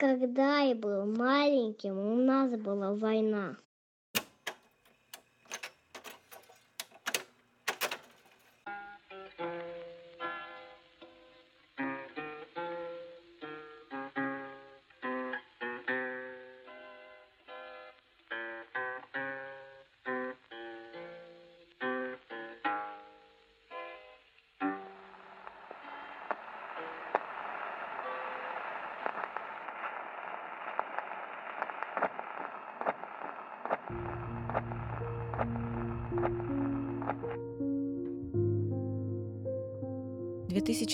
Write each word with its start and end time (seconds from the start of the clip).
Когда 0.00 0.60
я 0.60 0.76
был 0.76 1.06
маленьким, 1.06 1.98
у 1.98 2.14
нас 2.14 2.56
была 2.56 2.94
война. 2.94 3.56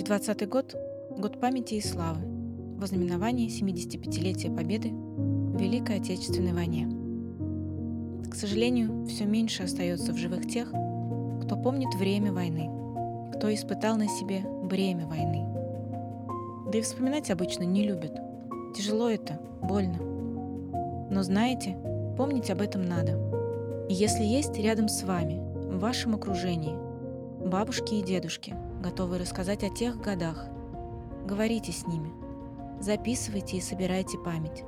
2020 0.05 0.49
год– 0.51 0.77
год 1.17 1.41
памяти 1.41 1.75
и 1.75 1.81
славы, 1.81 2.21
вознаменование 2.79 3.49
75-летия 3.49 4.55
Победы 4.55 4.91
в 4.91 5.59
Великой 5.59 5.97
Отечественной 5.97 6.53
войне. 6.53 6.87
К 8.31 8.35
сожалению, 8.35 9.07
все 9.07 9.25
меньше 9.25 9.63
остается 9.63 10.13
в 10.13 10.19
живых 10.19 10.47
тех, 10.47 10.69
кто 10.69 11.57
помнит 11.57 11.95
время 11.95 12.35
войны, 12.35 12.69
кто 13.35 13.53
испытал 13.55 13.97
на 13.97 14.07
себе 14.07 14.41
бремя 14.65 15.07
войны. 15.07 15.43
Да 16.71 16.79
и 16.79 16.83
вспоминать 16.83 17.31
обычно 17.31 17.63
не 17.63 17.85
любят. 17.85 18.13
Тяжело 18.77 19.09
это, 19.09 19.41
больно. 19.63 19.97
Но 21.11 21.23
знаете, 21.23 21.79
помнить 22.19 22.51
об 22.51 22.61
этом 22.61 22.85
надо. 22.85 23.19
И 23.89 23.95
если 23.95 24.23
есть 24.23 24.59
рядом 24.59 24.89
с 24.89 25.03
вами, 25.03 25.41
в 25.55 25.79
вашем 25.79 26.15
окружении, 26.15 26.77
бабушки 27.43 27.95
и 27.95 28.03
дедушки– 28.03 28.55
готовые 28.85 29.19
рассказать 29.19 29.65
о 29.65 29.71
тех 29.71 29.99
годах. 29.99 30.45
Говорите 31.25 31.73
с 31.73 31.87
ними, 31.87 32.13
записывайте 32.81 33.57
и 33.57 33.63
собирайте 33.63 34.19
память, 34.19 34.63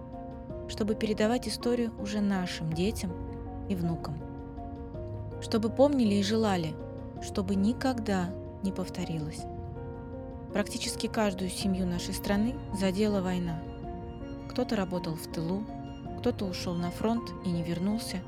чтобы 0.69 0.95
передавать 0.95 1.47
историю 1.47 1.92
уже 2.00 2.22
нашим 2.22 2.72
детям 2.72 3.12
и 3.69 3.75
внукам. 3.75 4.19
Чтобы 5.42 5.69
помнили 5.69 6.14
и 6.14 6.22
желали, 6.22 6.75
чтобы 7.20 7.56
никогда 7.56 8.31
не 8.62 8.72
повторилось. 8.72 9.42
Практически 10.50 11.09
каждую 11.09 11.50
семью 11.50 11.87
нашей 11.87 12.14
страны 12.14 12.55
задела 12.72 13.20
война. 13.20 13.61
Кто-то 14.48 14.77
работал 14.77 15.14
в 15.14 15.27
тылу, 15.27 15.62
кто-то 16.20 16.47
ушел 16.47 16.75
на 16.75 16.91
фронт 16.91 17.31
и 17.44 17.50
не 17.50 17.62
вернулся, 17.62 18.22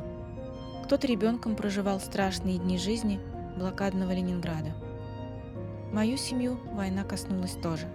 кто-то 0.85 1.07
ребенком 1.07 1.57
проживал 1.57 1.99
страшные 1.99 2.59
дни 2.59 2.77
жизни 2.77 3.19
блокадного 3.57 4.13
Ленинграда– 4.13 4.75
Мою 5.93 6.19
семью 6.19 6.59
война 6.73 7.03
коснулась 7.03 7.57
тоже, 7.63 7.87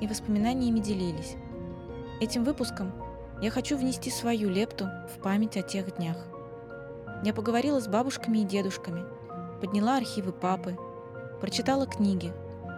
и 0.00 0.06
воспоминаниями 0.06 0.78
делились. 0.78 1.36
Этим 2.20 2.44
выпуском 2.44 2.92
я 3.40 3.50
хочу 3.50 3.78
внести 3.78 4.10
свою 4.10 4.50
лепту 4.50 4.86
в 5.14 5.22
память 5.22 5.56
о 5.56 5.62
тех 5.62 5.96
днях. 5.96 6.18
Я 7.24 7.32
поговорила 7.32 7.80
с 7.80 7.88
бабушками 7.88 8.38
и 8.38 8.44
дедушками, 8.44 9.04
подняла 9.60 9.96
архивы 9.96 10.32
папы, 10.32 10.76
прочитала 11.40 11.86
книги, 11.86 12.32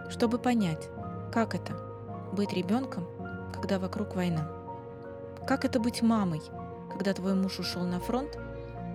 чтобы 0.09 0.39
понять, 0.39 0.89
как 1.31 1.55
это– 1.55 1.73
быть 2.31 2.53
ребенком, 2.53 3.05
когда 3.53 3.79
вокруг 3.79 4.15
война. 4.15 4.49
Как 5.45 5.65
это 5.65 5.81
быть 5.81 6.01
мамой, 6.01 6.41
когда 6.89 7.13
твой 7.13 7.33
муж 7.33 7.59
ушел 7.59 7.83
на 7.83 7.99
фронт, 7.99 8.39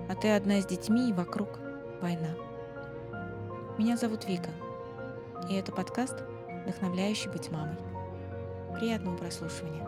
а 0.08 0.14
ты 0.14 0.30
одна 0.34 0.62
с 0.62 0.66
детьми 0.66 1.10
и 1.10 1.12
вокруг 1.12 1.58
война. 2.00 2.30
Меня 3.76 3.98
зовут 3.98 4.26
Вика– 4.26 4.50
и 5.48 5.54
это 5.54 5.72
подкаст 5.72 6.22
«Вдохновляющий 6.64 7.30
быть 7.30 7.50
мамой». 7.50 7.76
Приятного 8.78 9.16
прослушивания. 9.16 9.86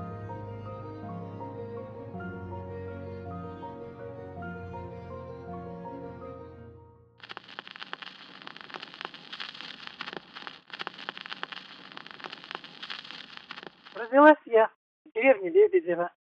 Родилась 13.95 14.39
я 14.47 14.71
в 15.05 15.13
деревне 15.13 15.51
Лебедева, 15.51 16.11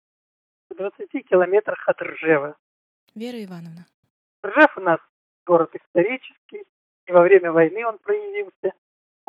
в 0.69 0.74
20 0.74 1.26
километрах 1.26 1.88
от 1.88 2.02
Ржева. 2.02 2.56
Вера 3.14 3.42
Ивановна. 3.42 3.86
Ржев 4.44 4.76
у 4.76 4.80
нас 4.80 5.00
город 5.46 5.74
исторический, 5.74 6.64
и 7.06 7.12
во 7.12 7.22
время 7.22 7.52
войны 7.52 7.86
он 7.86 7.98
проявился 7.98 8.72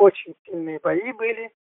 очень 0.02 0.36
сильные 0.44 0.80
бои 0.80 1.12
были. 1.14 1.54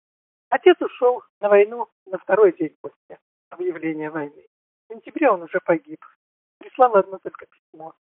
Отец 0.48 0.80
ушел 0.80 1.22
на 1.40 1.48
войну 1.48 1.88
на 2.06 2.18
второй 2.18 2.52
день 2.52 2.74
после 2.80 3.18
объявления 3.50 4.10
войны. 4.10 4.46
В 4.88 4.92
сентябре 4.92 5.28
он 5.28 5.42
уже 5.42 5.58
погиб. 5.64 6.00
Прислал 6.58 6.94
одно 6.94 7.18
только 7.18 7.46
письмо. 7.46 7.94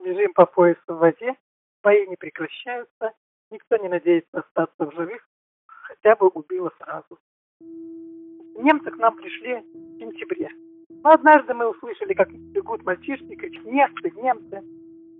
Лежим 0.00 0.32
по 0.32 0.46
поясу 0.46 0.80
в 0.86 0.98
воде, 0.98 1.36
бои 1.82 2.06
не 2.06 2.16
прекращаются, 2.16 3.12
никто 3.50 3.76
не 3.76 3.88
надеется 3.88 4.40
остаться 4.40 4.86
в 4.86 4.94
живых, 4.94 5.28
хотя 5.66 6.16
бы 6.16 6.28
убило 6.28 6.72
сразу. 6.78 7.18
Немцы 7.60 8.90
к 8.90 8.96
нам 8.96 9.16
пришли 9.16 9.56
в 9.56 9.98
сентябре. 9.98 10.48
Но 10.88 11.10
однажды 11.10 11.52
мы 11.52 11.68
услышали, 11.68 12.14
как 12.14 12.32
бегут 12.32 12.82
мальчишки, 12.84 13.34
кричат 13.34 13.64
«Немцы! 13.64 14.10
Немцы!». 14.16 14.62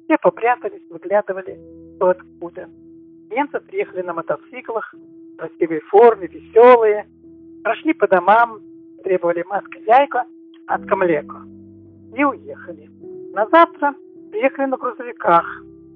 Все 0.04 0.16
попрятались, 0.18 0.88
выглядывали, 0.90 1.58
кто 1.96 2.08
откуда. 2.10 2.68
Немцы 3.32 3.60
приехали 3.60 4.02
на 4.02 4.12
мотоциклах, 4.12 4.92
в 4.92 5.36
красивой 5.36 5.80
форме, 5.80 6.26
веселые, 6.26 7.08
прошли 7.64 7.94
по 7.94 8.06
домам, 8.06 8.60
требовали 9.02 9.42
маска 9.44 9.78
яйка, 9.78 10.26
от 10.66 10.82
млеко 10.82 11.38
и 12.14 12.24
уехали. 12.24 12.90
На 13.32 13.46
завтра 13.48 13.94
приехали 14.30 14.66
на 14.66 14.76
грузовиках, 14.76 15.46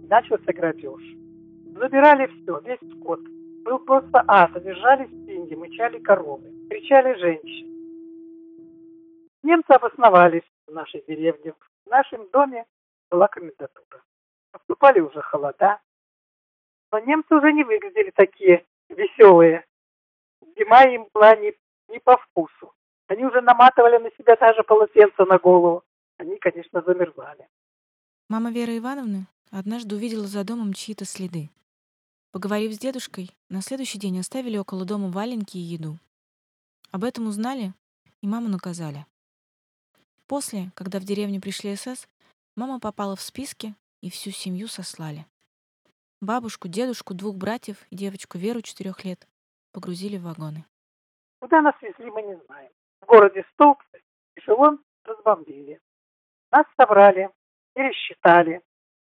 начался 0.08 0.50
грабеж. 0.52 1.02
Забирали 1.78 2.26
все, 2.26 2.58
весь 2.60 2.98
скот. 2.98 3.20
Был 3.64 3.80
просто 3.80 4.25
ад, 4.26 4.52
задержались 4.54 5.10
деньги, 5.10 5.54
мычали 5.54 5.98
коровы, 5.98 6.50
кричали 6.70 7.19
женщины. 7.19 7.70
Немцы 9.42 9.72
обосновались 9.72 10.48
в 10.66 10.72
нашей 10.72 11.04
деревне. 11.06 11.52
В 11.84 11.91
нашем 11.91 12.26
доме 12.32 12.64
была 13.10 13.28
комендатура. 13.28 14.02
Наступали 14.54 15.00
уже 15.00 15.20
холода, 15.20 15.80
но 16.92 16.98
немцы 17.00 17.34
уже 17.34 17.52
не 17.52 17.64
выглядели 17.64 18.10
такие 18.10 18.64
веселые. 18.88 19.64
Зима 20.56 20.84
им 20.84 21.08
была 21.12 21.36
не, 21.36 21.52
не 21.88 21.98
по 22.00 22.16
вкусу. 22.16 22.72
Они 23.08 23.24
уже 23.24 23.41
наматывали 23.41 23.98
на 23.98 24.10
себя 24.12 24.36
даже 24.36 24.62
полотенце 24.62 25.25
на 25.25 25.38
голову. 25.38 25.82
Они, 26.19 26.36
конечно, 26.38 26.82
замерзали. 26.82 27.48
Мама 28.28 28.50
Веры 28.50 28.78
Ивановны 28.78 29.26
однажды 29.50 29.94
увидела 29.96 30.26
за 30.26 30.44
домом 30.44 30.72
чьи-то 30.72 31.04
следы. 31.04 31.50
Поговорив 32.32 32.75
с 32.75 32.78
дедушкой, 32.78 33.30
на 33.48 33.62
следующий 33.62 33.98
день 33.98 34.19
оставили 34.19 34.58
около 34.58 34.84
дома 34.84 35.08
валенки 35.08 35.56
и 35.56 35.60
еду. 35.60 35.98
Об 36.91 37.04
этом 37.04 37.26
узнали, 37.28 37.72
и 38.22 38.26
маму 38.26 38.48
наказали. 38.48 39.06
После, 40.26 40.72
когда 40.75 40.98
в 40.98 41.04
деревню 41.04 41.41
пришли 41.41 41.76
СС, 41.76 42.08
мама 42.56 42.80
попала 42.80 43.16
в 43.16 43.22
списки, 43.22 43.75
и 44.00 44.10
всю 44.10 44.30
семью 44.30 44.69
сослали. 44.69 45.26
Бабушку, 46.22 46.66
дедушку, 46.66 47.12
двух 47.12 47.37
братьев 47.37 47.77
и 47.91 47.94
девочку 47.94 48.38
Веру 48.38 48.62
четырех 48.62 49.04
лет 49.04 49.28
погрузили 49.72 50.16
в 50.16 50.22
вагоны. 50.22 50.65
Куда 51.41 51.60
нас 51.60 51.75
везли, 51.82 52.10
мы 52.10 52.22
не 52.22 52.37
знаем. 52.47 52.72
В 53.03 53.04
городе 53.04 53.44
Столбцы 53.53 54.03
эшелон 54.34 54.82
разбомбили. 55.05 55.79
Нас 56.50 56.64
собрали, 56.79 57.29
пересчитали. 57.75 58.62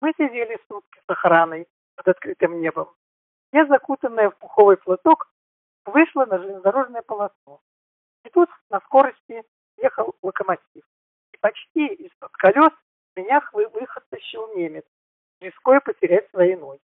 Мы 0.01 0.13
сидели 0.19 0.59
сутки 0.67 0.99
с 0.99 1.05
охраной 1.09 1.69
под 1.95 2.09
открытым 2.09 2.61
небом. 2.61 2.93
Я, 3.53 3.67
закутанная 3.67 4.31
в 4.31 4.37
пуховый 4.39 4.77
платок, 4.77 5.31
вышла 5.85 6.27
на 6.27 6.39
железнодорожное 6.39 7.03
полосу. 7.03 7.61
И 8.25 8.31
тут 8.31 8.51
на 8.71 8.81
скорости 8.81 9.45
ехал 9.77 10.17
локомотив. 10.21 10.85
И 11.33 11.37
почти 11.37 11.95
из-под 11.95 12.33
колес 12.33 12.73
меня 13.15 13.41
выхотащил 13.53 14.53
немец, 14.57 14.85
рискуя 15.41 15.79
потерять 15.79 16.29
свои 16.31 16.57
ноги. 16.57 16.81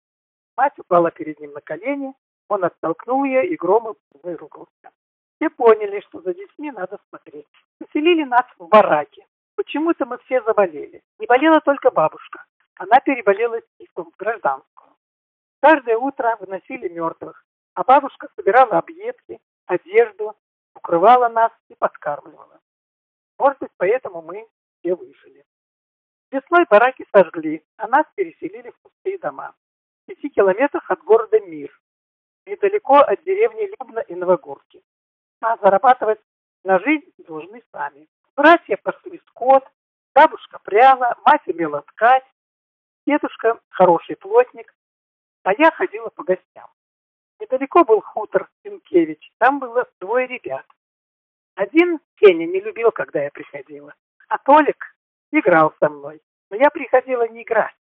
Мать 0.55 0.77
упала 0.77 1.11
перед 1.11 1.39
ним 1.39 1.51
на 1.53 1.61
колени, 1.61 2.13
он 2.47 2.63
оттолкнул 2.63 3.23
ее 3.23 3.47
и 3.47 3.55
громом 3.55 3.95
выругался. 4.21 4.91
Все 5.35 5.49
поняли, 5.49 5.99
что 6.01 6.21
за 6.21 6.33
детьми 6.33 6.71
надо 6.71 6.99
смотреть. 7.09 7.47
Поселили 7.79 8.23
нас 8.23 8.45
в 8.57 8.67
бараке. 8.67 9.25
Почему-то 9.55 10.05
мы 10.05 10.17
все 10.19 10.41
заболели. 10.43 11.01
Не 11.19 11.25
болела 11.25 11.59
только 11.61 11.91
бабушка. 11.91 12.45
Она 12.75 12.99
переболела 12.99 13.59
тифом, 13.77 14.11
гражданскую. 14.17 14.95
Каждое 15.61 15.97
утро 15.97 16.35
выносили 16.39 16.89
мертвых, 16.89 17.45
а 17.73 17.83
бабушка 17.83 18.27
собирала 18.35 18.77
объедки, 18.79 19.39
одежду, 19.65 20.35
укрывала 20.75 21.29
нас 21.29 21.51
и 21.69 21.75
подкармливала. 21.75 22.59
Может 23.39 23.59
быть, 23.59 23.71
поэтому 23.77 24.21
мы 24.21 24.47
все 24.79 24.95
выжили. 24.95 25.45
Весной 26.31 26.65
бараки 26.69 27.05
сожгли, 27.11 27.63
а 27.77 27.87
нас 27.87 28.05
переселили 28.15 28.71
в 28.71 28.79
пустые 28.81 29.17
дома. 29.19 29.53
Пяти 30.05 30.29
километрах 30.29 30.89
от 30.91 31.03
города 31.03 31.39
Мир, 31.39 31.71
недалеко 32.45 32.95
от 32.95 33.23
деревни 33.23 33.69
Любна 33.79 33.99
и 34.01 34.15
Новогорки. 34.15 34.81
А 35.41 35.57
зарабатывать 35.57 36.19
на 36.63 36.79
жизнь 36.79 37.11
должны 37.19 37.63
сами. 37.71 38.07
Братья 38.35 38.77
пасли 38.77 39.21
скот, 39.27 39.63
бабушка 40.13 40.59
пряла, 40.59 41.15
мать 41.25 41.47
умела 41.47 41.81
ткать, 41.81 42.25
дедушка 43.05 43.59
хороший 43.69 44.15
плотник, 44.15 44.73
а 45.43 45.53
я 45.57 45.71
ходила 45.71 46.09
по 46.09 46.23
гостям. 46.23 46.69
Недалеко 47.39 47.83
был 47.83 48.01
хутор 48.01 48.49
Сенкевич, 48.63 49.31
там 49.37 49.59
было 49.59 49.87
двое 49.99 50.27
ребят. 50.27 50.65
Один 51.55 51.99
Сеня 52.19 52.45
не 52.45 52.59
любил, 52.59 52.91
когда 52.91 53.23
я 53.23 53.31
приходила, 53.31 53.93
а 54.27 54.37
Толик 54.39 54.95
играл 55.31 55.73
со 55.79 55.89
мной. 55.89 56.21
Но 56.49 56.57
я 56.57 56.69
приходила 56.69 57.27
не 57.27 57.43
играть, 57.43 57.75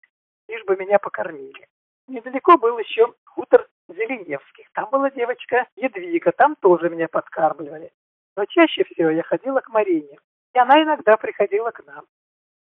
лишь 0.49 0.65
бы 0.65 0.77
меня 0.77 0.99
покормили. 0.99 1.69
Недалеко 2.13 2.59
был 2.59 2.79
еще 2.79 3.15
хутор 3.25 3.67
Зеленевских. 3.89 4.71
Там 4.75 4.91
была 4.91 5.11
девочка 5.11 5.67
Едвига, 5.77 6.31
там 6.33 6.57
тоже 6.57 6.91
меня 6.91 7.09
подкармливали. 7.09 7.91
Но 8.37 8.45
чаще 8.45 8.85
всего 8.85 9.09
я 9.09 9.23
ходила 9.23 9.61
к 9.61 9.71
Марине, 9.71 10.19
и 10.53 10.59
она 10.59 10.83
иногда 10.83 11.17
приходила 11.17 11.71
к 11.71 11.83
нам. 11.87 12.05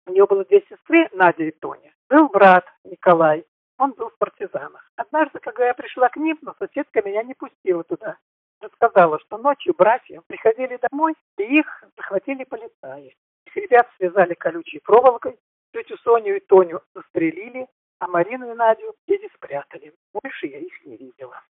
У 0.07 0.13
нее 0.13 0.25
было 0.27 0.45
две 0.45 0.61
сестры, 0.71 1.09
Надя 1.13 1.43
и 1.43 1.51
Тоня. 1.51 1.93
Был 2.09 2.29
брат 2.29 2.65
Николай, 2.85 3.45
он 3.77 3.91
был 3.95 4.11
в 4.11 4.19
партизанах. 4.19 4.89
Однажды, 4.95 5.41
когда 5.41 5.67
я 5.67 5.75
пришла 5.75 6.09
к 6.11 6.17
ним, 6.17 6.39
но 6.43 6.55
соседка 6.61 7.03
меня 7.03 7.25
не 7.25 7.35
пустила 7.35 7.83
туда. 7.83 8.19
Рассказала, 8.61 9.19
что 9.19 9.37
ночью 9.37 9.75
братья 9.77 10.23
приходили 10.29 10.79
домой, 10.89 11.15
и 11.39 11.59
их 11.59 11.83
захватили 11.97 12.45
полицаи. 12.45 13.17
Их 13.47 13.57
ребят 13.57 13.91
связали 13.97 14.35
колючей 14.35 14.79
проволокой, 14.79 15.37
тетю 15.73 15.97
Соню 16.05 16.37
и 16.37 16.41
Тоню 16.41 16.83
застрелили, 16.95 17.67
а 18.05 18.09
Марину 18.09 18.53
и 18.53 18.55
Надю 18.55 18.95
дети 19.09 19.29
спрятали. 19.35 19.95
Больше 20.13 20.47
я 20.47 20.59
их 20.59 20.85
не 20.85 20.97
видела. 20.97 21.41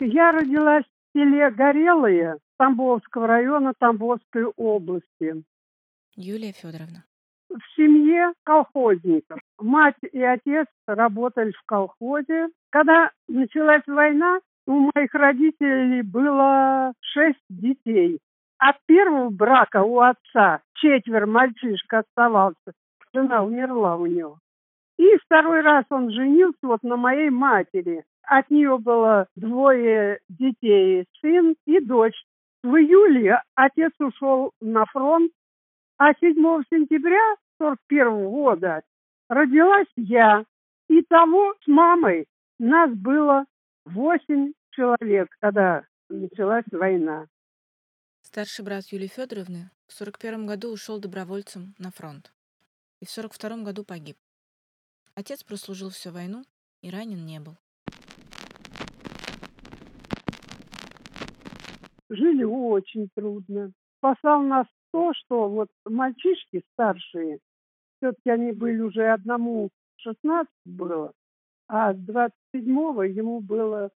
Я 0.00 0.32
родилась 0.32 0.84
в 0.84 1.18
селе 1.18 1.50
Горелое 1.50 2.38
Тамбовского 2.56 3.26
района 3.26 3.74
Тамбовской 3.78 4.44
области. 4.56 5.44
Юлия 6.16 6.52
Федоровна. 6.52 7.04
В 7.50 7.60
семье 7.76 8.32
колхозников. 8.44 9.38
Мать 9.58 9.96
и 10.10 10.22
отец 10.22 10.66
работали 10.86 11.52
в 11.52 11.62
колхозе. 11.66 12.48
Когда 12.70 13.10
началась 13.28 13.86
война, 13.86 14.40
у 14.66 14.90
моих 14.94 15.12
родителей 15.12 16.02
было 16.02 16.94
шесть 17.00 17.44
детей. 17.50 18.20
От 18.56 18.76
первого 18.86 19.30
брака 19.30 19.82
у 19.82 20.00
отца 20.00 20.60
четверо 20.80 21.26
мальчишек 21.26 21.92
оставался. 21.92 22.72
Жена 23.12 23.42
умерла 23.42 23.96
у 23.96 24.06
него. 24.06 24.38
И 24.98 25.16
второй 25.24 25.62
раз 25.62 25.84
он 25.90 26.10
женился 26.10 26.58
вот 26.62 26.82
на 26.82 26.96
моей 26.96 27.30
матери. 27.30 28.04
От 28.22 28.50
нее 28.50 28.78
было 28.78 29.26
двое 29.34 30.20
детей, 30.28 31.06
сын 31.20 31.56
и 31.66 31.80
дочь. 31.80 32.22
В 32.62 32.76
июле 32.76 33.42
отец 33.54 33.92
ушел 33.98 34.52
на 34.60 34.84
фронт, 34.86 35.32
а 35.96 36.12
7 36.14 36.34
сентября 36.70 37.36
41 37.58 38.28
года 38.28 38.82
родилась 39.28 39.88
я. 39.96 40.44
И 40.88 41.02
того 41.02 41.54
с 41.64 41.66
мамой 41.66 42.26
нас 42.58 42.90
было 42.92 43.46
восемь 43.86 44.52
человек, 44.72 45.28
когда 45.40 45.84
началась 46.08 46.64
война. 46.72 47.26
Старший 48.22 48.64
брат 48.64 48.84
Юлии 48.90 49.06
Федоровны 49.06 49.70
в 49.90 49.92
41 49.92 50.46
году 50.46 50.72
ушел 50.72 51.00
добровольцем 51.00 51.74
на 51.78 51.90
фронт 51.90 52.32
и 53.00 53.06
в 53.06 53.10
42 53.10 53.64
году 53.64 53.84
погиб. 53.84 54.16
Отец 55.16 55.42
прослужил 55.42 55.90
всю 55.90 56.12
войну 56.12 56.44
и 56.80 56.90
ранен 56.90 57.26
не 57.26 57.40
был. 57.40 57.56
Жили 62.08 62.44
очень 62.44 63.08
трудно. 63.16 63.72
Спасал 63.98 64.42
нас 64.42 64.66
то, 64.92 65.12
что 65.12 65.48
вот 65.48 65.68
мальчишки 65.84 66.62
старшие, 66.72 67.40
все-таки 67.96 68.30
они 68.30 68.52
были 68.52 68.80
уже 68.80 69.08
одному 69.08 69.70
16 69.96 70.48
было, 70.66 71.12
а 71.66 71.92
с 71.92 71.96
27-го 71.96 73.02
ему 73.02 73.40
было 73.40 73.90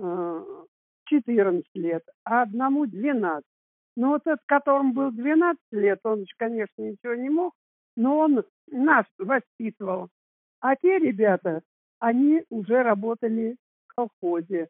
э, 0.00 0.64
14 1.04 1.64
лет, 1.74 2.02
а 2.24 2.42
одному 2.42 2.86
12. 2.86 3.44
Но 3.96 4.10
вот 4.10 4.26
этот, 4.26 4.40
которому 4.46 4.92
был 4.92 5.10
12 5.10 5.58
лет, 5.72 6.00
он, 6.04 6.26
конечно, 6.36 6.82
ничего 6.82 7.14
не 7.14 7.30
мог, 7.30 7.54
но 7.96 8.18
он 8.18 8.44
нас 8.66 9.06
воспитывал. 9.18 10.10
А 10.60 10.76
те 10.76 10.98
ребята, 10.98 11.62
они 11.98 12.44
уже 12.50 12.82
работали 12.82 13.56
в 13.88 13.94
колхозе. 13.94 14.68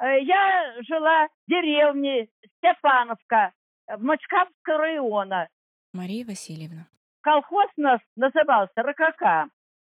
Э, 0.00 0.20
я 0.20 0.74
жила 0.82 1.28
в 1.28 1.50
деревне 1.50 2.28
Степановка, 2.56 3.52
Мачкавского 3.96 4.78
района. 4.78 5.48
Мария 5.92 6.26
Васильевна. 6.26 6.88
Колхоз 7.20 7.68
у 7.76 7.82
нас 7.82 8.00
назывался 8.16 8.72
РКК. 8.82 9.22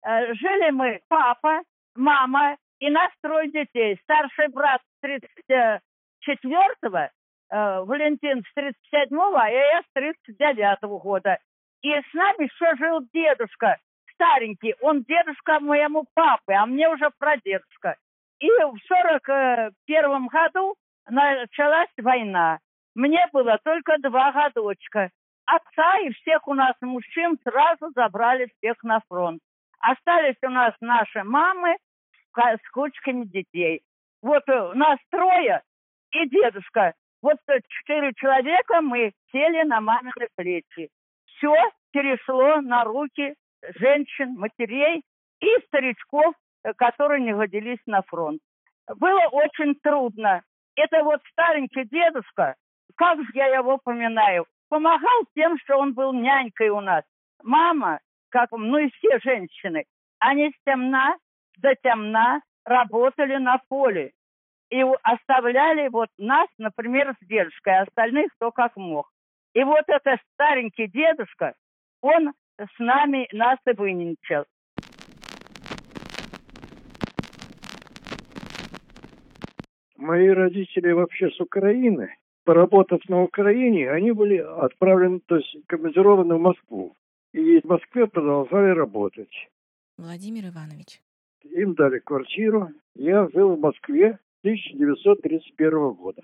Э, 0.06 0.32
жили 0.32 0.71
мы, 0.71 1.03
папа, 1.09 1.62
мама 1.94 2.56
и 2.80 2.90
нас 2.90 3.10
трое 3.22 3.50
детей. 3.50 3.98
Старший 4.02 4.48
брат 4.48 4.80
с 4.82 5.04
34-го, 5.04 6.98
э, 6.98 7.10
Валентин 7.50 8.42
с 8.42 8.58
37-го, 8.58 9.36
а 9.36 9.48
я 9.48 9.82
с 9.82 9.86
39-го 9.96 10.98
года. 10.98 11.38
И 11.82 11.90
с 11.90 12.14
нами 12.14 12.44
еще 12.44 12.76
жил 12.76 13.00
дедушка, 13.12 13.78
старенький. 14.14 14.75
Он 14.80 15.02
дедушка 15.02 15.60
моему 15.60 16.06
папе, 16.14 16.54
а 16.54 16.66
мне 16.66 16.88
уже 16.88 17.10
прадедушка. 17.19 17.96
И 18.40 18.48
в 18.48 18.78
41 18.86 20.26
году 20.26 20.76
началась 21.08 21.90
война. 21.96 22.58
Мне 22.94 23.26
было 23.32 23.58
только 23.64 23.98
два 23.98 24.32
годочка. 24.32 25.10
Отца 25.46 25.98
и 26.00 26.10
всех 26.10 26.46
у 26.46 26.54
нас 26.54 26.75
мужчин 26.80 27.38
сразу 27.42 27.90
забрали 27.94 28.50
всех 28.58 28.82
на 28.82 29.00
фронт. 29.08 29.40
Остались 29.80 30.36
у 30.42 30.50
нас 30.50 30.75
наши 30.80 31.22
мамы 31.22 31.76
с 32.36 32.70
кучками 32.70 33.25
детей. 33.25 33.82
Вот 34.23 34.49
у 34.49 34.75
нас 34.75 34.99
трое 35.11 35.62
и 36.12 36.28
дедушка. 36.28 36.94
Вот 37.23 37.37
четыре 37.68 38.12
человека 38.14 38.80
мы 38.80 39.12
сели 39.32 39.64
на 39.66 39.80
мамины 39.80 40.28
плечи. 40.37 40.88
Все 41.26 41.54
перешло 41.92 42.61
на 42.61 42.85
руки 42.85 43.35
женщин, 43.76 44.35
матерей 44.38 45.02
и 45.40 45.49
старичков, 45.66 46.35
Э, 46.64 46.73
которые 46.75 47.23
не 47.23 47.32
годились 47.32 47.82
на 47.87 48.02
фронт. 48.02 48.40
Было 48.97 49.28
очень 49.30 49.75
трудно. 49.76 50.42
Это 50.75 51.02
вот 51.04 51.20
старенький 51.32 51.85
дедушка, 51.85 52.54
как 52.97 53.18
же 53.18 53.30
я 53.35 53.47
его 53.47 53.78
поминаю, 53.78 54.47
помогал 54.68 55.25
тем, 55.35 55.58
что 55.58 55.76
он 55.76 55.94
был 55.94 56.12
нянькой 56.12 56.68
у 56.70 56.80
нас. 56.80 57.04
Мама, 57.42 58.00
как 58.30 58.50
ну 58.52 58.78
и 58.78 58.90
все 58.90 59.18
женщины, 59.20 59.85
они 60.18 60.50
с 60.50 60.64
темна 60.64 61.16
до 61.59 61.75
темна 61.83 62.41
работали 62.65 63.37
на 63.37 63.61
поле. 63.69 64.12
И 64.71 64.83
оставляли 65.03 65.88
вот 65.88 66.09
нас, 66.19 66.49
например, 66.59 67.15
с 67.21 67.27
дедушкой, 67.27 67.79
а 67.79 67.83
остальных 67.83 68.33
кто 68.35 68.50
как 68.50 68.77
мог. 68.77 69.11
И 69.55 69.65
вот 69.65 69.85
этот 69.88 70.21
старенький 70.35 70.88
дедушка, 70.88 71.55
он 72.03 72.33
с 72.59 72.79
нами 72.79 73.29
нас 73.33 73.59
и 73.67 73.73
выненчил. 73.73 74.45
Мои 79.97 80.29
родители 80.29 80.93
вообще 80.93 81.31
с 81.31 81.41
Украины. 81.41 82.15
Поработав 82.45 83.07
на 83.09 83.23
Украине, 83.23 83.91
они 83.91 84.12
были 84.12 84.38
отправлены, 84.38 85.21
то 85.27 85.37
есть 85.37 85.57
командированы 85.67 86.37
в 86.37 86.41
Москву. 86.41 86.95
И 87.33 87.61
в 87.61 87.65
Москве 87.65 88.07
продолжали 88.07 88.71
работать. 88.71 89.50
Владимир 89.99 90.47
Иванович. 90.49 91.00
Им 91.45 91.75
дали 91.75 91.99
квартиру. 91.99 92.71
Я 92.95 93.28
жил 93.28 93.57
в 93.57 93.61
Москве 93.61 94.18
1931 94.42 95.92
года. 95.92 96.23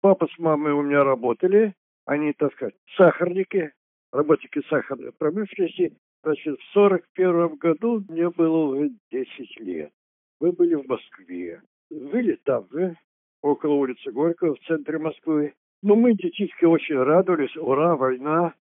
Папа 0.00 0.26
с 0.26 0.38
мамой 0.38 0.72
у 0.72 0.82
меня 0.82 1.04
работали. 1.04 1.74
Они, 2.06 2.32
так 2.32 2.52
сказать, 2.52 2.74
сахарники, 2.96 3.72
работники 4.12 4.62
сахарной 4.68 5.12
промышленности. 5.12 5.96
Значит, 6.22 6.58
в 6.60 6.78
1941 6.78 7.56
году 7.56 8.04
мне 8.08 8.30
было 8.30 8.74
уже 8.74 8.90
10 9.10 9.60
лет. 9.60 9.92
Мы 10.40 10.52
были 10.52 10.74
в 10.74 10.86
Москве. 10.86 11.62
Жили 11.90 12.38
там 12.44 12.66
же, 12.70 12.96
около 13.42 13.74
улицы 13.74 14.10
Горького 14.10 14.56
в 14.56 14.60
центре 14.66 14.98
Москвы. 14.98 15.54
Ну, 15.82 15.96
мы, 15.96 16.14
детишки, 16.14 16.64
очень 16.64 16.96
радовались. 16.96 17.56
Ура, 17.56 17.94
война. 17.96 18.54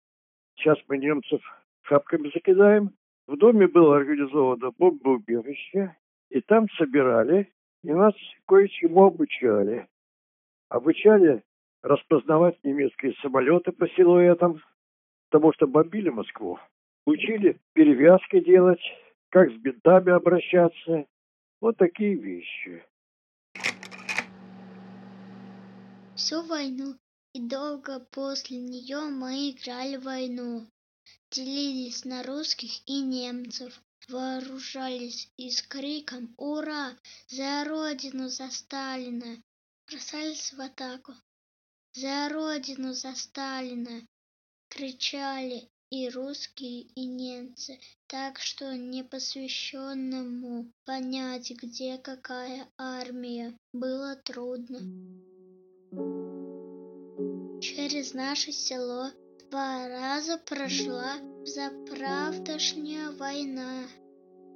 Сейчас 0.55 0.77
мы 0.87 0.97
немцев 0.97 1.41
шапками 1.83 2.29
закидаем. 2.33 2.91
В 3.27 3.37
доме 3.37 3.67
было 3.67 3.97
организовано 3.97 4.71
бомбоубежище. 4.71 5.95
И 6.29 6.41
там 6.41 6.67
собирали 6.77 7.53
и 7.83 7.91
нас 7.91 8.13
кое-чему 8.47 9.05
обучали. 9.05 9.87
Обучали 10.69 11.43
распознавать 11.81 12.57
немецкие 12.63 13.13
самолеты 13.21 13.71
по 13.71 13.87
силуэтам, 13.89 14.61
потому 15.29 15.53
что 15.53 15.67
бомбили 15.67 16.09
Москву. 16.09 16.59
Учили 17.05 17.59
перевязки 17.73 18.39
делать, 18.39 18.81
как 19.29 19.51
с 19.51 19.53
бинтами 19.55 20.11
обращаться. 20.11 21.05
Вот 21.59 21.77
такие 21.77 22.15
вещи. 22.15 22.83
Всю 26.15 26.41
войну 26.47 26.95
и 27.33 27.41
долго 27.41 27.99
после 28.11 28.57
нее 28.57 29.01
мы 29.09 29.51
играли 29.51 29.97
в 29.97 30.03
войну. 30.05 30.67
Делились 31.33 32.05
на 32.05 32.21
русских 32.21 32.87
и 32.87 33.01
немцев. 33.01 33.81
Вооружались 34.07 35.31
и 35.35 35.49
с 35.49 35.63
криком 35.63 36.31
«Ура! 36.37 36.95
За 37.27 37.63
Родину, 37.63 38.29
за 38.29 38.51
Сталина!» 38.51 39.41
Бросались 39.87 40.53
в 40.53 40.61
атаку. 40.61 41.13
«За 41.95 42.29
Родину, 42.29 42.93
за 42.93 43.15
Сталина!» 43.15 44.07
Кричали 44.69 45.67
и 45.89 46.07
русские, 46.09 46.81
и 46.81 47.05
немцы, 47.05 47.79
так 48.05 48.37
что 48.37 48.77
непосвященному 48.77 50.71
понять, 50.85 51.49
где 51.49 51.97
какая 51.97 52.69
армия, 52.77 53.57
было 53.73 54.15
трудно. 54.17 54.77
Через 57.59 58.13
наше 58.13 58.51
село 58.51 59.09
два 59.53 59.87
раза 59.87 60.39
прошла 60.39 61.13
заправдошняя 61.45 63.11
война. 63.11 63.83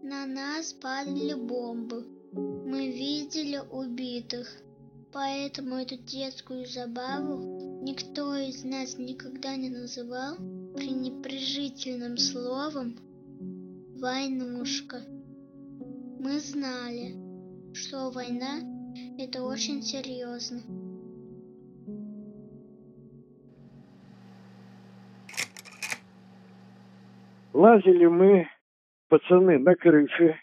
На 0.02 0.26
нас 0.26 0.74
падали 0.74 1.36
бомбы. 1.36 2.04
Мы 2.32 2.90
видели 2.90 3.62
убитых. 3.72 4.52
Поэтому 5.14 5.76
эту 5.76 5.98
детскую 5.98 6.66
забаву 6.66 7.84
никто 7.84 8.36
из 8.38 8.64
нас 8.64 8.98
никогда 8.98 9.56
не 9.56 9.70
называл 9.70 10.36
пренепрежительным 10.74 12.18
словом 12.18 12.98
«войнушка». 14.00 15.04
Мы 16.20 16.40
знали, 16.40 17.16
что 17.74 18.10
война– 18.10 18.62
это 19.20 19.44
очень 19.44 19.84
серьезно. 19.84 20.87
Лазили 27.58 28.06
мы, 28.06 28.48
пацаны, 29.10 29.58
на 29.58 29.74
крыше. 29.74 30.40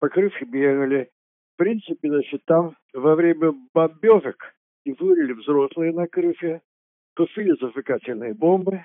По 0.00 0.08
крыше 0.08 0.44
бегали. 0.44 1.08
В 1.52 1.58
принципе, 1.58 2.08
значит, 2.08 2.44
там 2.44 2.76
во 2.92 3.14
время 3.14 3.52
бомбежек 3.72 4.52
дежурили 4.84 5.32
взрослые 5.32 5.92
на 5.92 6.08
крыше, 6.08 6.60
тушили 7.14 7.54
зажигательные 7.60 8.34
бомбы. 8.34 8.84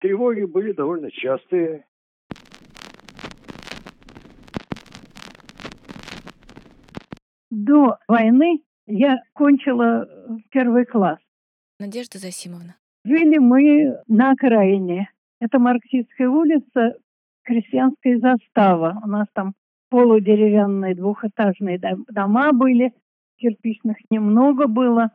Тревоги 0.00 0.42
были 0.42 0.72
довольно 0.72 1.10
частые. 1.10 1.86
До 7.50 7.96
войны 8.06 8.60
я 8.86 9.16
кончила 9.32 10.06
первый 10.50 10.84
класс. 10.84 11.20
Надежда 11.80 12.18
Засимовна. 12.18 12.76
Жили 13.06 13.38
мы 13.38 13.96
на 14.08 14.32
окраине. 14.32 15.08
Это 15.40 15.58
Марксистская 15.58 16.28
улица, 16.28 16.96
крестьянская 17.44 18.18
застава. 18.18 19.00
У 19.04 19.08
нас 19.08 19.26
там 19.34 19.54
полудеревянные 19.90 20.94
двухэтажные 20.94 21.80
дома 22.08 22.52
были, 22.52 22.92
кирпичных 23.38 23.96
немного 24.10 24.66
было. 24.66 25.10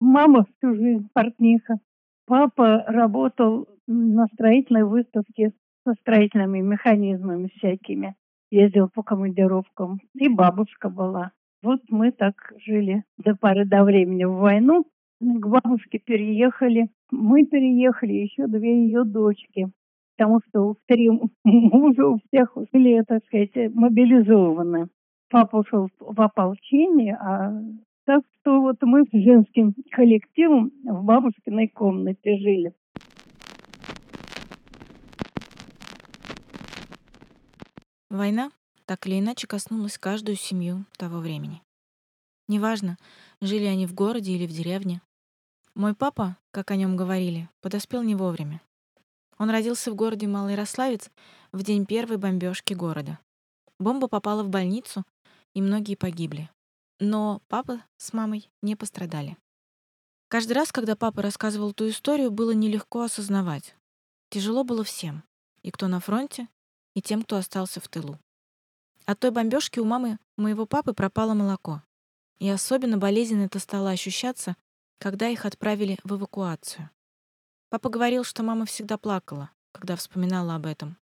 Мама 0.00 0.44
всю 0.44 0.74
жизнь 0.74 1.08
портниха. 1.12 1.78
Папа 2.26 2.84
работал 2.86 3.68
на 3.86 4.26
строительной 4.32 4.84
выставке 4.84 5.52
со 5.84 5.94
строительными 6.00 6.60
механизмами 6.60 7.50
всякими. 7.56 8.16
Ездил 8.50 8.88
по 8.88 9.02
командировкам. 9.02 10.00
И 10.14 10.28
бабушка 10.28 10.88
была. 10.88 11.32
Вот 11.62 11.80
мы 11.88 12.12
так 12.12 12.52
жили 12.64 13.04
до 13.18 13.34
поры 13.34 13.64
до 13.64 13.84
времени 13.84 14.24
в 14.24 14.34
войну. 14.34 14.84
К 15.20 15.46
бабушке 15.46 15.98
переехали. 15.98 16.90
Мы 17.10 17.44
переехали, 17.44 18.12
еще 18.12 18.46
две 18.46 18.86
ее 18.86 19.04
дочки. 19.04 19.70
Потому 20.16 20.40
что 20.48 20.60
у 20.62 20.76
три 20.86 21.10
мужа 21.44 22.06
у 22.06 22.18
всех 22.26 22.56
были, 22.72 23.02
так 23.06 23.24
сказать, 23.26 23.72
мобилизованы. 23.74 24.88
Папа 25.28 25.56
ушел 25.56 25.88
в 25.98 26.20
ополчение, 26.20 27.16
а 27.16 27.52
так 28.04 28.22
что 28.40 28.60
вот 28.60 28.76
мы 28.82 29.04
с 29.04 29.10
женским 29.12 29.74
коллективом 29.90 30.70
в 30.84 31.04
бабушкиной 31.04 31.68
комнате 31.68 32.38
жили. 32.38 32.72
Война 38.08 38.50
так 38.86 39.06
или 39.06 39.18
иначе 39.18 39.48
коснулась 39.48 39.98
каждую 39.98 40.36
семью 40.36 40.84
того 40.96 41.18
времени. 41.18 41.60
Неважно, 42.48 42.96
жили 43.40 43.64
они 43.64 43.86
в 43.86 43.94
городе 43.94 44.32
или 44.32 44.46
в 44.46 44.52
деревне. 44.52 45.00
Мой 45.76 45.94
папа, 45.94 46.38
как 46.52 46.70
о 46.70 46.76
нем 46.76 46.96
говорили, 46.96 47.50
подоспел 47.60 48.02
не 48.02 48.14
вовремя. 48.14 48.62
Он 49.36 49.50
родился 49.50 49.90
в 49.90 49.94
городе 49.94 50.26
Малый 50.26 50.54
Рославец 50.54 51.10
в 51.52 51.62
день 51.62 51.84
первой 51.84 52.16
бомбежки 52.16 52.72
города. 52.72 53.18
Бомба 53.78 54.08
попала 54.08 54.42
в 54.42 54.48
больницу, 54.48 55.04
и 55.52 55.60
многие 55.60 55.94
погибли. 55.94 56.48
Но 56.98 57.42
папа 57.48 57.82
с 57.98 58.14
мамой 58.14 58.50
не 58.62 58.74
пострадали. 58.74 59.36
Каждый 60.28 60.54
раз, 60.54 60.72
когда 60.72 60.96
папа 60.96 61.20
рассказывал 61.20 61.74
ту 61.74 61.90
историю, 61.90 62.30
было 62.30 62.52
нелегко 62.52 63.02
осознавать. 63.02 63.76
Тяжело 64.30 64.64
было 64.64 64.82
всем. 64.82 65.24
И 65.60 65.70
кто 65.70 65.88
на 65.88 66.00
фронте, 66.00 66.48
и 66.94 67.02
тем, 67.02 67.22
кто 67.22 67.36
остался 67.36 67.82
в 67.82 67.88
тылу. 67.88 68.18
От 69.04 69.18
той 69.18 69.30
бомбежки 69.30 69.78
у 69.78 69.84
мамы 69.84 70.18
моего 70.38 70.64
папы 70.64 70.94
пропало 70.94 71.34
молоко. 71.34 71.82
И 72.38 72.48
особенно 72.48 72.96
болезненно 72.96 73.42
это 73.42 73.58
стало 73.58 73.90
ощущаться, 73.90 74.56
когда 74.98 75.28
их 75.28 75.44
отправили 75.44 75.98
в 76.04 76.14
эвакуацию. 76.14 76.90
Папа 77.68 77.88
говорил, 77.88 78.24
что 78.24 78.42
мама 78.42 78.64
всегда 78.66 78.98
плакала, 78.98 79.50
когда 79.72 79.96
вспоминала 79.96 80.54
об 80.54 80.66
этом. 80.66 80.96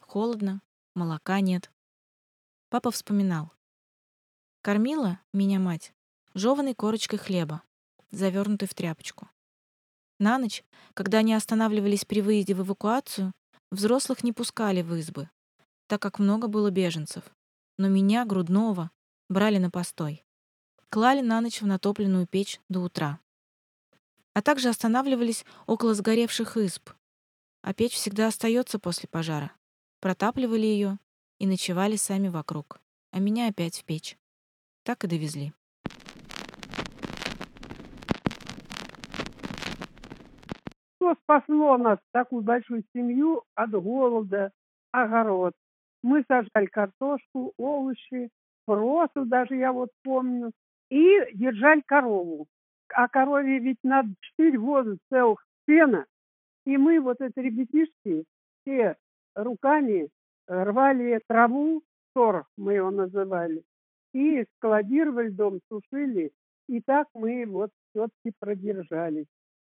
Холодно, 0.00 0.60
молока 0.94 1.40
нет. 1.40 1.70
Папа 2.70 2.90
вспоминал. 2.90 3.52
Кормила 4.62 5.20
меня 5.32 5.58
мать 5.58 5.92
жеванной 6.34 6.74
корочкой 6.74 7.18
хлеба, 7.18 7.62
завернутой 8.10 8.68
в 8.68 8.74
тряпочку. 8.74 9.28
На 10.18 10.38
ночь, 10.38 10.64
когда 10.94 11.18
они 11.18 11.34
останавливались 11.34 12.04
при 12.04 12.20
выезде 12.20 12.54
в 12.54 12.62
эвакуацию, 12.62 13.32
взрослых 13.70 14.24
не 14.24 14.32
пускали 14.32 14.82
в 14.82 14.94
избы, 14.94 15.30
так 15.86 16.00
как 16.00 16.18
много 16.18 16.48
было 16.48 16.70
беженцев. 16.70 17.24
Но 17.76 17.88
меня, 17.88 18.24
грудного, 18.24 18.90
брали 19.28 19.58
на 19.58 19.70
постой. 19.70 20.24
Клали 20.90 21.20
на 21.20 21.40
ночь 21.40 21.60
в 21.60 21.66
натопленную 21.66 22.26
печь 22.26 22.60
до 22.68 22.80
утра. 22.80 23.20
А 24.38 24.40
также 24.40 24.68
останавливались 24.68 25.44
около 25.66 25.94
сгоревших 25.94 26.56
изб. 26.58 26.90
А 27.62 27.74
печь 27.74 27.94
всегда 27.94 28.28
остается 28.28 28.78
после 28.78 29.08
пожара. 29.08 29.50
Протапливали 30.00 30.64
ее 30.64 31.00
и 31.40 31.46
ночевали 31.48 31.96
сами 31.96 32.28
вокруг. 32.28 32.80
А 33.10 33.18
меня 33.18 33.48
опять 33.48 33.80
в 33.80 33.84
печь. 33.84 34.16
Так 34.84 35.02
и 35.02 35.08
довезли. 35.08 35.52
Что 40.94 41.16
спасло 41.24 41.76
нас, 41.76 41.98
такую 42.12 42.42
большую 42.42 42.84
семью, 42.94 43.42
от 43.56 43.72
голода, 43.72 44.52
огород? 44.92 45.54
Мы 46.04 46.24
сажали 46.28 46.66
картошку, 46.66 47.54
овощи, 47.56 48.30
просу 48.66 49.24
даже, 49.24 49.56
я 49.56 49.72
вот 49.72 49.90
помню, 50.04 50.52
и 50.90 51.02
держали 51.34 51.80
корову. 51.80 52.46
А 52.94 53.08
корове 53.08 53.58
ведь 53.58 53.78
надо 53.82 54.10
четыре 54.20 54.58
воза 54.58 54.96
целых 55.10 55.44
сена. 55.66 56.06
И 56.64 56.76
мы, 56.76 57.00
вот 57.00 57.20
эти 57.20 57.38
ребятишки, 57.38 58.24
все 58.62 58.96
руками 59.34 60.08
рвали 60.46 61.20
траву, 61.26 61.82
сор 62.14 62.44
мы 62.56 62.74
его 62.74 62.90
называли, 62.90 63.62
и 64.12 64.44
складировали 64.56 65.28
дом, 65.28 65.60
сушили. 65.68 66.32
И 66.68 66.80
так 66.82 67.08
мы 67.14 67.46
вот 67.46 67.70
все-таки 67.90 68.32
продержались. 68.38 69.26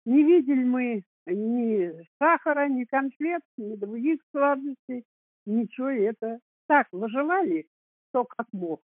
Не 0.06 0.24
видели 0.24 0.64
мы 0.64 1.04
ни 1.28 1.92
сахара, 2.18 2.68
ни 2.68 2.86
конфет, 2.86 3.42
ни 3.58 3.76
других 3.76 4.20
сладостей 4.32 5.04
ничего 5.46 5.90
это 5.90 6.40
так 6.68 6.88
выживали, 6.92 7.68
кто 8.10 8.26
как 8.26 8.48
мог. 8.52 8.82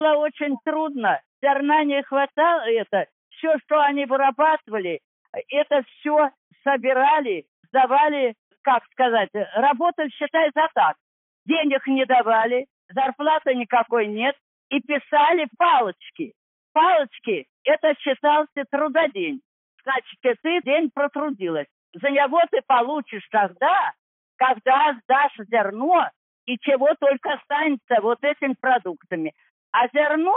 Было 0.00 0.16
очень 0.16 0.56
трудно, 0.64 1.20
зерна 1.42 1.84
не 1.84 2.02
хватало 2.02 2.62
это, 2.62 3.06
все, 3.30 3.58
что 3.64 3.80
они 3.80 4.06
вырабатывали, 4.06 5.00
это 5.48 5.82
все 5.82 6.30
собирали, 6.62 7.44
сдавали, 7.68 8.34
как 8.62 8.84
сказать, 8.92 9.30
работали, 9.54 10.08
считай, 10.10 10.50
за 10.54 10.68
так. 10.74 10.96
Денег 11.44 11.86
не 11.86 12.04
давали, 12.06 12.66
зарплаты 12.88 13.54
никакой 13.54 14.06
нет, 14.06 14.36
и 14.70 14.80
писали 14.80 15.48
палочки. 15.58 16.32
Палочки– 16.72 17.46
это 17.64 17.94
считался 17.98 18.64
трудодень. 18.70 19.40
Значит, 19.82 20.40
ты 20.42 20.62
день 20.62 20.90
протрудилась. 20.94 21.66
За 21.94 22.08
него 22.08 22.40
ты 22.50 22.62
получишь 22.66 23.26
тогда, 23.30 23.92
когда 24.36 24.94
сдашь 25.02 25.36
зерно 25.50 26.08
и 26.46 26.56
чего 26.58 26.94
только 26.98 27.34
останется 27.34 28.00
вот 28.00 28.18
этими 28.22 28.54
продуктами. 28.58 29.34
А 29.72 29.88
зерно 29.88 30.36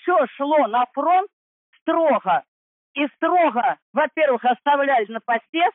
все 0.00 0.26
шло 0.36 0.66
на 0.66 0.86
фронт 0.92 1.30
строго. 1.80 2.44
И 2.94 3.06
строго, 3.16 3.78
во-первых, 3.92 4.44
оставляли 4.44 5.10
на 5.10 5.20
посев, 5.20 5.72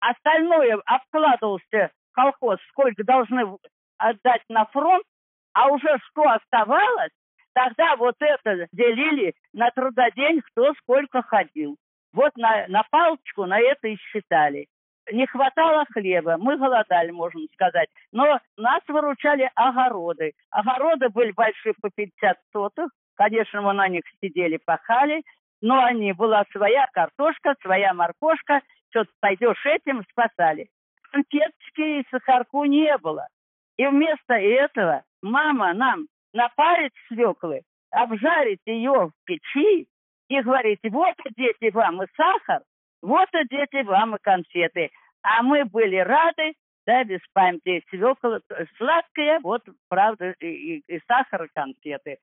остальное 0.00 0.80
обкладывался 0.86 1.90
колхоз, 2.12 2.58
сколько 2.70 3.02
должны 3.04 3.58
отдать 3.98 4.42
на 4.48 4.64
фронт, 4.66 5.04
а 5.52 5.68
уже 5.68 5.98
что 6.10 6.22
оставалось, 6.28 7.10
тогда 7.54 7.96
вот 7.96 8.16
это 8.20 8.66
делили 8.72 9.34
на 9.52 9.70
трудодень, 9.70 10.40
кто 10.42 10.72
сколько 10.74 11.22
ходил. 11.22 11.76
Вот 12.12 12.36
на, 12.36 12.66
на 12.68 12.84
палочку 12.90 13.46
на 13.46 13.58
это 13.58 13.88
и 13.88 13.96
считали. 13.96 14.66
Не 15.10 15.26
хватало 15.26 15.84
хлеба, 15.92 16.36
мы 16.38 16.56
голодали, 16.56 17.10
можно 17.10 17.42
сказать. 17.52 17.88
Но 18.12 18.40
нас 18.56 18.82
выручали 18.88 19.50
огороды. 19.54 20.32
Огороды 20.50 21.08
были 21.10 21.32
большие 21.32 21.74
по 21.80 21.90
50 21.90 22.38
сотых. 22.52 22.90
Конечно, 23.16 23.62
мы 23.62 23.72
на 23.72 23.88
них 23.88 24.02
сидели, 24.20 24.58
пахали. 24.58 25.22
Но 25.60 25.82
они 25.82 26.12
была 26.12 26.44
своя 26.52 26.86
картошка, 26.92 27.54
своя 27.62 27.94
моркошка. 27.94 28.60
Что-то 28.90 29.10
пойдешь 29.20 29.64
этим, 29.64 30.04
спасали. 30.10 30.68
Конфеточки 31.10 32.00
и 32.00 32.06
сахарку 32.10 32.64
не 32.64 32.96
было. 32.98 33.28
И 33.76 33.86
вместо 33.86 34.34
этого 34.34 35.02
мама 35.22 35.72
нам 35.74 36.06
напарит 36.32 36.92
свеклы, 37.08 37.62
обжарить 37.90 38.60
ее 38.66 39.08
в 39.08 39.12
печи 39.24 39.86
и 40.28 40.40
говорить, 40.40 40.80
вот, 40.90 41.14
дети, 41.36 41.72
вам 41.72 42.02
и 42.02 42.06
сахар, 42.16 42.62
вот, 43.02 43.28
дети, 43.50 43.84
вам 43.84 44.16
и 44.16 44.18
конфеты. 44.20 44.90
А 45.22 45.42
мы 45.42 45.64
были 45.64 45.96
рады, 45.96 46.54
да, 46.86 47.04
без 47.04 47.20
памяти, 47.32 47.82
свекла 47.88 48.40
сладкая, 48.76 49.40
вот, 49.40 49.62
правда, 49.88 50.34
и, 50.40 50.82
и 50.86 51.00
сахар, 51.06 51.44
и 51.44 51.48
конфеты. 51.54 52.18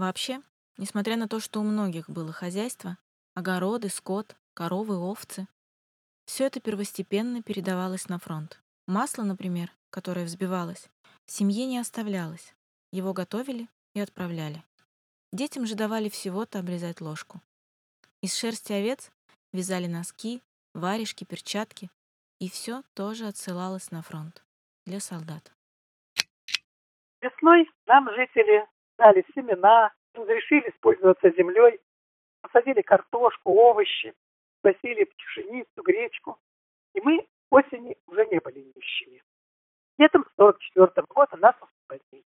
Вообще, 0.00 0.40
несмотря 0.78 1.18
на 1.18 1.28
то, 1.28 1.40
что 1.40 1.60
у 1.60 1.62
многих 1.62 2.08
было 2.08 2.32
хозяйство, 2.32 2.96
огороды, 3.34 3.90
скот, 3.90 4.34
коровы, 4.54 4.96
овцы, 4.96 5.46
все 6.24 6.46
это 6.46 6.58
первостепенно 6.58 7.42
передавалось 7.42 8.08
на 8.08 8.18
фронт. 8.18 8.62
Масло, 8.86 9.24
например, 9.24 9.70
которое 9.90 10.24
взбивалось, 10.24 10.88
семье 11.26 11.66
не 11.66 11.76
оставлялось. 11.76 12.54
Его 12.90 13.12
готовили 13.12 13.68
и 13.92 14.00
отправляли. 14.00 14.64
Детям 15.34 15.66
же 15.66 15.74
давали 15.74 16.08
всего-то 16.08 16.60
обрезать 16.60 17.02
ложку. 17.02 17.42
Из 18.22 18.34
шерсти 18.34 18.72
овец 18.72 19.12
вязали 19.52 19.86
носки, 19.86 20.40
варежки, 20.72 21.24
перчатки, 21.24 21.90
и 22.38 22.48
все 22.48 22.84
тоже 22.94 23.26
отсылалось 23.26 23.90
на 23.90 24.00
фронт 24.00 24.42
для 24.86 24.98
солдат. 24.98 25.52
Весной 27.20 27.70
нам 27.84 28.08
жители 28.14 28.66
дали 29.00 29.24
семена, 29.34 29.92
разрешили 30.14 30.68
использоваться 30.68 31.30
землей, 31.30 31.80
посадили 32.42 32.82
картошку, 32.82 33.52
овощи, 33.52 34.14
посели 34.60 35.04
пшеницу, 35.04 35.82
гречку. 35.82 36.38
И 36.94 37.00
мы 37.00 37.26
осени 37.48 37.96
уже 38.06 38.26
не 38.26 38.38
были 38.40 38.60
нищими. 38.76 39.22
Летом 39.98 40.26
44 40.36 41.06
года 41.08 41.36
нас 41.38 41.54
освободили. 41.60 42.24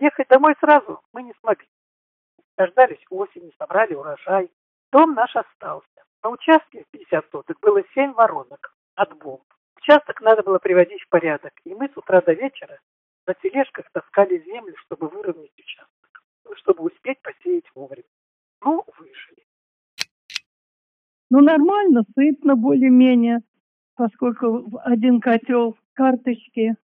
Ехать 0.00 0.28
домой 0.28 0.54
сразу 0.58 1.00
мы 1.12 1.22
не 1.22 1.32
смогли. 1.40 1.68
Дождались 2.56 3.04
осени, 3.10 3.52
собрали 3.56 3.94
урожай. 3.94 4.50
Дом 4.90 5.14
наш 5.14 5.34
остался. 5.36 6.04
На 6.24 6.30
участке 6.30 6.82
в 6.82 6.88
50 6.88 7.30
соток 7.30 7.60
было 7.60 7.82
7 7.94 8.12
воронок 8.14 8.74
от 8.96 9.16
бомб. 9.18 9.44
Участок 9.76 10.20
надо 10.20 10.42
было 10.42 10.58
приводить 10.58 11.02
в 11.02 11.08
порядок. 11.08 11.52
И 11.64 11.74
мы 11.74 11.88
с 11.88 11.96
утра 11.96 12.20
до 12.20 12.32
вечера 12.32 12.80
на 13.26 13.34
тележках 13.34 13.90
таскали 13.92 14.42
землю, 14.44 14.74
чтобы 14.84 15.08
выровнять 15.08 15.58
участок. 15.58 16.22
Чтобы 16.56 16.84
успеть 16.84 17.20
посеять 17.22 17.64
вовремя. 17.74 18.04
Ну, 18.62 18.84
выжили. 18.98 19.44
Ну, 21.30 21.40
нормально, 21.40 22.02
сытно 22.14 22.54
более-менее, 22.54 23.40
поскольку 23.96 24.78
один 24.82 25.20
котел 25.20 25.76
карточки. 25.94 26.76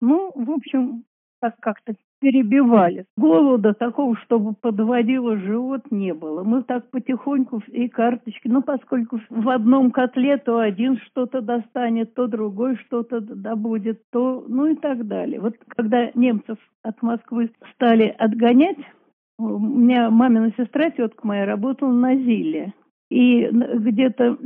Ну, 0.00 0.32
в 0.34 0.50
общем, 0.50 1.04
так 1.40 1.58
как-то 1.60 1.94
перебивали. 2.20 3.06
Голода 3.16 3.74
такого, 3.74 4.16
чтобы 4.24 4.54
подводило 4.54 5.36
живот, 5.36 5.82
не 5.90 6.14
было. 6.14 6.42
Мы 6.42 6.62
так 6.62 6.90
потихоньку 6.90 7.62
и 7.68 7.88
карточки, 7.88 8.48
ну, 8.48 8.62
поскольку 8.62 9.20
в 9.28 9.48
одном 9.48 9.90
котле 9.90 10.36
то 10.38 10.58
один 10.58 10.98
что-то 10.98 11.40
достанет, 11.40 12.14
то 12.14 12.26
другой 12.26 12.76
что-то 12.86 13.20
добудет, 13.20 14.02
то, 14.10 14.44
ну 14.48 14.66
и 14.66 14.74
так 14.76 15.06
далее. 15.06 15.40
Вот 15.40 15.56
когда 15.68 16.10
немцев 16.14 16.58
от 16.82 17.00
Москвы 17.02 17.50
стали 17.74 18.14
отгонять, 18.18 18.78
у 19.38 19.58
меня 19.58 20.10
мамина 20.10 20.52
сестра, 20.56 20.90
тетка 20.90 21.26
моя, 21.26 21.44
работала 21.44 21.92
на 21.92 22.16
Зиле. 22.16 22.72
И 23.08 23.46
где-то 23.46 24.36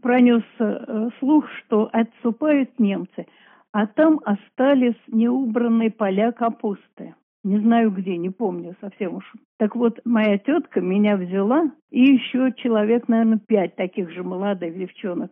пронесся 0.00 0.44
э, 0.60 1.08
слух, 1.18 1.46
что 1.58 1.88
отступают 1.92 2.78
немцы– 2.78 3.26
а 3.72 3.86
там 3.86 4.20
остались 4.24 4.98
неубранные 5.08 5.90
поля 5.90 6.32
капусты. 6.32 7.14
Не 7.42 7.58
знаю 7.58 7.90
где, 7.90 8.16
не 8.18 8.28
помню 8.28 8.76
совсем 8.80 9.16
уж. 9.16 9.32
Так 9.58 9.74
вот, 9.74 10.00
моя 10.04 10.36
тетка 10.38 10.80
меня 10.80 11.16
взяла, 11.16 11.70
и 11.90 12.02
еще 12.02 12.52
человек, 12.56 13.08
наверное, 13.08 13.38
пять 13.38 13.76
таких 13.76 14.10
же 14.10 14.22
молодых 14.22 14.76
девчонок. 14.76 15.30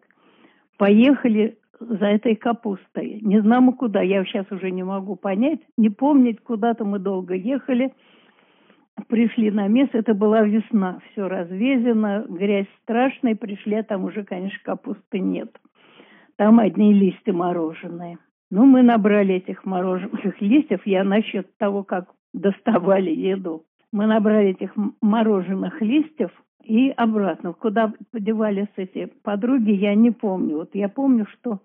Поехали 0.78 1.58
за 1.80 2.06
этой 2.06 2.34
капустой. 2.34 3.20
Не 3.20 3.40
знамо 3.42 3.72
куда, 3.72 4.00
я 4.00 4.24
сейчас 4.24 4.50
уже 4.50 4.70
не 4.70 4.82
могу 4.82 5.16
понять, 5.16 5.60
не 5.76 5.90
помнить, 5.90 6.40
куда-то 6.40 6.84
мы 6.84 6.98
долго 6.98 7.34
ехали. 7.34 7.92
Пришли 9.08 9.50
на 9.50 9.68
место, 9.68 9.98
это 9.98 10.14
была 10.14 10.42
весна, 10.42 11.00
все 11.12 11.28
развезено, 11.28 12.24
грязь 12.28 12.66
страшная, 12.82 13.36
пришли, 13.36 13.76
а 13.76 13.82
там 13.82 14.04
уже, 14.04 14.24
конечно, 14.24 14.58
капусты 14.64 15.20
нет. 15.20 15.50
Там 16.36 16.58
одни 16.58 16.94
листья 16.94 17.32
мороженые. 17.32 18.18
Ну, 18.50 18.64
мы 18.64 18.82
набрали 18.82 19.34
этих 19.34 19.64
мороженых 19.64 20.22
листьев. 20.40 20.80
Я 20.84 21.04
насчет 21.04 21.56
того, 21.58 21.84
как 21.84 22.12
доставали 22.32 23.10
еду. 23.10 23.64
Мы 23.92 24.06
набрали 24.06 24.50
этих 24.50 24.72
мороженых 25.00 25.80
листьев 25.80 26.30
и 26.62 26.90
обратно. 26.90 27.52
Куда 27.52 27.92
подевались 28.12 28.68
эти 28.76 29.10
подруги, 29.22 29.70
я 29.70 29.94
не 29.94 30.10
помню. 30.10 30.58
Вот 30.58 30.70
я 30.74 30.88
помню, 30.88 31.26
что 31.32 31.60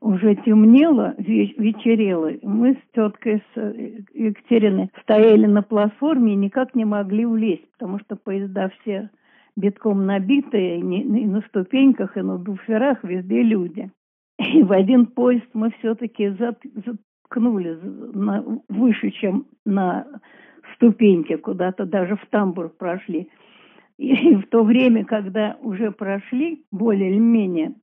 уже 0.00 0.34
темнело, 0.36 1.14
вечерело. 1.18 2.30
Мы 2.42 2.74
с 2.74 2.94
теткой 2.94 3.42
с 3.54 3.58
э, 3.58 4.02
Екатериной 4.14 4.90
стояли 5.02 5.46
на 5.46 5.62
платформе 5.62 6.32
и 6.32 6.36
никак 6.36 6.74
не 6.74 6.84
могли 6.84 7.26
влезть, 7.26 7.70
потому 7.72 7.98
что 8.00 8.16
поезда 8.16 8.70
все 8.80 9.10
битком 9.56 10.06
набитые, 10.06 10.80
и 10.80 11.26
на 11.26 11.42
ступеньках, 11.42 12.16
и 12.16 12.22
на 12.22 12.38
буферах 12.38 13.04
везде 13.04 13.42
люди. 13.42 13.90
И 14.40 14.62
в 14.62 14.72
один 14.72 15.06
поезд 15.06 15.48
мы 15.52 15.70
все-таки 15.78 16.30
заткнули 16.30 17.78
на, 18.14 18.42
выше, 18.68 19.10
чем 19.10 19.46
на 19.66 20.06
ступеньке, 20.74 21.36
куда-то 21.36 21.84
даже 21.84 22.16
в 22.16 22.26
тамбур 22.30 22.70
прошли. 22.70 23.28
И 23.98 24.34
в 24.34 24.48
то 24.48 24.62
время, 24.62 25.04
когда 25.04 25.58
уже 25.60 25.90
прошли, 25.90 26.64
более 26.72 27.10
или 27.10 27.18
менее, 27.18 27.74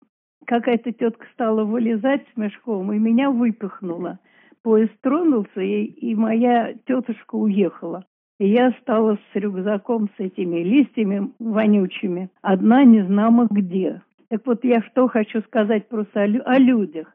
какая-то 0.47 0.91
тетка 0.91 1.27
стала 1.33 1.63
вылезать 1.63 2.25
с 2.33 2.37
мешком, 2.37 2.91
и 2.91 2.97
меня 2.97 3.29
выпихнула. 3.29 4.17
Поезд 4.63 4.93
тронулся, 5.01 5.61
и, 5.61 5.83
и 5.83 6.15
моя 6.15 6.73
тетушка 6.87 7.35
уехала. 7.35 8.03
И 8.39 8.49
я 8.49 8.69
осталась 8.69 9.19
с 9.31 9.35
рюкзаком 9.35 10.09
с 10.17 10.19
этими 10.19 10.63
листьями 10.63 11.31
вонючими, 11.37 12.31
одна 12.41 12.83
не 12.83 13.03
знамо 13.03 13.47
где. 13.51 14.01
Так 14.29 14.45
вот, 14.45 14.63
я 14.63 14.81
что 14.81 15.07
хочу 15.07 15.41
сказать 15.41 15.87
просто 15.87 16.23
о, 16.23 16.25
о 16.25 16.59
людях. 16.59 17.07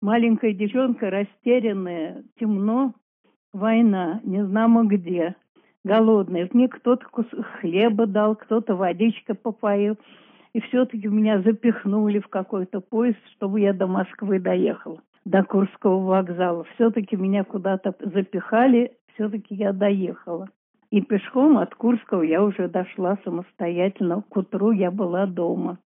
Маленькая 0.00 0.52
девчонка, 0.52 1.10
растерянная, 1.10 2.22
темно, 2.38 2.94
война, 3.52 4.20
не 4.22 4.44
знамо 4.44 4.84
где, 4.84 5.34
голодная. 5.84 6.48
Мне 6.52 6.68
кто-то 6.68 7.04
хлеба 7.60 8.06
дал, 8.06 8.36
кто-то 8.36 8.76
водичка 8.76 9.34
попоил. 9.34 9.96
И 10.52 10.60
все-таки 10.60 11.08
меня 11.08 11.42
запихнули 11.42 12.20
в 12.20 12.28
какой-то 12.28 12.80
поезд, 12.80 13.18
чтобы 13.34 13.60
я 13.60 13.72
до 13.72 13.86
Москвы 13.86 14.38
доехала, 14.38 15.02
до 15.24 15.42
Курского 15.42 16.00
вокзала. 16.00 16.64
Все-таки 16.74 17.16
меня 17.16 17.42
куда-то 17.42 17.94
запихали, 18.00 18.92
все-таки 19.14 19.56
я 19.56 19.72
доехала. 19.72 20.48
И 20.90 21.02
пешком 21.02 21.58
от 21.58 21.74
Курского 21.74 22.22
я 22.22 22.42
уже 22.42 22.68
дошла 22.68 23.18
самостоятельно. 23.24 24.22
К 24.22 24.36
утру 24.36 24.70
я 24.70 24.90
была 24.90 25.26
дома. 25.26 25.78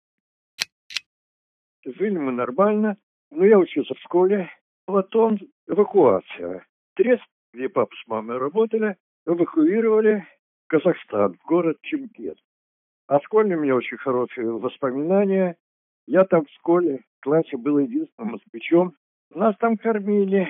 Жили 1.84 2.18
мы 2.18 2.32
нормально. 2.32 2.96
Но 3.30 3.44
я 3.44 3.58
учился 3.58 3.94
в 3.94 4.00
школе. 4.00 4.50
Потом 4.86 5.38
эвакуация. 5.66 6.66
Трест 6.94 7.22
где 7.52 7.68
папа 7.68 7.94
с 7.94 8.08
мамой 8.08 8.38
работали, 8.38 8.96
эвакуировали 9.26 10.26
в 10.64 10.68
Казахстан, 10.68 11.34
в 11.34 11.46
город 11.46 11.78
Чемкет. 11.82 12.38
А 13.08 13.20
школьные 13.20 13.58
у 13.58 13.60
меня 13.60 13.76
очень 13.76 13.98
хорошие 13.98 14.50
воспоминания. 14.50 15.56
Я 16.06 16.24
там 16.24 16.44
в 16.44 16.50
школе, 16.50 17.04
в 17.20 17.24
классе 17.24 17.56
был 17.56 17.78
единственным 17.78 18.32
москвичом. 18.32 18.94
Нас 19.34 19.54
там 19.58 19.76
кормили. 19.76 20.48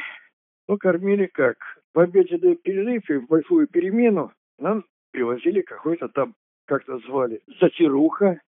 Ну, 0.68 0.78
кормили 0.78 1.26
как? 1.26 1.56
В 1.92 1.98
обеденный 1.98 2.56
перерыв 2.56 3.08
и 3.10 3.16
в 3.16 3.26
большую 3.26 3.66
перемену 3.66 4.32
нам 4.58 4.84
привозили 5.10 5.60
какой-то 5.60 6.08
там, 6.08 6.34
как 6.66 6.84
то 6.84 6.98
звали, 7.00 7.42
затируха. 7.60 8.40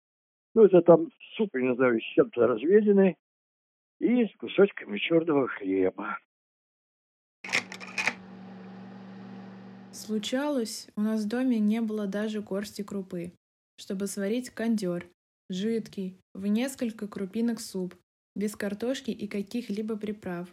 Ну, 0.55 0.65
это 0.65 0.83
там 0.83 1.11
суп, 1.37 1.55
не 1.55 1.75
знаю, 1.75 1.99
с 2.01 2.15
чем-то 2.15 2.47
разведенный. 2.47 3.17
И 4.01 4.27
с 4.27 4.37
кусочками 4.37 4.99
черного 4.99 5.49
хлеба. 5.49 6.19
Случалось, 9.93 10.89
у 10.97 11.01
нас 11.01 11.25
в 11.25 11.29
доме 11.29 11.59
не 11.59 11.81
было 11.81 12.07
даже 12.07 12.41
горсти 12.41 12.83
крупы, 12.83 13.33
чтобы 13.77 14.07
сварить 14.07 14.51
кондер, 14.51 15.07
жидкий, 15.49 16.19
в 16.35 16.47
несколько 16.47 17.07
крупинок 17.07 17.61
суп, 17.61 17.95
без 18.35 18.57
картошки 18.57 19.11
и 19.11 19.29
каких-либо 19.29 19.97
приправ. 19.97 20.49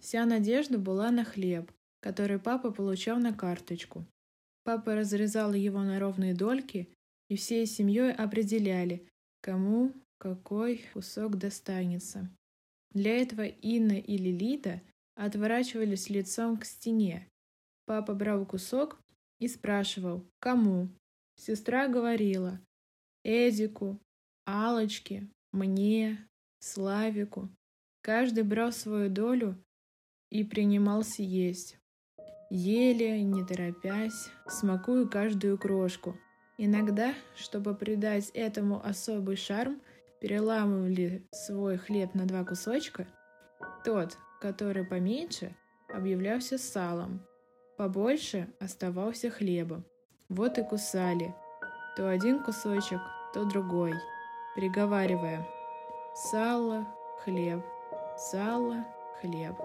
Вся 0.00 0.24
надежда 0.24 0.78
была 0.78 1.10
на 1.10 1.24
хлеб, 1.24 1.70
который 2.00 2.38
папа 2.38 2.72
получал 2.72 3.18
на 3.18 3.32
карточку. 3.32 4.04
Папа 4.64 4.94
разрезал 4.94 5.52
его 5.52 5.82
на 5.82 6.00
ровные 6.00 6.34
дольки, 6.34 6.88
и 7.28 7.36
всей 7.36 7.66
семьей 7.66 8.12
определяли, 8.12 9.06
кому 9.40 9.92
какой 10.18 10.84
кусок 10.92 11.36
достанется. 11.36 12.28
Для 12.92 13.16
этого 13.16 13.42
Инна 13.42 13.98
и 13.98 14.16
Лилита 14.16 14.82
отворачивались 15.14 16.10
лицом 16.10 16.56
к 16.58 16.64
стене. 16.64 17.28
Папа 17.86 18.14
брал 18.14 18.44
кусок 18.46 18.98
и 19.38 19.48
спрашивал, 19.48 20.24
кому. 20.40 20.88
Сестра 21.36 21.86
говорила, 21.86 22.60
Эдику, 23.24 24.00
Алочке, 24.44 25.28
мне, 25.52 26.26
Славику. 26.60 27.48
Каждый 28.02 28.42
брал 28.42 28.72
свою 28.72 29.10
долю 29.10 29.56
и 30.30 30.44
принимался 30.44 31.22
есть. 31.22 31.78
Ели, 32.50 33.20
не 33.20 33.44
торопясь, 33.44 34.30
смакуя 34.48 35.06
каждую 35.06 35.58
крошку. 35.58 36.18
Иногда, 36.60 37.14
чтобы 37.36 37.72
придать 37.74 38.30
этому 38.34 38.84
особый 38.84 39.36
шарм, 39.36 39.80
переламывали 40.20 41.24
свой 41.30 41.78
хлеб 41.78 42.14
на 42.14 42.26
два 42.26 42.44
кусочка. 42.44 43.06
Тот, 43.84 44.18
который 44.40 44.84
поменьше, 44.84 45.54
объявлялся 45.88 46.58
салом, 46.58 47.24
побольше 47.76 48.48
оставался 48.58 49.30
хлебом. 49.30 49.84
Вот 50.28 50.58
и 50.58 50.64
кусали. 50.64 51.32
То 51.96 52.10
один 52.10 52.42
кусочек, 52.42 53.00
то 53.32 53.44
другой, 53.44 53.94
приговаривая 54.56 55.46
«сало, 56.14 56.88
хлеб, 57.22 57.64
сало, 58.16 58.84
хлеб». 59.20 59.56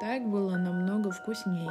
Так 0.00 0.28
было 0.28 0.56
намного 0.56 1.12
вкусней. 1.12 1.70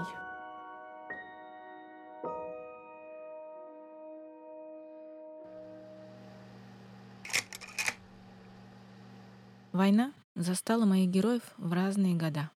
Война 9.73 10.13
застала 10.35 10.85
моих 10.85 11.09
героев 11.09 11.41
в 11.57 11.73
разные 11.73 12.13
года. 12.13 12.51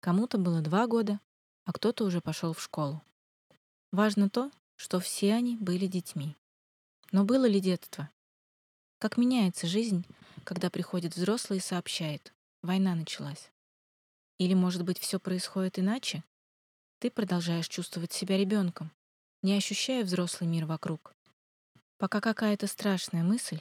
Кому-то 0.00 0.38
было 0.38 0.62
два 0.62 0.86
года, 0.86 1.20
а 1.66 1.74
кто-то 1.74 2.04
уже 2.04 2.22
пошел 2.22 2.54
в 2.54 2.62
школу. 2.62 3.02
Важно 3.92 4.30
то, 4.30 4.50
что 4.74 4.98
все 4.98 5.34
они 5.34 5.58
были 5.58 5.86
детьми. 5.86 6.36
Но 7.12 7.24
было 7.24 7.44
ли 7.44 7.60
детство? 7.60 8.08
Как 8.98 9.18
меняется 9.18 9.66
жизнь, 9.66 10.06
когда 10.44 10.70
приходит 10.70 11.16
взрослый 11.16 11.58
и 11.58 11.62
сообщает 11.62 12.32
«война 12.62 12.94
началась»? 12.94 13.50
Или, 14.38 14.54
может 14.54 14.84
быть, 14.84 14.98
все 14.98 15.20
происходит 15.20 15.78
иначе? 15.78 16.24
Ты 16.98 17.10
продолжаешь 17.10 17.68
чувствовать 17.68 18.14
себя 18.14 18.38
ребенком, 18.38 18.90
не 19.42 19.54
ощущая 19.54 20.02
взрослый 20.02 20.48
мир 20.48 20.64
вокруг. 20.64 21.14
Пока 21.98 22.22
какая-то 22.22 22.66
страшная 22.68 23.22
мысль, 23.22 23.60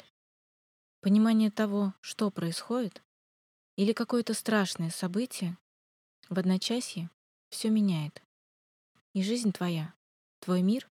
понимание 1.01 1.51
того, 1.51 1.93
что 2.01 2.31
происходит, 2.31 3.03
или 3.75 3.93
какое-то 3.93 4.33
страшное 4.33 4.89
событие, 4.89 5.57
в 6.29 6.39
одночасье 6.39 7.09
все 7.49 7.69
меняет. 7.69 8.21
И 9.13 9.23
жизнь 9.23 9.51
твоя, 9.51 9.93
твой 10.39 10.61
мир 10.61 10.87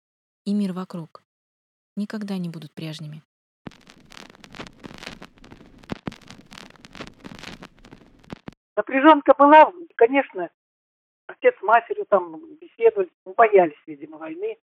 и 0.45 0.55
мир 0.55 0.73
вокруг 0.73 1.23
никогда 1.97 2.39
не 2.39 2.49
будут 2.49 2.73
прежними. 2.73 3.23
Напряженка 8.77 9.35
была, 9.35 9.73
конечно, 9.95 10.51
отец 11.27 11.55
с 11.59 11.63
матерью 11.63 12.07
там 12.07 12.41
беседовали, 12.57 13.11
ну, 13.25 13.35
боялись, 13.35 13.81
видимо, 13.87 14.19
войны. 14.19 14.59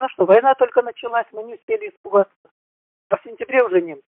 Ну 0.00 0.08
что, 0.08 0.24
война 0.24 0.54
только 0.54 0.82
началась, 0.82 1.26
мы 1.32 1.42
не 1.42 1.54
успели 1.54 1.90
испугаться. 1.90 2.34
А 3.10 3.16
в 3.16 3.22
сентябре 3.22 3.62
уже 3.62 3.82
немцы 3.82 4.09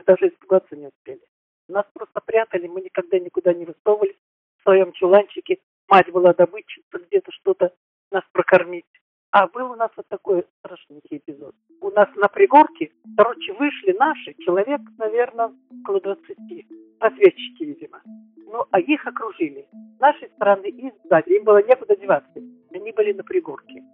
мы 0.00 0.04
даже 0.04 0.28
испугаться 0.28 0.76
не 0.76 0.88
успели. 0.88 1.20
Нас 1.68 1.84
просто 1.92 2.20
прятали, 2.24 2.66
мы 2.66 2.80
никогда 2.80 3.18
никуда 3.18 3.52
не 3.52 3.66
высовывались 3.66 4.16
в 4.58 4.62
своем 4.62 4.92
чуланчике. 4.92 5.58
Мать 5.88 6.10
была 6.10 6.32
добытчица, 6.32 6.98
где-то 7.06 7.30
что-то 7.32 7.72
нас 8.10 8.24
прокормить. 8.32 8.86
А 9.32 9.46
был 9.46 9.70
у 9.70 9.76
нас 9.76 9.90
вот 9.96 10.08
такой 10.08 10.44
страшненький 10.58 11.18
эпизод. 11.18 11.54
У 11.80 11.90
нас 11.90 12.08
на 12.16 12.28
пригорке, 12.28 12.90
короче, 13.16 13.52
вышли 13.52 13.92
наши, 13.92 14.34
человек, 14.44 14.80
наверное, 14.98 15.52
около 15.82 16.00
20, 16.00 16.66
разведчики, 16.98 17.62
видимо. 17.62 18.00
Ну, 18.36 18.64
а 18.72 18.80
их 18.80 19.06
окружили. 19.06 19.68
С 19.98 20.00
нашей 20.00 20.28
стороны 20.30 20.66
и 20.66 20.92
сзади. 21.04 21.34
Им 21.34 21.44
было 21.44 21.62
некуда 21.62 21.94
деваться. 21.94 22.40
Они 22.72 22.90
были 22.90 23.12
на 23.12 23.22
пригорке. 23.22 23.84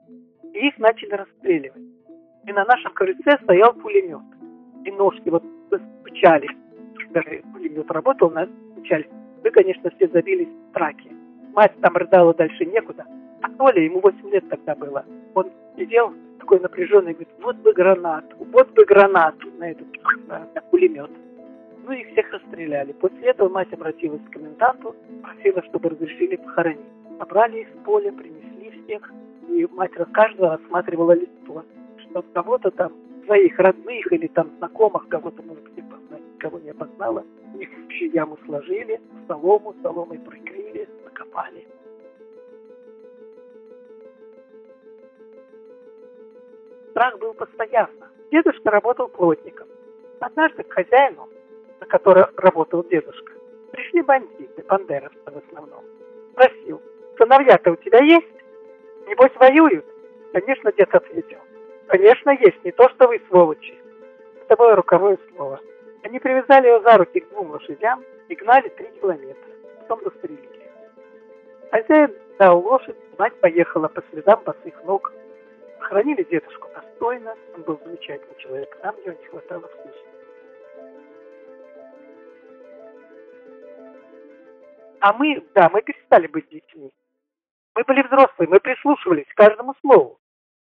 И 0.55 0.69
их 0.69 0.79
начали 0.79 1.11
расстреливать. 1.11 1.83
И 2.47 2.53
на 2.53 2.65
нашем 2.65 2.95
крыльце 2.95 3.39
стоял 3.43 3.75
пулемет. 3.75 4.23
И 4.87 4.93
ножки 4.93 5.29
вот 5.29 5.43
стучали. 6.07 6.49
Даже 7.11 7.43
пулемет 7.53 7.91
работал, 7.91 8.31
нас 8.31 8.49
стучали. 8.73 9.09
Мы, 9.43 9.51
конечно, 9.51 9.91
все 9.91 10.09
забились 10.09 10.49
в 10.49 10.75
траке. 10.75 11.11
Мать 11.55 11.73
там 11.81 11.97
рыдала 11.97 12.35
дальше 12.35 12.65
некуда. 12.67 13.05
А 13.43 13.51
Толя, 13.51 13.83
ему 13.83 14.01
8 14.01 14.31
лет 14.31 14.49
тогда 14.49 14.75
было, 14.75 15.05
он 15.35 15.51
сидел 15.77 16.13
такой 16.39 16.61
напряженный, 16.61 17.13
говорит, 17.13 17.29
вот 17.41 17.57
бы 17.57 17.73
гранату, 17.73 18.37
вот 18.53 18.71
бы 18.73 18.85
гранату 18.85 19.49
на 19.59 19.71
этот 19.71 19.87
на, 20.29 20.47
пулемет. 20.71 21.11
Ну, 21.85 21.93
их 21.93 22.09
всех 22.09 22.33
расстреляли. 22.33 22.93
После 22.93 23.29
этого 23.29 23.49
мать 23.49 23.73
обратилась 23.73 24.21
к 24.23 24.33
коменданту, 24.33 24.97
просила, 25.23 25.63
чтобы 25.65 25.91
разрешили 25.91 26.37
похоронить. 26.37 26.81
Собрали 27.19 27.61
их 27.61 27.69
с 27.69 27.85
поля, 27.85 28.13
принесли 28.13 28.83
всех, 28.83 29.13
и 29.49 29.67
мать 29.73 29.93
каждого 30.13 30.55
осматривала 30.55 31.13
лицо, 31.13 31.65
что 31.99 32.23
кого-то 32.33 32.71
там, 32.73 32.93
своих 33.27 33.59
родных 33.59 34.13
или 34.13 34.27
там 34.29 34.51
знакомых, 34.59 35.09
кого-то, 35.09 35.43
может 35.43 35.76
познать, 36.47 36.51
кого 36.51 36.59
не 36.59 36.71
опознала, 36.71 37.25
их 37.59 37.69
в 37.71 38.15
яму 38.15 38.39
сложили, 38.47 39.01
солому, 39.29 39.75
соломой 39.83 40.19
прикрыли, 40.19 40.89
закопали. 41.05 41.67
страх 46.91 47.19
был 47.19 47.35
постоянно. 47.35 48.11
Дедушка 48.33 48.71
работал 48.71 49.09
плотником. 49.09 49.69
Однажды 50.19 50.63
к 50.63 50.73
хозяину, 50.73 51.29
на 51.79 51.87
который 51.87 52.25
работал 52.39 52.83
дедушка, 52.85 53.33
пришли 53.71 54.01
бандиты, 54.01 54.63
бандеровцы 54.67 55.19
в 55.27 55.37
основном. 55.37 55.85
Спросил, 56.33 56.81
сыновья-то 57.19 57.73
у 57.73 57.77
тебя 57.77 58.03
есть? 58.03 58.33
Небось 59.07 59.35
воюют? 59.37 59.85
Конечно, 60.33 60.73
дед 60.73 60.95
ответил. 60.95 61.39
Конечно, 61.87 62.31
есть, 62.31 62.65
не 62.65 62.73
то, 62.73 62.89
что 62.89 63.09
вы, 63.09 63.21
сволочи. 63.29 63.75
С 64.45 64.47
тобой 64.47 64.75
руковое 64.75 65.19
слово. 65.35 65.61
Они 66.07 66.21
привязали 66.21 66.69
его 66.69 66.81
за 66.83 66.99
руки 66.99 67.19
к 67.19 67.29
двум 67.31 67.51
лошадям 67.51 68.05
и 68.29 68.37
гнали 68.37 68.69
три 68.69 68.87
километра. 69.01 69.53
Потом 69.81 70.05
застрелили. 70.05 70.71
Хозяин 71.73 72.15
дал 72.39 72.61
лошадь, 72.61 72.97
мать 73.19 73.35
поехала 73.41 73.89
по 73.89 74.01
следам 74.13 74.41
босых 74.45 74.85
ног. 74.85 75.13
Хранили 75.81 76.23
дедушку 76.23 76.69
достойно, 76.73 77.35
он 77.57 77.63
был 77.63 77.81
замечательный 77.83 78.37
человек, 78.39 78.79
нам 78.85 78.97
его 78.99 79.19
не 79.21 79.27
хватало 79.27 79.67
вкуса. 79.67 79.99
А 85.01 85.13
мы, 85.13 85.45
да, 85.55 85.69
мы 85.71 85.83
перестали 85.83 86.29
быть 86.29 86.49
детьми. 86.51 86.93
Мы 87.75 87.83
были 87.83 88.03
взрослые, 88.03 88.49
мы 88.49 88.61
прислушивались 88.61 89.27
к 89.27 89.37
каждому 89.37 89.75
слову. 89.81 90.21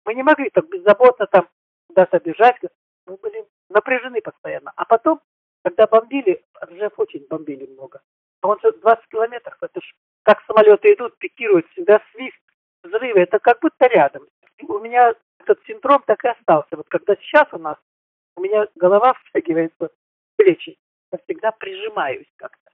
Мы 0.06 0.14
не 0.14 0.22
могли 0.22 0.48
так 0.48 0.66
беззаботно 0.70 1.26
там 1.26 1.46
куда-то 1.88 2.18
бежать. 2.18 2.56
Мы 3.04 3.16
были 3.18 3.44
напряжены 3.68 4.20
постоянно. 4.20 4.72
А 4.76 4.84
потом, 4.84 5.20
когда 5.62 5.86
бомбили, 5.86 6.44
Ржев 6.64 6.92
очень 6.98 7.26
бомбили 7.28 7.66
много. 7.66 8.00
А 8.40 8.48
он 8.48 8.60
же 8.60 8.72
20 8.72 9.06
километров, 9.08 9.56
это 9.60 9.80
ж 9.80 9.94
как 10.22 10.42
самолеты 10.46 10.92
идут, 10.92 11.18
пикируют, 11.18 11.66
всегда 11.70 12.00
свист, 12.12 12.38
взрывы, 12.82 13.20
это 13.20 13.38
как 13.38 13.60
будто 13.60 13.86
рядом. 13.86 14.26
У 14.62 14.78
меня 14.78 15.14
этот 15.38 15.64
синдром 15.66 16.02
так 16.06 16.24
и 16.24 16.28
остался. 16.28 16.76
Вот 16.76 16.88
когда 16.88 17.16
сейчас 17.16 17.48
у 17.52 17.58
нас, 17.58 17.76
у 18.36 18.40
меня 18.40 18.68
голова 18.74 19.14
втягивается, 19.30 19.90
плечи, 20.36 20.76
я 21.12 21.18
всегда 21.24 21.52
прижимаюсь 21.52 22.30
как-то. 22.36 22.70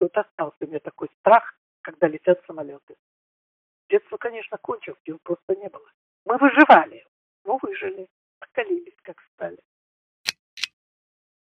Вот 0.00 0.16
остался 0.16 0.56
у 0.60 0.66
меня 0.66 0.80
такой 0.80 1.08
страх, 1.20 1.54
когда 1.82 2.08
летят 2.08 2.42
самолеты. 2.46 2.96
Детство, 3.88 4.16
конечно, 4.16 4.58
кончилось, 4.58 5.00
его 5.04 5.18
просто 5.22 5.54
не 5.56 5.68
было. 5.68 5.86
Мы 6.24 6.38
выживали, 6.38 7.06
мы 7.44 7.58
выжили, 7.60 8.08
покалились, 8.40 8.96
как 9.02 9.20
стали. 9.34 9.58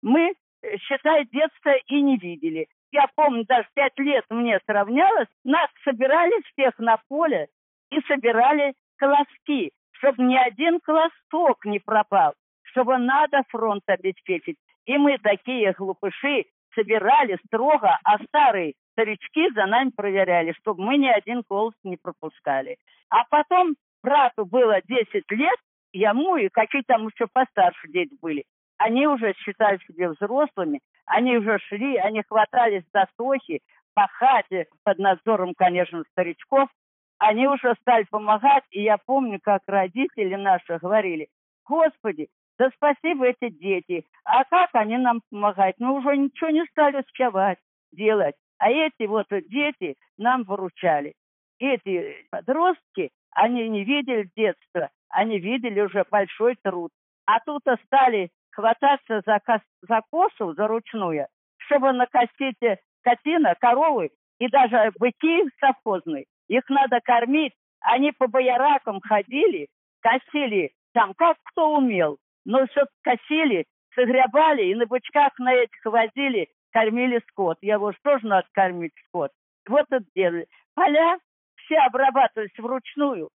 Мы, 0.01 0.33
э, 0.61 0.77
считай, 0.77 1.25
детства 1.25 1.75
и 1.87 2.01
не 2.01 2.17
видели. 2.17 2.67
Я 2.91 3.05
помню, 3.15 3.45
даже 3.45 3.67
пять 3.73 3.97
лет 3.97 4.25
мне 4.29 4.59
сравнялось, 4.65 5.27
нас 5.43 5.69
собирали 5.83 6.33
всех 6.51 6.77
на 6.79 6.97
поле 7.07 7.47
и 7.91 7.99
собирали 8.07 8.73
колоски, 8.97 9.71
чтобы 9.91 10.23
ни 10.23 10.35
один 10.35 10.79
колосок 10.79 11.65
не 11.65 11.79
пропал, 11.79 12.33
чтобы 12.63 12.97
надо 12.97 13.43
фронт 13.49 13.83
обеспечить. 13.87 14.57
И 14.85 14.97
мы 14.97 15.17
такие 15.19 15.73
глупыши 15.73 16.45
собирали 16.73 17.37
строго, 17.45 17.97
а 18.03 18.17
старые 18.25 18.73
старички 18.93 19.49
за 19.53 19.65
нами 19.65 19.91
проверяли, 19.95 20.53
чтобы 20.59 20.83
мы 20.83 20.97
ни 20.97 21.07
один 21.07 21.43
колос 21.43 21.73
не 21.83 21.97
пропускали. 21.97 22.77
А 23.09 23.23
потом 23.29 23.75
брату 24.03 24.45
было 24.45 24.81
10 24.87 25.23
лет, 25.31 25.59
ему 25.93 26.37
и 26.37 26.49
какие 26.49 26.81
там 26.83 27.07
еще 27.07 27.27
постарше 27.31 27.87
дети 27.87 28.15
были. 28.21 28.45
Они 28.79 29.05
уже 29.07 29.33
считали 29.33 29.77
себя 29.85 30.09
взрослыми, 30.09 30.79
они 31.05 31.37
уже 31.37 31.59
шли, 31.59 31.97
они 31.97 32.23
хватались 32.23 32.85
за 32.93 33.07
сохи, 33.17 33.61
пахать 33.93 34.67
под 34.83 34.99
надзором, 34.99 35.53
конечно, 35.53 36.03
старичков. 36.11 36.69
Они 37.17 37.45
уже 37.45 37.75
стали 37.81 38.05
помогать, 38.09 38.63
и 38.71 38.81
я 38.81 38.97
помню, 38.97 39.39
как 39.43 39.63
родители 39.67 40.33
наши 40.35 40.77
говорили, 40.77 41.27
Господи, 41.67 42.29
да 42.57 42.69
спасибо 42.73 43.27
эти 43.27 43.49
дети, 43.49 44.05
а 44.23 44.45
как 44.45 44.69
они 44.73 44.97
нам 44.97 45.21
помогают? 45.29 45.75
Мы 45.79 45.97
уже 45.97 46.15
ничего 46.15 46.49
не 46.49 46.65
стали 46.67 47.01
успевать 47.01 47.59
делать. 47.91 48.35
А 48.59 48.69
эти 48.69 49.07
вот 49.07 49.27
дети 49.29 49.95
нам 50.17 50.43
выручали. 50.43 51.15
Эти 51.59 52.25
подростки, 52.31 53.11
они 53.31 53.67
не 53.67 53.83
видели 53.83 54.29
детства, 54.37 54.89
они 55.09 55.37
видели 55.37 55.81
уже 55.81 56.05
большой 56.09 56.55
труд. 56.63 56.91
А 57.25 57.41
тут 57.41 57.63
стали 57.85 58.31
хвататься 58.51 59.21
за, 59.25 59.39
кос, 59.45 59.61
за 59.87 60.01
косу, 60.11 60.53
за 60.53 60.67
ручную, 60.67 61.27
чтобы 61.57 61.91
накосить 61.93 62.57
скотина, 62.99 63.55
коровы 63.59 64.11
и 64.39 64.47
даже 64.47 64.91
быки 64.99 65.43
совхозные. 65.59 66.25
Их 66.47 66.67
надо 66.69 66.99
кормить. 67.01 67.53
Они 67.81 68.11
по 68.11 68.27
бояракам 68.27 68.99
ходили, 69.01 69.67
косили 70.01 70.71
там, 70.93 71.13
как 71.13 71.37
кто 71.43 71.75
умел. 71.77 72.17
Но 72.45 72.65
все 72.67 72.85
косили, 73.03 73.65
согребали 73.95 74.65
и 74.65 74.75
на 74.75 74.85
бычках 74.85 75.37
на 75.39 75.53
этих 75.53 75.85
возили, 75.85 76.49
кормили 76.71 77.21
скот. 77.29 77.57
Я 77.61 77.75
его 77.75 77.93
тоже 78.03 78.25
надо 78.25 78.47
кормить 78.53 78.93
скот. 79.07 79.31
Вот 79.67 79.85
это 79.89 80.03
делали. 80.15 80.47
Поля 80.73 81.17
все 81.57 81.77
обрабатывались 81.77 82.57
вручную. 82.57 83.29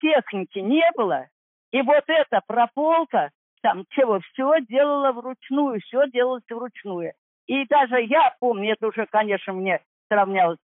Техники 0.00 0.58
не 0.58 0.84
было. 0.96 1.28
И 1.70 1.82
вот 1.82 2.04
эта 2.08 2.40
прополка, 2.46 3.30
там 3.62 3.84
чего, 3.90 4.20
все 4.20 4.60
делала 4.68 5.12
вручную, 5.12 5.80
все 5.80 6.08
делалось 6.10 6.44
вручную. 6.48 7.12
И 7.46 7.66
даже 7.66 8.00
я 8.02 8.34
помню, 8.40 8.72
это 8.72 8.88
уже, 8.88 9.06
конечно, 9.06 9.52
мне 9.52 9.80
сравнялось 10.08 10.58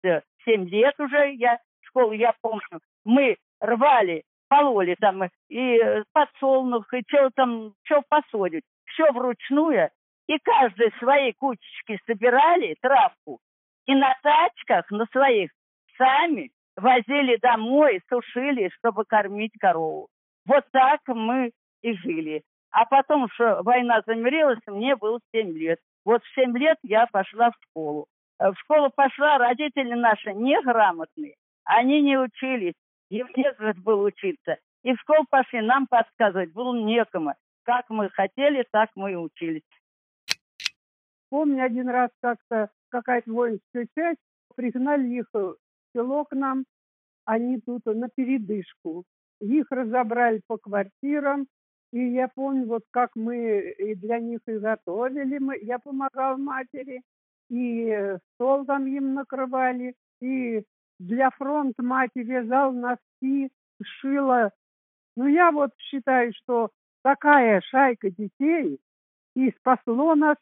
7 0.45 0.69
лет 0.69 0.95
уже, 0.99 1.33
я 1.35 1.59
школу, 1.83 2.13
я 2.13 2.35
помню, 2.41 2.81
мы 3.05 3.37
рвали, 3.61 4.25
пололи 4.49 4.97
там 5.01 5.23
и 5.49 5.81
подсолнух, 6.13 6.93
и 6.93 7.03
что 7.07 7.31
там, 7.35 7.73
что 7.85 8.03
посадить. 8.09 8.65
Все 8.87 9.11
вручную, 9.13 9.91
и 10.29 10.39
каждый 10.39 10.93
свои 10.99 11.33
кучечки 11.33 11.99
собирали, 12.07 12.77
травку, 12.81 13.41
и 13.87 13.95
на 13.95 14.15
тачках, 14.23 14.91
на 14.91 15.07
своих, 15.07 15.51
сами 15.97 16.51
возили 16.77 17.37
домой, 17.37 18.01
сушили, 18.09 18.71
чтобы 18.79 19.05
кормить 19.05 19.53
корову. 19.59 20.09
Вот 20.47 20.65
так 20.73 21.01
мы 21.09 21.53
и 21.83 21.95
жили. 21.95 22.43
А 22.75 22.87
потом, 22.87 23.29
что 23.31 23.63
война 23.63 24.03
замерилась, 24.05 24.59
мне 24.67 24.97
было 24.97 25.21
7 25.33 25.57
лет. 25.57 25.79
Вот 26.05 26.25
в 26.25 26.35
7 26.35 26.59
лет 26.59 26.77
я 26.83 27.07
пошла 27.07 27.53
в 27.53 27.55
школу. 27.63 28.09
В 28.41 28.53
школу 28.57 28.91
пошла, 28.91 29.39
родители 29.39 29.95
наши 29.95 30.35
неграмотные. 30.35 31.37
Они 31.63 32.03
не 32.03 32.19
учились. 32.19 32.75
Им 33.11 33.29
некогда 33.37 33.81
было 33.81 34.09
учиться. 34.09 34.57
И 34.83 34.93
в 34.93 34.99
школу 34.99 35.25
пошли, 35.31 35.61
нам 35.61 35.87
подсказывать 35.87 36.53
было 36.53 36.75
некому. 36.75 37.37
Как 37.63 37.89
мы 37.91 38.11
хотели, 38.11 38.67
так 38.73 38.91
мы 38.97 39.13
и 39.13 39.17
учились. 39.17 39.63
Помню 41.31 41.65
один 41.65 41.89
раз 41.89 42.11
как-то 42.21 42.71
какая-то 42.89 43.31
воинская 43.31 43.87
часть, 43.97 44.19
пригнали 44.57 45.07
их 45.07 45.27
в 45.33 45.55
село 45.95 46.25
к 46.25 46.35
нам, 46.35 46.65
они 47.25 47.61
тут 47.61 47.87
на 47.87 48.09
передышку. 48.09 49.05
Их 49.41 49.67
разобрали 49.71 50.41
по 50.49 50.59
квартирам, 50.59 51.47
и 51.95 52.09
я 52.09 52.27
помню, 52.27 52.67
вот 52.67 52.83
как 52.91 53.11
мы 53.15 53.71
и 53.79 53.95
для 53.95 54.19
них 54.19 54.41
и 54.49 54.59
готовили, 54.59 55.39
мы, 55.39 55.57
я 55.63 55.79
помогал 55.79 56.37
матери, 56.37 57.03
и 57.49 58.17
стол 58.35 58.65
там 58.65 58.89
им 58.89 59.15
накрывали, 59.15 59.95
и 60.21 60.65
для 60.99 61.31
фронта 61.31 61.85
мать 61.85 62.11
вязал 62.17 62.73
носки, 62.73 63.53
шила. 63.81 64.51
Ну, 65.17 65.29
я 65.29 65.53
вот 65.53 65.71
считаю, 65.79 66.33
что 66.35 66.71
такая 67.05 67.61
шайка 67.61 68.11
детей 68.11 68.81
и 69.37 69.51
спасло 69.53 70.17
нас 70.17 70.37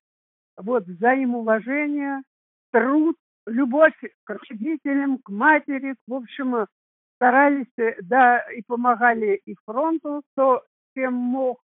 вот 0.57 0.87
взаимоуважение, 0.87 2.23
труд, 2.71 3.17
любовь 3.47 4.01
к 4.25 4.31
родителям, 4.31 5.19
к 5.19 5.29
матери, 5.29 5.97
в 6.07 6.15
общем, 6.15 6.67
старались, 7.17 7.67
да, 8.01 8.39
и 8.57 8.63
помогали 8.63 9.39
и 9.45 9.55
фронту, 9.67 10.23
кто 10.33 10.63
чем 10.95 11.15
мог. 11.15 11.61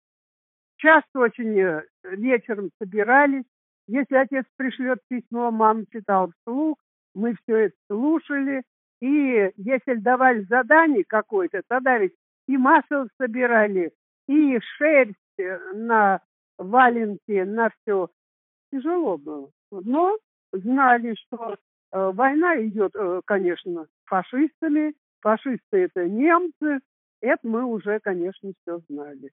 Часто 0.76 1.20
очень 1.20 1.82
вечером 2.04 2.70
собирались. 2.80 3.44
Если 3.88 4.14
отец 4.14 4.44
пришлет 4.56 5.00
письмо, 5.08 5.50
мама 5.50 5.84
читал 5.90 6.30
вслух, 6.40 6.76
мы 7.14 7.34
все 7.42 7.56
это 7.56 7.76
слушали. 7.90 8.62
И 9.00 9.52
если 9.56 9.94
давали 9.94 10.42
задание 10.42 11.04
какое-то, 11.04 11.62
тогда 11.68 11.98
ведь 11.98 12.14
и 12.46 12.56
масло 12.56 13.08
собирали, 13.20 13.92
и 14.26 14.58
шерсть 14.76 15.16
на 15.74 16.20
валенки, 16.58 17.42
на 17.42 17.70
все. 17.70 18.08
Тяжело 18.72 19.16
было. 19.16 19.50
Но 19.70 20.18
знали, 20.52 21.14
что 21.14 21.54
э, 21.54 22.10
война 22.12 22.60
идет, 22.62 22.94
э, 22.94 23.20
конечно, 23.24 23.86
фашистами. 24.04 24.94
Фашисты 25.20 25.78
это 25.78 26.06
немцы. 26.08 26.80
Это 27.20 27.40
мы 27.42 27.64
уже, 27.64 27.98
конечно, 28.00 28.52
все 28.62 28.78
знали. 28.88 29.30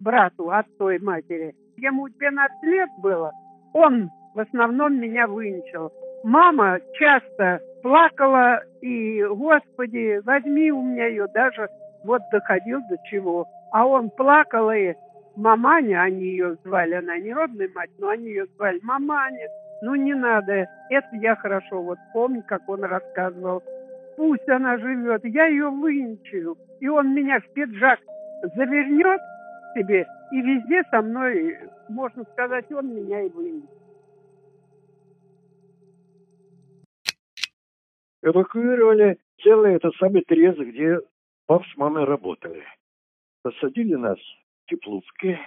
Брату 0.00 0.50
от 0.50 0.66
той 0.76 0.98
матери. 0.98 1.54
Ему 1.76 2.08
12 2.08 2.62
лет 2.64 2.90
было. 2.98 3.32
Он 3.72 4.10
в 4.34 4.40
основном 4.40 5.00
меня 5.00 5.26
вынчил. 5.26 5.92
Мама 6.24 6.78
часто 6.94 7.60
плакала 7.82 8.62
и, 8.82 9.22
Господи, 9.24 10.20
возьми 10.24 10.72
у 10.72 10.82
меня 10.82 11.06
ее, 11.06 11.26
даже 11.32 11.68
вот 12.04 12.22
доходил 12.32 12.80
до 12.88 12.96
чего. 13.10 13.46
А 13.72 13.86
он 13.86 14.10
плакал 14.10 14.70
и 14.70 14.94
маманя, 15.36 16.02
они 16.02 16.24
ее 16.24 16.56
звали, 16.64 16.94
она 16.94 17.18
не 17.18 17.32
родная 17.32 17.68
мать, 17.74 17.90
но 17.98 18.08
они 18.08 18.26
ее 18.26 18.46
звали 18.56 18.80
маманя. 18.82 19.48
Ну 19.84 19.94
не 19.96 20.14
надо, 20.14 20.66
это 20.88 21.08
я 21.12 21.36
хорошо 21.36 21.82
вот 21.82 21.98
помню, 22.14 22.42
как 22.42 22.66
он 22.70 22.84
рассказывал. 22.84 23.62
Пусть 24.16 24.48
она 24.48 24.78
живет, 24.78 25.22
я 25.26 25.44
ее 25.44 25.68
вынчу. 25.68 26.56
И 26.80 26.88
он 26.88 27.14
меня 27.14 27.38
в 27.40 27.52
пиджак 27.52 28.00
завернет 28.56 29.20
себе, 29.74 30.06
и 30.32 30.40
везде 30.40 30.84
со 30.90 31.02
мной, 31.02 31.58
можно 31.90 32.24
сказать, 32.32 32.72
он 32.72 32.94
меня 32.94 33.24
и 33.24 33.28
вынес. 33.28 33.68
Эвакуировали 38.22 39.18
целый 39.42 39.74
этот 39.74 39.94
самый 39.96 40.22
трез, 40.22 40.56
где 40.56 40.98
пап 41.44 41.62
с 41.66 41.76
мамой 41.76 42.04
работали. 42.04 42.64
Посадили 43.42 43.96
нас 43.96 44.18
в 44.18 44.70
теплушки. 44.70 45.38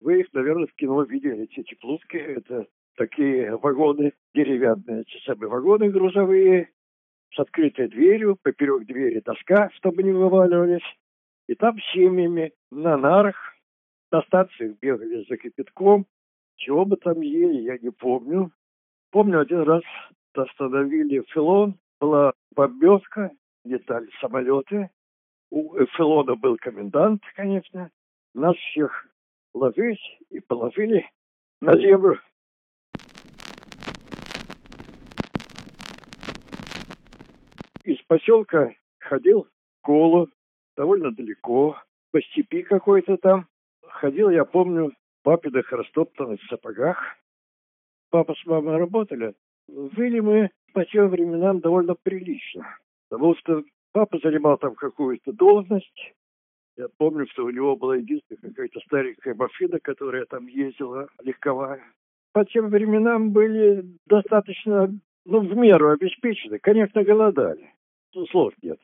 Вы 0.00 0.22
их, 0.22 0.32
наверное, 0.32 0.66
в 0.66 0.74
кино 0.74 1.04
видели, 1.04 1.44
эти 1.44 1.62
теплушки. 1.62 2.16
Это 2.16 2.66
такие 2.96 3.56
вагоны 3.56 4.12
деревянные, 4.34 5.02
эти 5.02 5.22
самые 5.24 5.48
вагоны 5.48 5.90
грузовые, 5.90 6.70
с 7.34 7.38
открытой 7.38 7.88
дверью, 7.88 8.36
поперек 8.42 8.86
двери 8.86 9.20
доска, 9.20 9.70
чтобы 9.74 10.02
не 10.02 10.12
вываливались. 10.12 10.84
И 11.48 11.54
там 11.54 11.78
семьями 11.92 12.52
на 12.70 12.96
нарах 12.96 13.36
на 14.10 14.22
станциях 14.22 14.78
бегали 14.80 15.24
за 15.28 15.36
кипятком. 15.36 16.06
Чего 16.56 16.84
бы 16.84 16.96
там 16.96 17.20
ели, 17.20 17.62
я 17.62 17.78
не 17.78 17.90
помню. 17.90 18.52
Помню, 19.10 19.40
один 19.40 19.62
раз 19.62 19.82
остановили 20.34 21.22
Филон, 21.32 21.78
была 22.00 22.32
бомбежка, 22.54 23.30
летали 23.64 24.08
самолеты. 24.20 24.90
У 25.50 25.84
Филона 25.96 26.34
был 26.34 26.56
комендант, 26.56 27.22
конечно. 27.34 27.90
Нас 28.34 28.56
всех 28.56 29.06
ложить 29.54 30.00
и 30.30 30.40
положили 30.40 31.06
на 31.60 31.76
землю. 31.76 32.18
Из 37.84 38.00
поселка 38.12 38.70
ходил 38.98 39.44
в 39.44 39.78
школу, 39.78 40.28
довольно 40.76 41.12
далеко, 41.12 41.78
по 42.10 42.20
степи 42.20 42.62
какой-то 42.62 43.16
там. 43.16 43.46
Ходил, 43.82 44.28
я 44.28 44.44
помню, 44.44 44.90
в 44.90 45.22
папиных 45.22 45.72
растоптанных 45.72 46.38
сапогах. 46.50 46.98
Папа 48.10 48.34
с 48.34 48.44
мамой 48.44 48.76
работали. 48.76 49.32
Жили 49.66 50.20
мы 50.20 50.50
по 50.74 50.84
тем 50.84 51.08
временам 51.08 51.60
довольно 51.60 51.94
прилично. 51.94 52.76
Потому 53.08 53.34
что 53.36 53.64
папа 53.92 54.18
занимал 54.22 54.58
там 54.58 54.74
какую-то 54.74 55.32
должность. 55.32 56.12
Я 56.76 56.88
помню, 56.98 57.26
что 57.28 57.46
у 57.46 57.50
него 57.50 57.76
была 57.76 57.96
единственная 57.96 58.42
какая-то 58.42 58.80
старенькая 58.80 59.34
машина, 59.34 59.78
которая 59.80 60.26
там 60.26 60.48
ездила, 60.48 61.08
легковая. 61.22 61.82
По 62.34 62.44
тем 62.44 62.68
временам 62.68 63.30
были 63.30 63.84
достаточно, 64.06 64.92
ну, 65.24 65.40
в 65.40 65.56
меру 65.56 65.88
обеспечены. 65.90 66.58
Конечно, 66.58 67.04
голодали. 67.04 67.72
Ну, 68.14 68.26
слов 68.26 68.52
нет. 68.62 68.78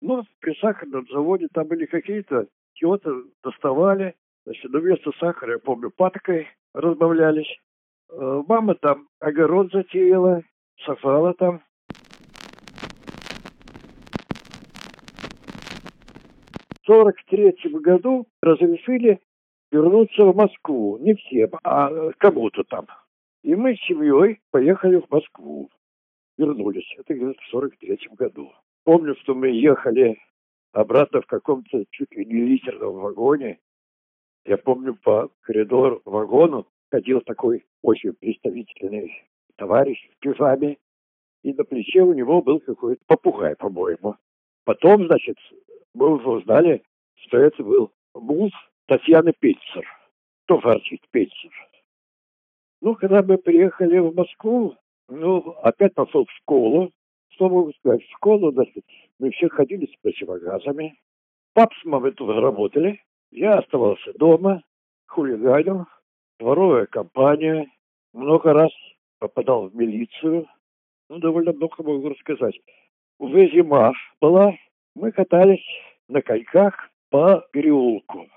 Ну, 0.00 0.24
при 0.40 0.54
сахарном 0.60 1.06
заводе 1.10 1.48
там 1.52 1.66
были 1.66 1.86
какие-то 1.86 2.46
теты, 2.74 3.10
доставали. 3.42 4.14
Значит, 4.44 4.70
вместо 4.70 5.10
сахара, 5.18 5.54
я 5.54 5.58
помню, 5.58 5.90
паткой 5.90 6.48
разбавлялись. 6.72 7.58
Э, 8.10 8.42
мама 8.46 8.74
там 8.76 9.08
огород 9.18 9.70
затеяла, 9.72 10.42
сафала 10.84 11.34
там. 11.34 11.62
В 16.80 16.86
сорок 16.86 17.16
третьем 17.26 17.80
году 17.82 18.26
разрешили 18.40 19.20
вернуться 19.70 20.24
в 20.24 20.34
Москву. 20.34 20.98
Не 20.98 21.14
всем, 21.14 21.50
а 21.62 22.10
кому-то 22.18 22.64
там. 22.64 22.86
И 23.42 23.54
мы 23.54 23.74
с 23.74 23.80
семьей 23.86 24.40
поехали 24.50 24.96
в 24.96 25.10
Москву. 25.10 25.70
Вернулись. 26.40 26.90
Это 26.96 27.12
где-то 27.12 27.38
в 27.38 27.46
сорок 27.50 27.76
третьем 27.76 28.14
году. 28.14 28.50
Помню, 28.84 29.14
что 29.16 29.34
мы 29.34 29.48
ехали 29.48 30.16
обратно 30.72 31.20
в 31.20 31.26
каком-то 31.26 31.84
чуть 31.90 32.10
ли 32.12 32.24
не 32.24 32.46
литерном 32.46 32.94
вагоне. 32.94 33.58
Я 34.46 34.56
помню, 34.56 34.94
по 34.94 35.30
коридору 35.42 36.00
вагону 36.06 36.66
ходил 36.90 37.20
такой 37.20 37.66
очень 37.82 38.14
представительный 38.14 39.22
товарищ 39.56 39.98
в 40.12 40.18
пижаме, 40.20 40.78
и 41.42 41.52
на 41.52 41.62
плече 41.64 42.00
у 42.00 42.14
него 42.14 42.40
был 42.40 42.58
какой-то 42.60 43.02
попугай, 43.06 43.54
по-моему. 43.56 44.16
Потом, 44.64 45.08
значит, 45.08 45.36
мы 45.92 46.14
уже 46.14 46.26
узнали, 46.26 46.82
что 47.16 47.36
это 47.36 47.62
был 47.62 47.92
муж 48.14 48.50
Татьяны 48.86 49.34
Пельцер. 49.38 49.84
Тоже 50.46 50.70
артист 50.70 51.06
Пельцер. 51.10 51.50
Ну, 52.80 52.94
когда 52.94 53.22
мы 53.22 53.36
приехали 53.36 53.98
в 53.98 54.14
Москву, 54.14 54.74
ну, 55.10 55.50
опять 55.62 55.94
пошел 55.94 56.24
в 56.24 56.30
школу. 56.32 56.92
Что 57.30 57.48
могу 57.48 57.72
сказать? 57.72 58.02
В 58.02 58.10
школу, 58.12 58.52
значит, 58.52 58.84
мы 59.18 59.30
все 59.30 59.48
ходили 59.48 59.86
с 59.86 59.96
противогазами. 60.02 60.96
Пап 61.54 61.70
с 61.80 61.84
мамой 61.84 62.12
тут 62.12 62.30
работали. 62.30 63.02
Я 63.30 63.58
оставался 63.58 64.12
дома, 64.14 64.62
хулиганил, 65.06 65.86
воровая 66.38 66.86
компания. 66.86 67.70
Много 68.12 68.52
раз 68.52 68.70
попадал 69.18 69.68
в 69.68 69.74
милицию. 69.74 70.46
Ну, 71.08 71.18
довольно 71.18 71.52
много 71.52 71.82
могу 71.82 72.08
рассказать. 72.08 72.58
Уже 73.18 73.50
зима 73.50 73.92
была. 74.20 74.54
Мы 74.94 75.12
катались 75.12 75.64
на 76.08 76.22
коньках 76.22 76.90
по 77.10 77.44
переулку. 77.52 78.28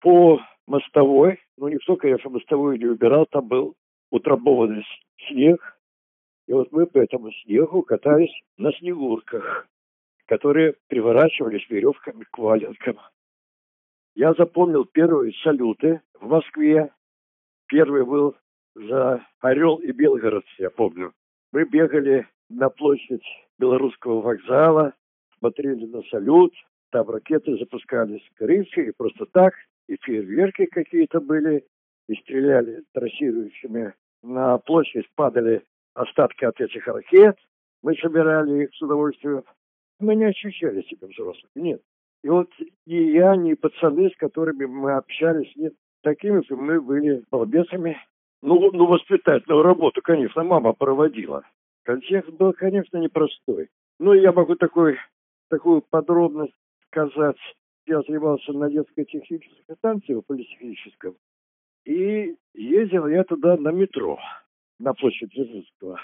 По 0.00 0.40
мостовой, 0.66 1.40
ну, 1.56 1.68
никто, 1.68 1.96
конечно, 1.96 2.30
мостовую 2.30 2.78
не 2.78 2.86
убирал, 2.86 3.26
там 3.26 3.48
был 3.48 3.74
утрамбованный 4.10 4.84
снег. 5.26 5.77
И 6.48 6.52
вот 6.52 6.72
мы 6.72 6.86
по 6.86 6.98
этому 6.98 7.30
снегу 7.30 7.82
катались 7.82 8.32
на 8.56 8.72
снегурках, 8.72 9.68
которые 10.26 10.74
приворачивались 10.88 11.68
веревками 11.68 12.24
к 12.24 12.38
валенкам. 12.38 12.98
Я 14.14 14.32
запомнил 14.32 14.86
первые 14.86 15.34
салюты 15.44 16.00
в 16.18 16.26
Москве. 16.26 16.90
Первый 17.66 18.04
был 18.06 18.34
за 18.74 19.26
Орел 19.40 19.76
и 19.76 19.92
Белгород, 19.92 20.46
я 20.56 20.70
помню. 20.70 21.12
Мы 21.52 21.64
бегали 21.64 22.26
на 22.48 22.70
площадь 22.70 23.24
Белорусского 23.58 24.22
вокзала, 24.22 24.94
смотрели 25.38 25.84
на 25.84 26.00
салют, 26.04 26.54
там 26.90 27.10
ракеты 27.10 27.58
запускались 27.58 28.26
крыши, 28.36 28.88
и 28.88 28.92
просто 28.96 29.26
так, 29.26 29.52
и 29.86 29.98
фейерверки 30.00 30.64
какие-то 30.64 31.20
были, 31.20 31.66
и 32.08 32.14
стреляли 32.14 32.84
трассирующими. 32.94 33.92
На 34.22 34.56
площадь 34.56 35.08
падали 35.14 35.62
остатки 35.98 36.44
от 36.44 36.60
этих 36.60 36.86
ракет. 36.86 37.36
Мы 37.82 37.94
собирали 37.96 38.64
их 38.64 38.74
с 38.74 38.82
удовольствием. 38.82 39.44
Мы 40.00 40.14
не 40.14 40.24
ощущали 40.24 40.82
себя 40.82 41.08
взрослыми, 41.08 41.50
нет. 41.54 41.82
И 42.22 42.28
вот 42.28 42.48
ни 42.86 42.96
я, 43.12 43.36
ни 43.36 43.54
пацаны, 43.54 44.10
с 44.10 44.16
которыми 44.16 44.64
мы 44.64 44.92
общались, 44.92 45.54
нет, 45.56 45.74
такими 46.02 46.42
же 46.46 46.56
мы 46.56 46.80
были 46.80 47.24
балбесами. 47.30 47.96
Ну, 48.42 48.70
ну, 48.72 48.86
воспитательную 48.86 49.62
работу, 49.62 50.00
конечно, 50.02 50.44
мама 50.44 50.72
проводила. 50.72 51.42
Контекст 51.84 52.30
был, 52.30 52.52
конечно, 52.52 52.98
непростой. 52.98 53.68
Но 53.98 54.14
я 54.14 54.32
могу 54.32 54.54
такой, 54.54 54.96
такую 55.48 55.82
подробность 55.82 56.54
сказать. 56.86 57.38
Я 57.86 58.02
занимался 58.02 58.52
на 58.52 58.70
детской 58.70 59.04
технической 59.04 59.76
станции 59.76 60.14
в 60.14 60.22
политехническом. 60.22 61.16
И 61.84 62.36
ездил 62.54 63.06
я 63.08 63.24
туда 63.24 63.56
на 63.56 63.70
метро, 63.70 64.18
на 64.78 64.94
площадь 64.94 65.30
Дзержинского. 65.30 66.00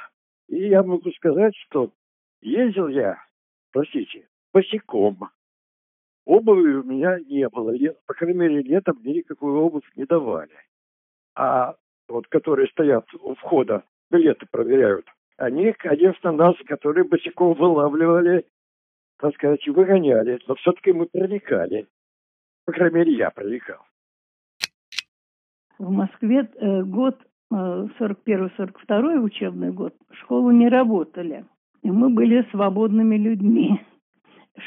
И 0.49 0.69
я 0.69 0.83
могу 0.83 1.11
сказать, 1.13 1.55
что 1.67 1.93
ездил 2.41 2.89
я, 2.89 3.19
простите, 3.73 4.29
босиком. 4.53 5.31
Обуви 6.27 6.75
у 6.75 6.83
меня 6.83 7.19
не 7.21 7.49
было. 7.49 7.75
По 8.07 8.15
крайней 8.15 8.39
мере, 8.39 8.63
летом 8.63 8.99
мне 9.01 9.15
никакую 9.15 9.61
обувь 9.61 9.85
не 9.97 10.05
давали. 10.05 10.57
А 11.35 11.75
вот 12.09 12.27
которые 12.29 12.69
стоят 12.69 13.07
у 13.15 13.35
входа, 13.35 13.85
билеты 14.11 14.47
проверяют, 14.47 15.07
они, 15.37 15.73
конечно, 15.73 16.33
нас, 16.33 16.55
которые 16.67 17.05
босиком 17.05 17.55
вылавливали, 17.55 18.47
так 19.19 19.35
сказать, 19.35 19.67
выгоняли. 19.67 20.41
Но 20.47 20.55
все-таки 20.55 20.93
мы 20.93 21.07
проникали. 21.07 21.89
По 22.65 22.73
крайней 22.73 22.97
мере, 22.97 23.13
я 23.15 23.31
проникал. 23.31 23.85
В 25.79 25.91
Москве 25.91 26.49
э, 26.55 26.83
год 26.83 27.21
41-42 27.53 29.19
учебный 29.21 29.73
год 29.73 29.95
школу 30.13 30.51
не 30.51 30.69
работали. 30.69 31.45
И 31.83 31.91
мы 31.91 32.09
были 32.09 32.47
свободными 32.51 33.17
людьми. 33.17 33.81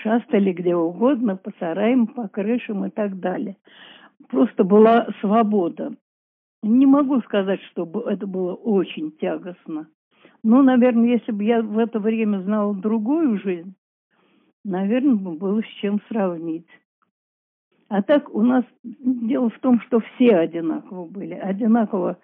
Шастали 0.04 0.52
где 0.52 0.76
угодно, 0.76 1.36
по 1.38 1.52
сараям, 1.60 2.08
по 2.08 2.28
крышам 2.28 2.86
и 2.86 2.90
так 2.90 3.20
далее. 3.20 3.58
Просто 4.30 4.63
была 4.63 5.08
свобода. 5.22 5.96
Не 6.62 6.86
могу 6.86 7.22
сказать, 7.22 7.62
что 7.72 7.86
это 8.08 8.28
было 8.28 8.54
очень 8.54 9.12
тягостно. 9.12 9.88
Ну, 10.44 10.62
наверное, 10.62 11.10
если 11.10 11.32
бы 11.32 11.44
я 11.44 11.62
в 11.62 11.78
это 11.78 12.00
время 12.00 12.40
знала 12.40 12.76
другую 12.76 13.40
жизнь, 13.40 13.74
наверное, 14.63 15.16
было 15.16 15.62
с 15.62 15.68
чем 15.82 16.02
сравнить. 16.10 16.68
А 17.90 18.02
так 18.04 18.34
у 18.34 18.42
нас 18.42 18.66
дело 18.84 19.50
в 19.50 19.60
том, 19.60 19.80
что 19.82 20.00
все 20.02 20.36
одинаково 20.36 21.06
были. 21.06 21.34
Одинаково 21.34 22.17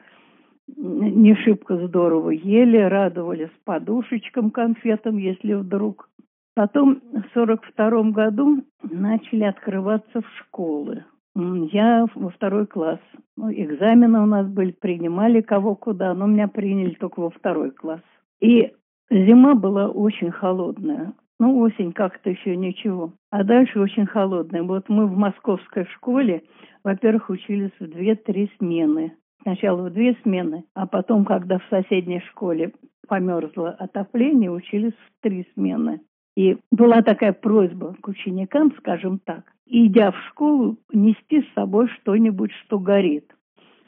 не 0.75 1.35
шибко 1.35 1.77
здорово 1.87 2.31
ели, 2.31 2.77
радовались 2.77 3.51
подушечкам, 3.65 4.51
конфетам, 4.51 5.17
если 5.17 5.53
вдруг. 5.53 6.09
Потом 6.55 7.01
в 7.11 7.33
сорок 7.33 7.63
втором 7.65 8.11
году 8.11 8.63
начали 8.83 9.43
открываться 9.43 10.21
в 10.21 10.29
школы. 10.39 11.03
Я 11.35 12.05
во 12.13 12.29
второй 12.29 12.67
класс. 12.67 12.99
Ну, 13.35 13.51
экзамены 13.51 14.21
у 14.21 14.27
нас 14.27 14.47
были, 14.47 14.71
принимали 14.71 15.41
кого 15.41 15.75
куда, 15.75 16.13
но 16.13 16.27
меня 16.27 16.47
приняли 16.47 16.93
только 16.93 17.21
во 17.21 17.31
второй 17.31 17.71
класс. 17.71 18.01
И 18.39 18.71
зима 19.09 19.55
была 19.55 19.89
очень 19.89 20.29
холодная. 20.29 21.13
Ну, 21.39 21.57
осень 21.59 21.91
как-то 21.91 22.29
еще 22.29 22.55
ничего. 22.55 23.13
А 23.31 23.43
дальше 23.43 23.79
очень 23.79 24.05
холодная. 24.05 24.61
Вот 24.61 24.89
мы 24.89 25.07
в 25.07 25.17
московской 25.17 25.85
школе, 25.85 26.43
во-первых, 26.83 27.31
учились 27.31 27.71
в 27.79 27.87
две-три 27.87 28.51
смены. 28.59 29.13
Сначала 29.43 29.89
в 29.89 29.93
две 29.93 30.15
смены, 30.23 30.63
а 30.73 30.87
потом, 30.87 31.25
когда 31.25 31.59
в 31.59 31.65
соседней 31.69 32.21
школе 32.31 32.71
померзло 33.07 33.71
отопление, 33.71 34.49
учились 34.49 34.93
в 34.93 35.21
три 35.21 35.45
смены. 35.53 36.01
И 36.35 36.57
была 36.71 37.01
такая 37.01 37.33
просьба 37.33 37.95
к 38.01 38.07
ученикам, 38.07 38.73
скажем 38.79 39.19
так, 39.19 39.43
идя 39.67 40.11
в 40.11 40.17
школу, 40.29 40.77
нести 40.91 41.41
с 41.41 41.53
собой 41.53 41.89
что-нибудь, 41.89 42.51
что 42.63 42.79
горит. 42.79 43.35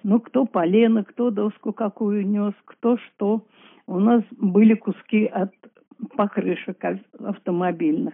Ну, 0.04 0.20
кто 0.20 0.46
полено, 0.46 1.04
кто 1.04 1.32
доску 1.32 1.74
какую 1.74 2.28
нес, 2.28 2.54
кто 2.66 2.98
что. 2.98 3.48
у 3.88 4.00
нас 4.00 4.24
были 4.32 4.76
куски 4.76 5.26
от 5.26 5.52
покрышек 6.16 6.78
автомобильных. 7.18 8.14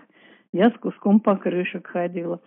Я 0.54 0.70
с 0.70 0.74
куском 0.74 1.20
покрышек 1.20 1.88
ходила. 1.88 2.40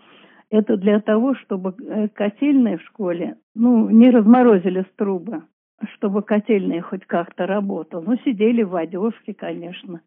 Это 0.54 0.76
для 0.76 1.00
того, 1.00 1.34
чтобы 1.34 1.74
э, 1.80 2.06
котельные 2.06 2.78
в 2.78 2.82
школе, 2.82 3.38
ну, 3.56 3.90
не 3.90 4.08
разморозили 4.10 4.82
с 4.82 4.96
трубы, 4.96 5.42
чтобы 5.94 6.22
котельные 6.22 6.80
хоть 6.80 7.04
как-то 7.06 7.48
работал. 7.48 8.04
Ну, 8.06 8.16
сидели 8.24 8.62
в 8.62 8.76
одежке, 8.76 9.34
конечно. 9.34 10.00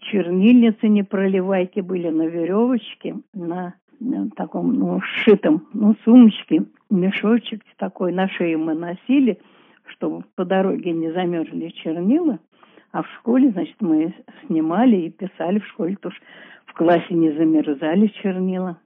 Чернильницы 0.00 0.88
не 0.88 1.04
проливайки 1.04 1.78
были 1.78 2.08
на 2.08 2.26
веревочке, 2.26 3.18
на, 3.32 3.74
на 4.00 4.28
таком, 4.30 4.74
ну, 4.74 5.00
сшитом, 5.00 5.68
ну, 5.72 5.94
сумочке, 6.02 6.64
мешочек 6.90 7.62
такой 7.76 8.10
на 8.10 8.28
шее 8.28 8.56
мы 8.56 8.74
носили, 8.74 9.38
чтобы 9.86 10.24
по 10.34 10.44
дороге 10.44 10.90
не 10.90 11.12
замерзли 11.12 11.68
чернила. 11.68 12.40
А 12.90 13.04
в 13.04 13.08
школе, 13.18 13.50
значит, 13.50 13.76
мы 13.78 14.12
снимали 14.44 14.96
и 14.96 15.10
писали 15.10 15.60
в 15.60 15.66
школе, 15.68 15.94
потому 15.94 16.16
что 16.16 16.24
в 16.66 16.72
классе 16.72 17.14
не 17.14 17.30
замерзали 17.30 18.08
чернила. 18.08 18.80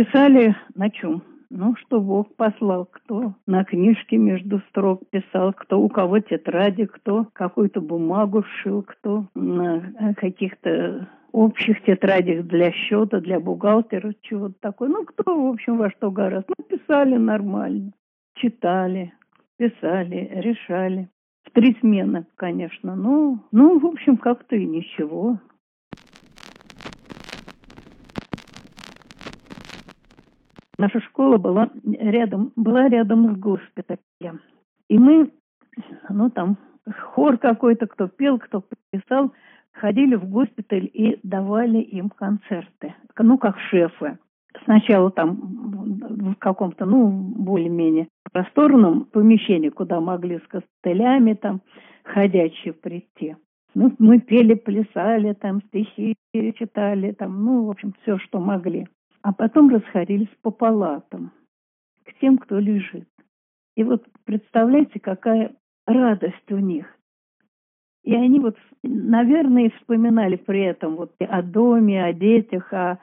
Писали 0.00 0.56
на 0.74 0.88
чем? 0.88 1.22
Ну, 1.50 1.76
что 1.76 2.00
Бог 2.00 2.34
послал, 2.34 2.86
кто 2.86 3.34
на 3.46 3.64
книжке 3.64 4.16
между 4.16 4.60
строк 4.70 5.02
писал, 5.10 5.52
кто 5.52 5.78
у 5.78 5.90
кого 5.90 6.20
тетради, 6.20 6.86
кто 6.86 7.26
какую-то 7.34 7.82
бумагу 7.82 8.42
шил, 8.42 8.82
кто 8.82 9.26
на 9.34 10.14
каких-то 10.16 11.06
общих 11.32 11.84
тетрадях 11.84 12.46
для 12.46 12.72
счета, 12.72 13.20
для 13.20 13.40
бухгалтера, 13.40 14.14
чего-то 14.22 14.54
такое. 14.60 14.88
Ну, 14.88 15.04
кто, 15.04 15.38
в 15.38 15.48
общем, 15.48 15.76
во 15.76 15.90
что 15.90 16.10
гораздо. 16.10 16.54
Ну, 16.56 16.64
писали 16.64 17.18
нормально, 17.18 17.92
читали, 18.36 19.12
писали, 19.58 20.30
решали. 20.32 21.10
В 21.44 21.50
три 21.50 21.76
смены, 21.80 22.24
конечно. 22.36 22.96
Ну, 22.96 23.38
ну, 23.52 23.78
в 23.78 23.84
общем, 23.84 24.16
как-то 24.16 24.56
и 24.56 24.64
ничего. 24.64 25.38
Наша 30.80 30.98
школа 31.00 31.36
была 31.36 31.68
рядом, 31.84 32.52
была 32.56 32.88
рядом 32.88 33.34
с 33.34 33.38
госпиталем. 33.38 34.40
И 34.88 34.98
мы, 34.98 35.30
ну 36.08 36.30
там, 36.30 36.56
хор 37.12 37.36
какой-то, 37.36 37.86
кто 37.86 38.08
пел, 38.08 38.38
кто 38.38 38.64
писал, 38.90 39.30
ходили 39.72 40.14
в 40.14 40.24
госпиталь 40.24 40.88
и 40.90 41.20
давали 41.22 41.80
им 41.80 42.08
концерты. 42.08 42.94
Ну, 43.18 43.36
как 43.36 43.58
шефы. 43.58 44.18
Сначала 44.64 45.10
там 45.10 45.34
в 46.32 46.34
каком-то, 46.36 46.86
ну, 46.86 47.08
более-менее 47.10 48.08
просторном 48.32 49.04
помещении, 49.04 49.68
куда 49.68 50.00
могли 50.00 50.38
с 50.38 50.46
костылями 50.48 51.34
там 51.34 51.60
ходячие 52.04 52.72
прийти. 52.72 53.36
Ну, 53.74 53.92
мы 53.98 54.18
пели, 54.18 54.54
плясали, 54.54 55.34
там 55.34 55.60
стихи 55.66 56.16
читали, 56.32 57.12
там, 57.12 57.44
ну, 57.44 57.66
в 57.66 57.70
общем, 57.70 57.92
все, 58.00 58.16
что 58.16 58.40
могли 58.40 58.88
а 59.22 59.32
потом 59.32 59.68
расходились 59.70 60.34
по 60.42 60.50
палатам 60.50 61.32
к 62.04 62.12
тем, 62.20 62.38
кто 62.38 62.58
лежит. 62.58 63.08
И 63.76 63.84
вот 63.84 64.04
представляете, 64.24 65.00
какая 65.00 65.54
радость 65.86 66.50
у 66.50 66.58
них. 66.58 66.86
И 68.02 68.14
они 68.14 68.40
вот, 68.40 68.56
наверное, 68.82 69.70
вспоминали 69.78 70.36
при 70.36 70.62
этом 70.62 70.96
вот 70.96 71.14
о 71.18 71.42
доме, 71.42 72.04
о 72.04 72.12
детях, 72.12 72.72
о, 72.72 72.98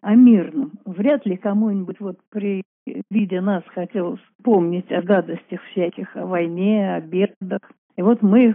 о 0.00 0.14
мирном. 0.14 0.72
Вряд 0.86 1.26
ли 1.26 1.36
кому-нибудь 1.36 2.00
вот 2.00 2.18
при 2.30 2.62
виде 3.10 3.40
нас 3.40 3.62
хотелось 3.66 4.20
помнить 4.42 4.90
о 4.90 5.02
гадостях 5.02 5.62
всяких, 5.72 6.16
о 6.16 6.26
войне, 6.26 6.94
о 6.94 7.00
бедах. 7.00 7.60
И 7.98 8.02
вот 8.02 8.22
мы 8.22 8.50
э, 8.50 8.54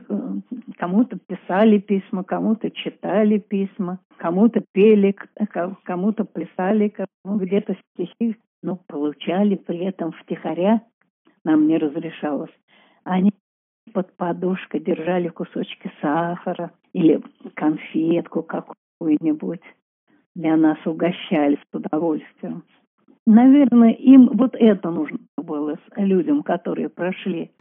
кому-то 0.78 1.20
писали 1.20 1.78
письма, 1.78 2.24
кому-то 2.24 2.72
читали 2.72 3.40
письма, 3.40 4.00
кому-то 4.16 4.64
пели, 4.72 5.14
кому-то 5.84 6.24
плясали, 6.24 6.88
кому 6.88 7.40
где-то 7.40 7.76
стихи, 7.92 8.38
но 8.62 8.78
получали 8.88 9.56
при 9.56 9.80
этом 9.80 10.14
втихаря, 10.14 10.82
нам 11.44 11.68
не 11.68 11.78
разрешалось. 11.78 12.54
Они 13.04 13.34
под 13.94 14.16
подушкой 14.16 14.80
держали 14.80 15.28
кусочки 15.28 15.92
сахара 16.00 16.72
или 16.94 17.22
конфетку 17.54 18.44
какую-нибудь. 18.44 19.62
Для 20.36 20.56
нас 20.56 20.78
угощали 20.86 21.58
с 21.58 21.76
удовольствием. 21.76 22.64
Наверное, 23.26 23.92
им 23.92 24.30
вот 24.34 24.56
это 24.58 24.90
нужно 24.90 25.20
было 25.36 25.78
людям, 25.98 26.44
которые 26.44 26.88
прошли 26.88 27.52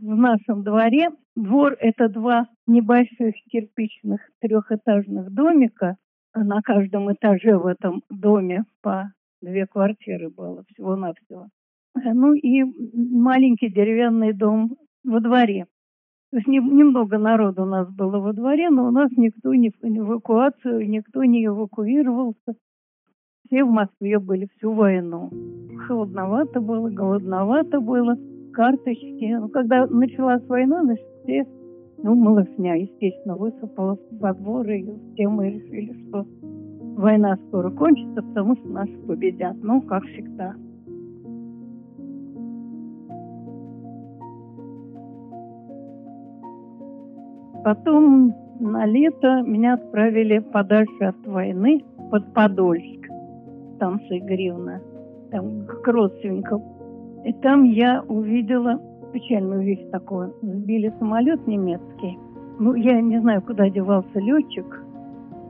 в 0.00 0.16
нашем 0.16 0.62
дворе. 0.62 1.10
Двор– 1.36 1.76
это 1.80 2.08
два 2.08 2.46
небольших 2.66 3.34
кирпичных 3.50 4.20
трехэтажных 4.40 5.30
домика. 5.32 5.96
На 6.34 6.60
каждом 6.62 7.12
этаже 7.12 7.56
в 7.56 7.66
этом 7.66 8.02
доме 8.08 8.64
по 8.82 9.12
две 9.42 9.66
квартиры 9.66 10.30
было 10.30 10.64
всего-навсего. 10.72 11.48
Ну 11.94 12.34
и 12.34 12.62
маленький 12.94 13.68
деревянный 13.68 14.32
дом 14.32 14.76
во 15.04 15.20
дворе. 15.20 15.66
То 16.30 16.36
есть 16.36 16.46
немного 16.46 17.18
народу 17.18 17.62
у 17.62 17.66
нас 17.66 17.88
было 17.92 18.20
во 18.20 18.32
дворе, 18.32 18.70
но 18.70 18.86
у 18.86 18.90
нас 18.92 19.10
никто 19.16 19.52
не 19.52 19.70
в 19.70 19.76
эвакуацию, 19.82 20.88
никто 20.88 21.24
не 21.24 21.44
эвакуировался. 21.46 22.54
Все 23.46 23.64
в 23.64 23.70
Москве 23.70 24.20
были 24.20 24.48
всю 24.56 24.72
войну. 24.72 25.30
Холодновато 25.88 26.60
было, 26.60 26.88
голодновато 26.88 27.80
было 27.80 28.16
карточки. 28.60 29.34
Ну, 29.40 29.48
когда 29.48 29.86
началась 29.86 30.46
война, 30.46 30.82
значит, 30.84 31.06
все, 31.22 31.46
ну, 32.02 32.14
малышня, 32.14 32.74
естественно, 32.74 33.34
высыпала 33.34 33.98
во 34.10 34.34
двор, 34.34 34.68
и 34.68 34.84
все 35.14 35.28
мы 35.28 35.48
решили, 35.48 35.94
что 36.08 36.26
война 36.98 37.38
скоро 37.48 37.70
кончится, 37.70 38.20
потому 38.22 38.56
что 38.56 38.68
наши 38.68 38.92
победят. 39.06 39.56
Ну, 39.62 39.80
как 39.80 40.04
всегда. 40.04 40.54
Потом 47.64 48.34
на 48.60 48.84
лето 48.84 49.40
меня 49.46 49.74
отправили 49.74 50.40
подальше 50.40 51.04
от 51.04 51.26
войны 51.26 51.82
под 52.10 52.34
Подольск, 52.34 53.08
там 53.78 54.00
Игоревна, 54.10 54.82
там 55.30 55.64
к 55.66 55.88
родственникам 55.88 56.79
и 57.24 57.32
там 57.34 57.64
я 57.64 58.02
увидела 58.08 58.80
печальную 59.12 59.62
вещь 59.62 59.90
такую. 59.90 60.34
Сбили 60.42 60.92
самолет 60.98 61.46
немецкий. 61.46 62.18
Ну, 62.58 62.74
я 62.74 63.00
не 63.00 63.20
знаю, 63.20 63.42
куда 63.42 63.68
девался 63.68 64.18
летчик. 64.18 64.84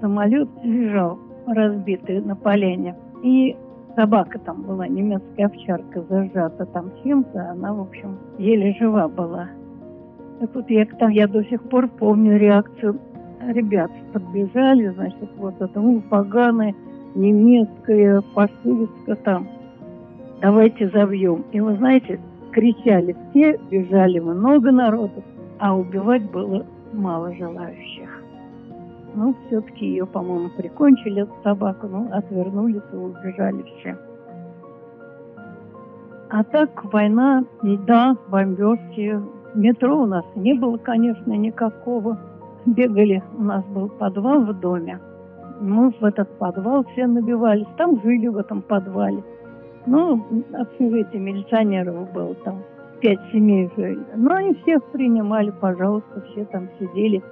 Самолет 0.01 0.49
лежал 0.63 1.19
разбитый 1.47 2.21
на 2.23 2.37
полене. 2.37 2.97
И 3.23 3.57
собака 3.97 4.39
там 4.39 4.63
была, 4.63 4.89
немецкая 4.89 5.47
овчарка, 5.47 6.03
зажата 6.09 6.67
там 6.67 6.91
чем-то. 7.03 7.51
Она, 7.51 7.75
в 7.75 7.81
общем, 7.81 8.19
еле 8.39 8.75
жива 8.79 9.09
была. 9.09 9.49
Так 10.41 10.55
вот, 10.55 10.71
я, 10.71 10.87
там, 10.87 11.11
я 11.11 11.29
до 11.29 11.45
сих 11.45 11.63
пор 11.69 11.89
помню 11.89 12.39
реакцию 12.39 12.99
ребят. 13.49 13.91
Подбежали, 14.13 14.89
значит, 14.89 15.31
вот 15.37 15.61
это, 15.61 15.81
ну, 15.81 16.01
поганое, 16.01 16.75
немецкое, 17.15 18.23
фашистское 18.35 19.17
там 19.17 19.49
давайте 20.41 20.89
забьем. 20.89 21.45
И 21.53 21.61
вы 21.61 21.77
знаете, 21.77 22.21
кричали 22.53 23.17
все, 23.31 23.59
бежали 23.71 24.19
много 24.19 24.71
народу, 24.71 25.23
а 25.59 25.77
убивать 25.77 26.31
было 26.31 26.65
мало 26.93 27.35
желающих. 27.35 28.09
Ну, 29.15 29.35
все-таки 29.47 29.87
ее, 29.87 30.07
по-моему, 30.07 30.51
прикончили, 30.57 31.23
эту 31.23 31.35
собаку, 31.43 31.89
ну, 31.89 32.09
отвернулись 32.13 32.83
и 32.93 32.97
убежали 32.97 33.65
все. 33.81 33.97
А 36.31 36.45
так 36.45 36.85
война, 36.93 37.45
да, 37.63 38.17
бомбежки. 38.29 39.21
Метро 39.55 40.03
у 40.03 40.07
нас 40.07 40.25
не 40.37 40.55
было, 40.55 40.77
конечно, 40.77 41.33
никакого. 41.33 42.17
Бегали, 42.67 43.21
у 43.37 43.43
нас 43.43 43.65
был 43.65 43.89
подвал 43.89 44.43
в 44.43 44.61
доме. 44.61 45.01
Мы 45.61 45.91
в 45.91 46.05
этот 46.05 46.29
подвал 46.39 46.85
все 46.93 47.09
набивались. 47.09 47.67
Там 47.77 48.01
жили 48.03 48.29
в 48.29 48.37
этом 48.37 48.63
подвале. 48.63 49.25
Ну, 49.87 50.45
общежитие 50.53 51.21
милиционеров 51.21 52.13
было 52.13 52.35
там, 52.37 52.63
пять 53.01 53.21
семей 53.33 53.71
жили. 53.77 54.05
Но 54.17 54.35
они 54.35 54.55
всех 54.55 54.85
принимали, 54.93 55.51
пожалуйста, 55.51 56.23
все 56.31 56.45
там 56.47 56.69
сидели. 56.79 57.23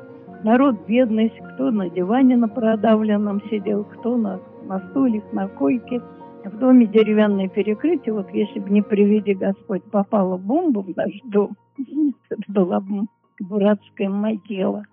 Народ 0.44 0.76
бедный, 0.86 1.32
кто 1.54 1.70
на 1.70 1.90
диване 1.90 2.36
на 2.36 2.48
продавленном 2.48 3.42
сидел, 3.50 3.84
кто 3.84 4.16
на, 4.16 4.40
на 4.64 4.80
стульях, 4.90 5.24
на 5.32 5.48
койке. 5.48 6.00
В 6.44 6.56
доме 6.58 6.86
деревянное 6.86 7.48
перекрытие, 7.48 8.14
вот 8.14 8.30
если 8.30 8.60
бы 8.60 8.70
не 8.70 8.80
приведи 8.80 9.34
Господь 9.34 9.82
попала 9.84 10.36
бомба 10.36 10.82
в 10.82 10.96
наш 10.96 11.12
дом, 11.24 11.56
это 12.30 12.40
была 12.48 12.80
бы 12.80 13.06
братская 13.40 14.08
могила. 14.08 14.84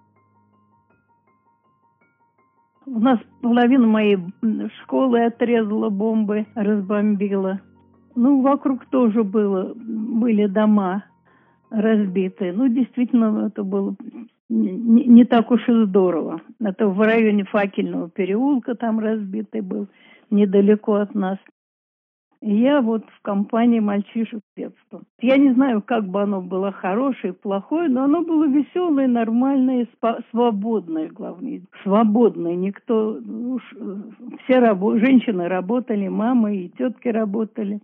У 2.88 3.00
нас 3.00 3.20
половину 3.42 3.88
моей 3.88 4.18
школы 4.84 5.26
отрезала 5.26 5.90
бомбы, 5.90 6.46
разбомбила. 6.56 7.62
Ну, 8.16 8.42
вокруг 8.42 8.86
тоже 8.86 9.24
было, 9.24 9.74
были 9.76 10.46
дома 10.46 11.04
разбитые. 11.72 12.54
Ну, 12.54 12.68
действительно, 12.68 13.48
это 13.48 13.64
было 13.64 13.96
не, 14.50 15.06
не 15.06 15.26
так 15.26 15.52
уж 15.52 15.68
и 15.68 15.86
здорово. 15.86 16.42
Это 16.60 16.88
в 16.88 17.00
районе 17.02 17.44
Факельного 17.46 18.10
переулка 18.10 18.76
там 18.76 19.00
разбитый 19.00 19.62
был, 19.62 19.88
недалеко 20.30 20.96
от 20.96 21.16
нас. 21.16 21.38
Я 22.42 22.82
вот 22.82 23.04
в 23.06 23.22
компании 23.22 23.80
мальчишек 23.80 24.42
детства. 24.56 25.02
Я 25.20 25.38
не 25.38 25.54
знаю, 25.54 25.82
как 25.82 26.08
бы 26.08 26.22
оно 26.22 26.42
было 26.42 26.72
хорошее, 26.72 27.34
плохое, 27.34 27.90
но 27.90 28.04
оно 28.04 28.24
было 28.24 28.48
веселое, 28.48 29.08
нормальное, 29.08 29.88
свободное, 30.32 31.08
главное. 31.08 31.62
Свободное. 31.84 32.56
Никто, 32.56 33.20
уж, 33.20 33.64
все 34.44 34.60
рабо- 34.60 35.00
женщины 35.00 35.48
работали, 35.48 36.08
мама 36.08 36.54
и 36.54 36.70
тетки 36.70 37.08
работали. 37.08 37.80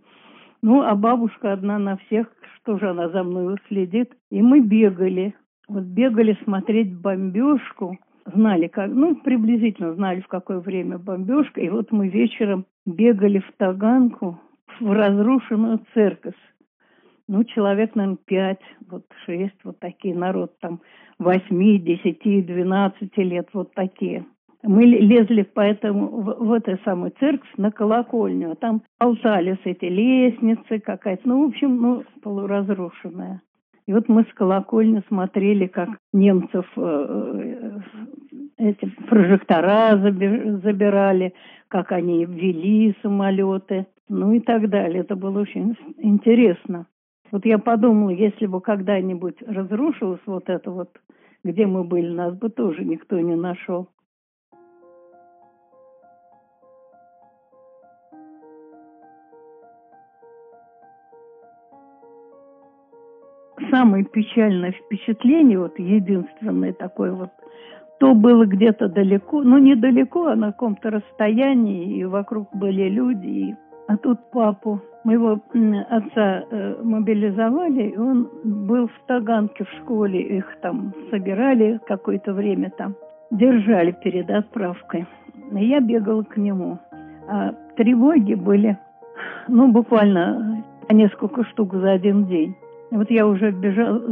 Ну, 0.62 0.82
а 0.82 0.94
бабушка 0.94 1.52
одна 1.52 1.78
на 1.78 1.96
всех, 1.96 2.28
что 2.56 2.78
же 2.78 2.90
она 2.90 3.08
за 3.08 3.24
мной 3.24 3.56
следит. 3.68 4.12
И 4.30 4.40
мы 4.42 4.60
бегали. 4.60 5.34
Вот 5.68 5.82
бегали 5.84 6.38
смотреть 6.44 6.94
бомбежку 6.94 7.98
знали, 8.26 8.68
как, 8.68 8.90
ну, 8.92 9.16
приблизительно 9.16 9.94
знали, 9.94 10.20
в 10.20 10.28
какое 10.28 10.60
время 10.60 10.98
бомбежка. 10.98 11.60
И 11.60 11.68
вот 11.68 11.90
мы 11.92 12.08
вечером 12.08 12.66
бегали 12.86 13.38
в 13.38 13.52
Таганку, 13.56 14.40
в 14.80 14.92
разрушенную 14.92 15.80
церковь. 15.94 16.36
Ну, 17.28 17.44
человек, 17.44 17.94
наверное, 17.94 18.18
пять, 18.24 18.62
вот 18.90 19.04
шесть, 19.24 19.58
вот 19.64 19.78
такие 19.78 20.14
народ 20.14 20.58
там 20.60 20.80
восьми, 21.18 21.78
десяти, 21.78 22.42
двенадцати 22.42 23.20
лет, 23.20 23.48
вот 23.52 23.72
такие. 23.74 24.26
Мы 24.64 24.84
лезли 24.84 25.42
поэтому 25.42 26.08
в, 26.08 26.46
в 26.46 26.52
этой 26.52 26.78
самой 26.84 27.10
церковь 27.18 27.50
на 27.56 27.72
колокольню, 27.72 28.52
а 28.52 28.54
там 28.54 28.82
болтались 29.00 29.58
эти 29.64 29.86
лестницы 29.86 30.78
какая-то, 30.78 31.28
ну, 31.28 31.44
в 31.44 31.48
общем, 31.48 31.76
ну, 31.80 32.04
полуразрушенная. 32.22 33.42
И 33.86 33.92
вот 33.92 34.08
мы 34.08 34.22
с 34.22 34.32
колокольни 34.34 35.02
смотрели, 35.08 35.66
как 35.66 35.88
немцев 36.12 36.66
э, 36.76 36.80
э, 36.80 37.80
эти 38.62 38.86
прожектора 39.08 39.96
забирали, 39.96 41.34
как 41.68 41.92
они 41.92 42.24
ввели 42.24 42.94
самолеты, 43.02 43.86
ну 44.08 44.32
и 44.32 44.40
так 44.40 44.68
далее. 44.68 45.00
Это 45.00 45.16
было 45.16 45.40
очень 45.40 45.76
интересно. 45.98 46.86
Вот 47.30 47.44
я 47.46 47.58
подумала, 47.58 48.10
если 48.10 48.46
бы 48.46 48.60
когда-нибудь 48.60 49.42
разрушилось 49.46 50.20
вот 50.26 50.48
это 50.48 50.70
вот, 50.70 50.90
где 51.44 51.66
мы 51.66 51.82
были, 51.82 52.08
нас 52.08 52.34
бы 52.34 52.50
тоже 52.50 52.84
никто 52.84 53.18
не 53.18 53.34
нашел. 53.34 53.88
самое 63.70 64.04
печальное 64.04 64.72
впечатление, 64.72 65.58
вот 65.58 65.78
единственное 65.78 66.74
такое 66.74 67.12
вот, 67.12 67.30
то 68.02 68.14
было 68.14 68.46
где-то 68.46 68.88
далеко, 68.88 69.42
ну 69.42 69.58
недалеко, 69.58 70.26
а 70.26 70.34
на 70.34 70.50
каком-то 70.50 70.90
расстоянии, 70.90 71.98
и 71.98 72.04
вокруг 72.04 72.48
были 72.52 72.88
люди, 72.88 73.26
и... 73.28 73.54
а 73.86 73.96
тут 73.96 74.18
папу 74.32 74.80
моего 75.04 75.38
отца 75.88 76.42
э, 76.50 76.82
мобилизовали, 76.82 77.90
и 77.90 77.96
он 77.96 78.28
был 78.42 78.88
в 78.88 79.06
Таганке 79.06 79.62
в 79.62 79.70
школе, 79.78 80.20
их 80.20 80.46
там 80.62 80.92
собирали 81.12 81.78
какое-то 81.86 82.32
время 82.32 82.72
там, 82.76 82.96
держали 83.30 83.92
перед 84.02 84.28
отправкой. 84.30 85.06
И 85.52 85.64
я 85.64 85.78
бегала 85.78 86.24
к 86.24 86.36
нему. 86.36 86.78
А 87.28 87.52
тревоги 87.76 88.34
были, 88.34 88.78
ну, 89.46 89.70
буквально 89.70 90.64
несколько 90.90 91.44
штук 91.44 91.74
за 91.74 91.92
один 91.92 92.26
день. 92.26 92.56
Вот 92.92 93.10
я 93.10 93.26
уже 93.26 93.52
бежала, 93.52 94.02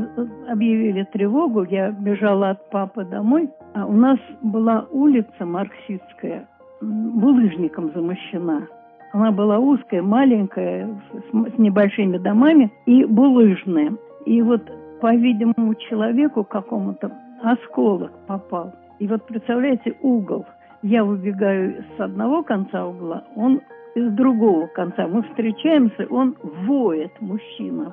объявили 0.49 1.05
тревогу, 1.13 1.65
я 1.65 1.91
бежала 1.91 2.51
от 2.51 2.71
папы 2.71 3.05
домой, 3.05 3.51
а 3.75 3.85
у 3.85 3.93
нас 3.93 4.19
была 4.41 4.87
улица 4.91 5.45
марксистская, 5.45 6.49
булыжником 6.81 7.93
замощена. 7.95 8.67
Она 9.13 9.33
была 9.33 9.59
узкая, 9.59 10.01
маленькая, 10.01 10.89
с, 11.13 11.55
с 11.55 11.59
небольшими 11.59 12.17
домами 12.17 12.73
и 12.87 13.05
булыжная. 13.05 13.93
И 14.25 14.41
вот, 14.41 14.63
по-видимому, 15.03 15.75
человеку 15.75 16.43
какому-то 16.43 17.13
осколок 17.43 18.13
попал. 18.27 18.73
И 18.99 19.07
вот, 19.07 19.27
представляете, 19.27 19.95
угол. 20.01 20.47
Я 20.81 21.05
выбегаю 21.05 21.85
с 21.99 22.01
одного 22.01 22.43
конца 22.43 22.87
угла, 22.87 23.25
он 23.37 23.61
из 23.95 24.11
другого 24.13 24.69
конца. 24.69 25.07
Мы 25.07 25.23
встречаемся, 25.25 26.07
он 26.09 26.35
воет, 26.65 27.13
мужчина 27.21 27.93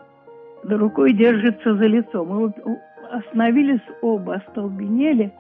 рукой 0.63 1.13
держится 1.13 1.75
за 1.75 1.85
лицо. 1.85 2.25
Мы 2.25 2.53
остановились 3.11 3.81
оба, 4.01 4.35
остолбенели. 4.35 5.31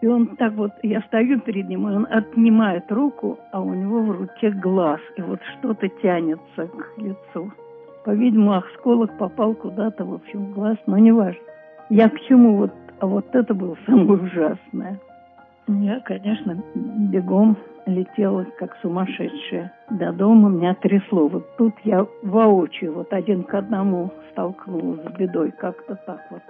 И 0.00 0.06
он 0.06 0.36
так 0.36 0.52
вот, 0.52 0.72
я 0.82 1.00
стою 1.02 1.40
перед 1.40 1.68
ним, 1.68 1.88
и 1.88 1.92
он 1.92 2.06
отнимает 2.08 2.90
руку, 2.90 3.38
а 3.50 3.60
у 3.60 3.74
него 3.74 4.02
в 4.02 4.10
руке 4.12 4.50
глаз. 4.50 5.00
И 5.16 5.22
вот 5.22 5.40
что-то 5.58 5.88
тянется 5.88 6.66
к 6.66 6.98
лицу. 6.98 7.52
По-видимому, 8.04 8.54
осколок 8.54 9.18
попал 9.18 9.54
куда-то, 9.54 10.04
в 10.04 10.14
общем, 10.14 10.46
в 10.46 10.54
глаз, 10.54 10.76
но 10.86 10.98
не 10.98 11.10
важно. 11.10 11.40
Я 11.90 12.08
к 12.08 12.20
чему 12.20 12.56
вот, 12.56 12.72
а 13.00 13.06
вот 13.06 13.34
это 13.34 13.54
было 13.54 13.76
самое 13.86 14.20
ужасное. 14.20 15.00
Я, 15.66 16.00
конечно, 16.00 16.56
бегом 16.74 17.56
летела 17.88 18.44
как 18.58 18.76
сумасшедшая. 18.82 19.72
До 19.90 20.12
дома 20.12 20.48
меня 20.50 20.74
трясло. 20.74 21.28
Вот 21.28 21.56
тут 21.56 21.74
я 21.84 22.06
воочию, 22.22 22.92
вот 22.92 23.12
один 23.12 23.42
к 23.42 23.54
одному 23.54 24.10
столкнулась 24.30 25.00
с 25.00 25.18
бедой, 25.18 25.50
как-то 25.52 25.96
так 26.06 26.20
вот. 26.30 26.42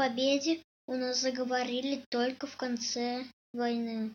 Победе 0.00 0.62
у 0.86 0.94
нас 0.94 1.20
заговорили 1.20 2.02
только 2.08 2.46
в 2.46 2.56
конце 2.56 3.26
войны. 3.52 4.14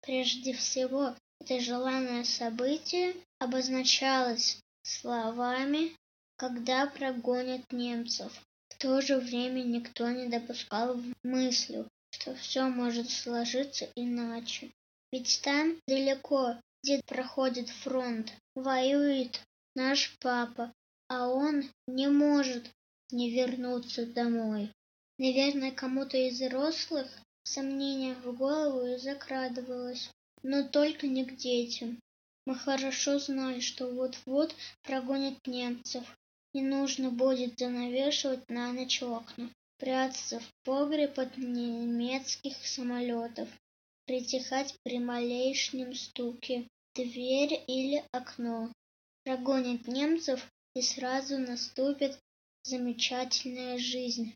Прежде 0.00 0.52
всего, 0.52 1.12
это 1.40 1.58
желанное 1.58 2.22
событие 2.22 3.16
обозначалось 3.40 4.60
словами 4.84 5.90
«когда 6.36 6.86
прогонят 6.86 7.62
немцев». 7.72 8.32
В 8.68 8.78
то 8.78 9.00
же 9.00 9.16
время 9.16 9.64
никто 9.64 10.08
не 10.08 10.28
допускал 10.28 11.00
мыслью, 11.24 11.88
что 12.12 12.36
все 12.36 12.68
может 12.68 13.10
сложиться 13.10 13.88
иначе. 13.96 14.70
Ведь 15.10 15.40
там 15.42 15.76
далеко, 15.88 16.54
где 16.84 17.02
проходит 17.02 17.70
фронт, 17.70 18.32
воюет 18.54 19.40
наш 19.74 20.16
папа, 20.20 20.72
а 21.08 21.26
он 21.26 21.64
не 21.88 22.06
может 22.06 22.70
не 23.10 23.30
вернуться 23.30 24.06
домой. 24.06 24.70
Наверное, 25.18 25.70
кому-то 25.70 26.16
из 26.16 26.40
взрослых 26.40 27.08
сомнение 27.44 28.14
в 28.14 28.36
голову 28.36 28.98
закрадывалось, 28.98 30.10
но 30.42 30.66
только 30.66 31.06
не 31.06 31.24
к 31.24 31.36
детям. 31.36 32.00
Мы 32.46 32.56
хорошо 32.56 33.18
знали, 33.18 33.60
что 33.60 33.86
вот-вот 33.86 34.54
прогонят 34.82 35.46
немцев, 35.46 36.04
и 36.52 36.60
нужно 36.60 37.10
будет 37.10 37.58
занавешивать 37.58 38.48
на 38.50 38.72
ночь 38.72 39.02
окна, 39.02 39.50
прятаться 39.78 40.40
в 40.40 40.48
погреб 40.64 41.18
от 41.18 41.36
немецких 41.38 42.56
самолетов, 42.66 43.48
притихать 44.06 44.74
при 44.82 44.98
малейшем 44.98 45.94
стуке, 45.94 46.66
дверь 46.94 47.62
или 47.66 48.04
окно. 48.12 48.70
Прогонят 49.24 49.86
немцев, 49.86 50.46
и 50.74 50.82
сразу 50.82 51.38
наступит 51.38 52.18
замечательная 52.64 53.78
жизнь. 53.78 54.34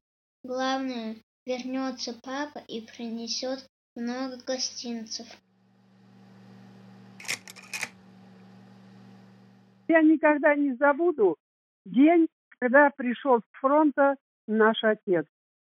Главное, 0.49 1.17
вернется 1.45 2.19
папа 2.25 2.65
и 2.69 2.81
принесет 2.81 3.69
много 3.95 4.39
гостинцев. 4.47 5.27
Я 9.89 10.01
никогда 10.01 10.55
не 10.55 10.73
забуду 10.77 11.37
день, 11.85 12.29
когда 12.61 12.89
пришел 12.97 13.41
с 13.41 13.59
фронта 13.61 14.17
наш 14.47 14.83
отец. 14.83 15.27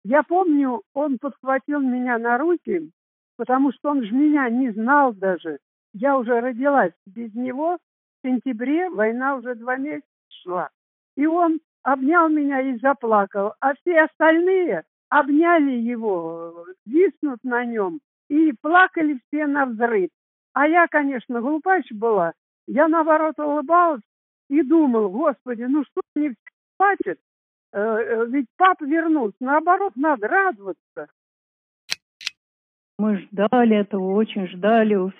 Я 0.04 0.22
помню, 0.22 0.82
он 0.94 1.18
подхватил 1.18 1.80
меня 1.80 2.18
на 2.18 2.38
руки, 2.38 2.92
потому 3.36 3.72
что 3.72 3.90
он 3.90 4.04
же 4.04 4.14
меня 4.14 4.48
не 4.50 4.70
знал 4.70 5.12
даже. 5.12 5.58
Я 5.94 6.16
уже 6.16 6.40
родилась 6.40 6.94
без 7.06 7.34
него. 7.34 7.78
В 8.22 8.28
сентябре 8.28 8.88
война 8.88 9.34
уже 9.34 9.56
два 9.56 9.76
месяца 9.76 10.06
шла. 10.28 10.70
И 11.16 11.26
он 11.26 11.58
обнял 11.82 12.28
меня 12.28 12.60
и 12.60 12.78
заплакал, 12.78 13.54
а 13.60 13.74
все 13.74 14.02
остальные 14.02 14.84
обняли 15.08 15.72
его, 15.72 16.66
виснут 16.86 17.38
на 17.42 17.64
нем 17.64 18.00
и 18.28 18.52
плакали 18.60 19.18
все 19.26 19.46
на 19.46 19.66
взрыв. 19.66 20.10
А 20.52 20.66
я, 20.66 20.86
конечно, 20.88 21.40
глупач 21.40 21.90
была. 21.92 22.32
Я, 22.66 22.88
наоборот, 22.88 23.38
улыбалась 23.38 24.02
и 24.48 24.62
думал, 24.62 25.10
господи, 25.10 25.62
ну 25.62 25.84
что 25.84 26.00
они 26.14 26.30
все 26.30 26.36
плачут? 26.76 27.18
Ведь 27.72 28.46
папа 28.56 28.84
вернулся. 28.84 29.36
Наоборот, 29.40 29.92
надо 29.96 30.28
радоваться. 30.28 31.08
Мы 32.98 33.18
ждали 33.18 33.76
этого, 33.76 34.12
очень 34.14 34.46
ждали. 34.48 34.94
У 34.94 35.10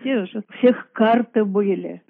всех, 0.00 0.28
у 0.34 0.52
всех 0.58 0.92
карты 0.92 1.44
были, 1.44 2.02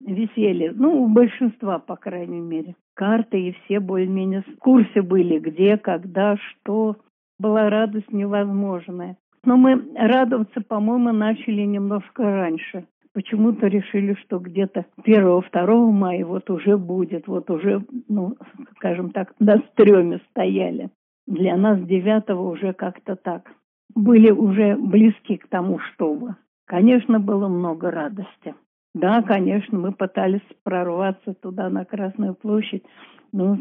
висели. 0.00 0.72
Ну, 0.74 1.02
у 1.02 1.08
большинства, 1.08 1.78
по 1.78 1.96
крайней 1.96 2.40
мере. 2.40 2.74
Карты, 2.94 3.40
и 3.40 3.52
все 3.52 3.80
более-менее 3.80 4.42
в 4.42 4.58
курсе 4.58 5.02
были, 5.02 5.38
где, 5.38 5.76
когда, 5.76 6.36
что. 6.36 6.96
Была 7.40 7.70
радость 7.70 8.12
невозможная. 8.12 9.16
Но 9.44 9.56
мы 9.56 9.80
радоваться, 9.94 10.60
по-моему, 10.60 11.12
начали 11.12 11.62
немножко 11.62 12.24
раньше. 12.24 12.86
Почему-то 13.14 13.68
решили, 13.68 14.14
что 14.14 14.38
где-то 14.38 14.86
1-2 15.06 15.90
мая 15.92 16.24
вот 16.24 16.50
уже 16.50 16.76
будет, 16.76 17.28
вот 17.28 17.48
уже, 17.50 17.84
ну, 18.08 18.36
скажем 18.76 19.10
так, 19.10 19.34
на 19.38 19.58
стреме 19.58 20.20
стояли. 20.30 20.90
Для 21.28 21.56
нас 21.56 21.80
9 21.80 22.30
уже 22.30 22.72
как-то 22.72 23.14
так 23.14 23.52
были 23.94 24.30
уже 24.30 24.76
близки 24.76 25.36
к 25.36 25.48
тому, 25.48 25.78
чтобы. 25.78 26.36
Конечно, 26.66 27.18
было 27.18 27.48
много 27.48 27.90
радости. 27.90 28.54
Да, 28.98 29.22
конечно, 29.22 29.78
мы 29.78 29.92
пытались 29.92 30.42
прорваться 30.64 31.32
туда, 31.34 31.70
на 31.70 31.84
Красную 31.84 32.34
площадь. 32.34 32.82
Ну, 33.30 33.56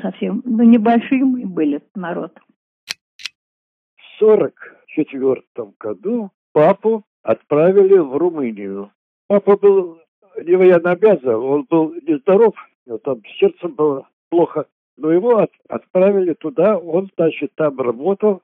совсем, 0.00 0.42
ну, 0.46 0.62
небольшие 0.62 1.24
мы 1.24 1.44
были 1.44 1.82
народ. 1.94 2.32
В 2.86 4.18
44 4.18 5.42
году 5.78 6.30
папу 6.52 7.04
отправили 7.22 7.98
в 7.98 8.16
Румынию. 8.16 8.90
Папа 9.28 9.58
был 9.58 9.98
не 10.42 10.56
военно 10.56 10.92
обязан, 10.92 11.34
он 11.34 11.66
был 11.68 11.92
нездоров, 11.94 12.54
него 12.86 12.98
там 12.98 13.20
с 13.26 13.38
сердцем 13.38 13.74
было 13.74 14.08
плохо. 14.30 14.66
Но 14.96 15.12
его 15.12 15.36
от, 15.36 15.50
отправили 15.68 16.32
туда, 16.32 16.78
он, 16.78 17.10
значит, 17.14 17.54
там 17.56 17.78
работал 17.78 18.42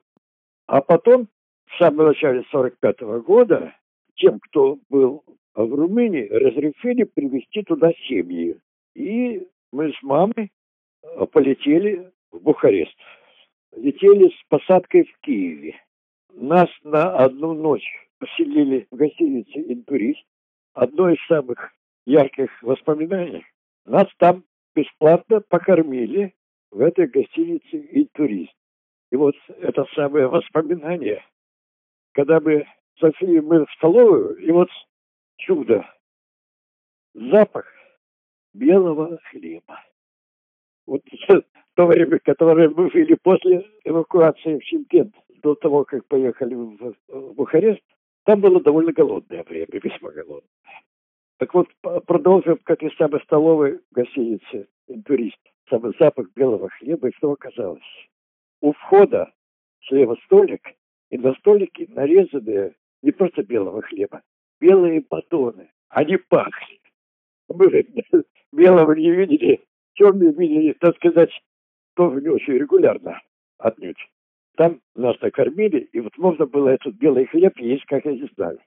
а 0.67 0.81
потом, 0.81 1.27
в 1.65 1.77
самом 1.77 2.07
начале 2.07 2.43
45 2.51 3.01
года, 3.25 3.73
тем, 4.15 4.39
кто 4.39 4.77
был 4.89 5.23
в 5.55 5.73
Румынии, 5.73 6.27
разрешили 6.29 7.03
привезти 7.03 7.63
туда 7.63 7.91
семьи. 8.07 8.57
И 8.95 9.47
мы 9.71 9.91
с 9.93 10.03
мамой 10.03 10.51
э, 11.03 11.25
полетели 11.27 12.11
в 12.31 12.41
Бухарест. 12.41 12.95
Летели 13.75 14.29
с 14.29 14.43
посадкой 14.49 15.05
в 15.05 15.19
Киеве. 15.21 15.75
Нас 16.33 16.69
на 16.83 17.15
одну 17.15 17.53
ночь 17.53 17.87
поселили 18.19 18.87
в 18.91 18.95
гостинице 18.95 19.59
«Интурист». 19.71 20.23
Одно 20.73 21.09
из 21.09 21.23
самых 21.27 21.71
ярких 22.05 22.49
воспоминаний. 22.63 23.45
Нас 23.85 24.07
там 24.17 24.43
бесплатно 24.75 25.41
покормили 25.41 26.33
в 26.71 26.81
этой 26.81 27.07
гостинице 27.07 27.87
«Интурист». 27.91 28.53
И 29.11 29.15
вот 29.15 29.35
это 29.59 29.85
самое 29.93 30.27
воспоминание, 30.27 31.23
когда 32.13 32.39
мы 32.39 32.65
зашли 32.99 33.41
мы 33.41 33.65
в 33.65 33.71
столовую, 33.73 34.37
и 34.37 34.51
вот 34.51 34.69
чудо, 35.37 35.85
запах 37.13 37.65
белого 38.53 39.19
хлеба. 39.29 39.79
Вот 40.85 41.01
то 41.75 41.85
время, 41.85 42.19
которое 42.19 42.69
мы 42.69 42.91
жили 42.91 43.15
после 43.15 43.65
эвакуации 43.83 44.59
в 44.59 44.63
Шимкент, 44.63 45.15
до 45.41 45.55
того, 45.55 45.83
как 45.83 46.05
поехали 46.05 46.55
в, 46.55 46.95
в 47.07 47.33
Бухарест, 47.33 47.81
там 48.25 48.39
было 48.39 48.61
довольно 48.61 48.93
голодное 48.93 49.43
время, 49.43 49.67
весьма 49.83 50.11
голодное. 50.11 50.49
Так 51.37 51.53
вот, 51.53 51.67
продолжим, 52.05 52.57
как 52.63 52.83
из 52.83 52.95
самой 52.95 53.21
столовой 53.21 53.81
гостиницы 53.91 54.67
«Интурист». 54.87 55.39
Самый 55.69 55.93
запах 55.97 56.27
белого 56.35 56.69
хлеба, 56.69 57.07
и 57.07 57.13
что 57.13 57.31
оказалось? 57.31 57.81
у 58.63 58.71
входа 58.71 59.31
слева 59.87 60.15
столик, 60.25 60.61
и 61.09 61.17
на 61.17 61.33
столике 61.35 61.85
нарезанные 61.89 62.75
не 63.01 63.11
просто 63.11 63.43
белого 63.43 63.81
хлеба, 63.81 64.21
белые 64.63 65.03
батоны. 65.09 65.69
Они 65.89 66.15
пахли. 66.17 66.79
Мы 67.49 67.85
белого 68.53 68.93
не 68.93 69.11
видели, 69.11 69.61
черные 69.93 70.31
видели, 70.31 70.73
так 70.79 70.95
сказать, 70.95 71.29
тоже 71.95 72.21
не 72.21 72.29
очень 72.29 72.53
регулярно 72.53 73.21
отнюдь. 73.57 73.97
Там 74.55 74.79
нас 74.95 75.19
накормили, 75.19 75.89
и 75.91 75.99
вот 75.99 76.17
можно 76.17 76.45
было 76.45 76.69
этот 76.69 76.95
белый 76.95 77.25
хлеб 77.25 77.57
есть, 77.59 77.85
как 77.85 78.05
я 78.05 78.13
не 78.13 78.29
знаю. 78.35 78.59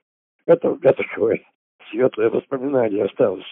Это 0.45 0.69
у 0.69 0.75
меня 0.75 0.93
такое 0.93 1.41
светлое 1.89 2.29
воспоминание 2.29 3.05
осталось. 3.05 3.47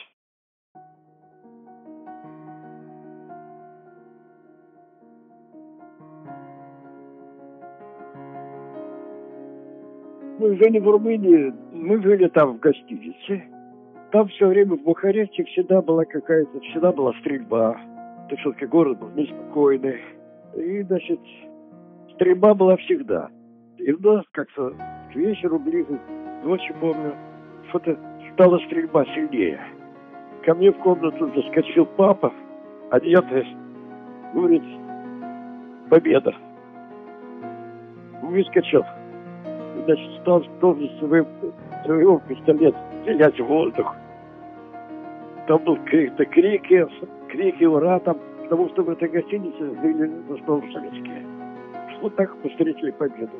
Мы 10.38 10.58
жили 10.58 10.80
в 10.80 10.90
Румынии, 10.90 11.54
мы 11.72 12.02
жили 12.02 12.28
там 12.28 12.58
в 12.58 12.60
гостинице. 12.60 13.44
Там 14.12 14.28
все 14.28 14.48
время 14.48 14.76
в 14.76 14.84
Бухаресте 14.84 15.46
всегда 15.46 15.82
была 15.82 16.04
какая-то, 16.04 16.60
всегда 16.60 16.92
была 16.92 17.14
стрельба. 17.22 17.78
Это 18.28 18.36
все-таки 18.38 18.66
город 18.66 19.00
был 19.00 19.10
неспокойный. 19.12 20.02
И, 20.56 20.82
значит, 20.84 21.22
стрельба 22.14 22.54
была 22.54 22.76
всегда. 22.78 23.30
И 23.78 23.94
у 23.94 24.00
нас 24.02 24.26
как-то 24.32 24.74
к 25.12 25.16
вечеру 25.16 25.58
ближе, 25.58 26.00
ночью 26.44 26.76
помню, 26.82 27.14
что-то 27.70 27.98
стала 28.34 28.58
стрельба 28.66 29.06
сильнее. 29.06 29.62
Ко 30.44 30.54
мне 30.54 30.72
в 30.72 30.78
комнату 30.80 31.32
заскочил 31.34 31.86
папа, 31.86 32.34
одетый, 32.92 33.48
говорит, 34.34 34.64
победа. 35.90 36.36
Выскочил 38.22 38.84
значит, 39.86 40.22
стал 40.22 40.44
тоже 40.60 40.90
своим, 41.00 41.26
своего 41.86 42.22
пистолет 42.28 42.76
стрелять 43.02 43.40
в 43.40 43.46
воздух. 43.46 43.96
Там 45.48 45.64
был 45.64 45.78
крик-то 45.86 46.26
крики, 46.26 46.88
крики, 47.30 47.64
ура, 47.64 48.00
там, 48.00 48.18
потому 48.44 48.70
что 48.70 48.84
в 48.84 48.90
этой 48.90 49.10
гостинице 49.10 49.80
жили 49.82 50.12
в 50.28 50.34
основном 50.34 50.72
советские. 50.72 51.26
Вот 52.02 52.16
так 52.16 52.36
встретили 52.44 52.92
победу. 52.92 53.32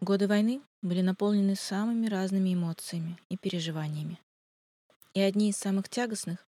Годы 0.00 0.28
войны 0.28 0.60
были 0.84 1.00
наполнены 1.00 1.56
самыми 1.56 2.06
разными 2.06 2.52
эмоциями 2.52 3.18
и 3.30 3.38
переживаниями. 3.38 4.20
И 5.14 5.20
одни 5.20 5.48
из 5.48 5.56
самых 5.56 5.88
тягостных 5.88 6.46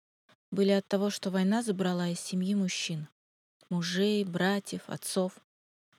были 0.52 0.72
от 0.72 0.88
того, 0.88 1.10
что 1.10 1.30
война 1.30 1.62
забрала 1.62 2.08
из 2.08 2.22
семьи 2.22 2.56
мужчин. 2.56 3.10
Мужей, 3.70 4.24
братьев, 4.24 4.84
отцов. 4.88 5.38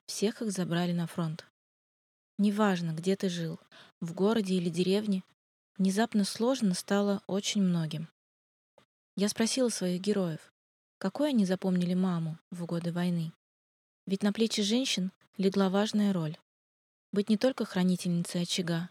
Всех 0.07 0.41
их 0.41 0.51
забрали 0.51 0.93
на 0.93 1.05
фронт. 1.05 1.45
Неважно, 2.39 2.91
где 2.91 3.15
ты 3.15 3.29
жил, 3.29 3.59
в 4.01 4.13
городе 4.13 4.55
или 4.55 4.69
деревне, 4.69 5.23
внезапно 5.77 6.25
сложно 6.25 6.73
стало 6.73 7.21
очень 7.27 7.61
многим. 7.61 8.09
Я 9.15 9.29
спросила 9.29 9.69
своих 9.69 10.01
героев, 10.01 10.51
какой 10.97 11.29
они 11.29 11.45
запомнили 11.45 11.93
маму 11.93 12.39
в 12.49 12.65
годы 12.65 12.91
войны. 12.91 13.31
Ведь 14.07 14.23
на 14.23 14.33
плечи 14.33 14.63
женщин 14.63 15.11
легла 15.37 15.69
важная 15.69 16.13
роль 16.13 16.35
быть 17.13 17.29
не 17.29 17.37
только 17.37 17.63
хранительницей 17.63 18.41
очага, 18.41 18.89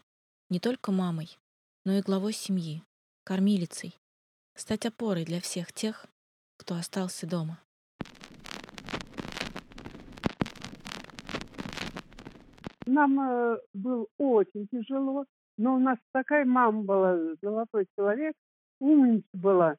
не 0.49 0.59
только 0.59 0.91
мамой, 0.91 1.37
но 1.85 1.91
и 1.91 2.01
главой 2.01 2.31
семьи, 2.33 2.81
кормилицей, 3.25 3.99
стать 4.55 4.85
опорой 4.85 5.25
для 5.25 5.41
всех 5.41 5.73
тех, 5.73 6.07
кто 6.57 6.75
остался 6.75 7.27
дома. 7.27 7.59
Нам 12.85 13.19
э, 13.19 13.57
было 13.73 14.07
очень 14.17 14.67
тяжело, 14.67 15.25
но 15.57 15.75
у 15.75 15.79
нас 15.79 15.97
такая 16.13 16.45
мама 16.45 16.83
была, 16.83 17.35
золотой 17.41 17.87
человек, 17.97 18.35
умница 18.79 19.27
была. 19.33 19.77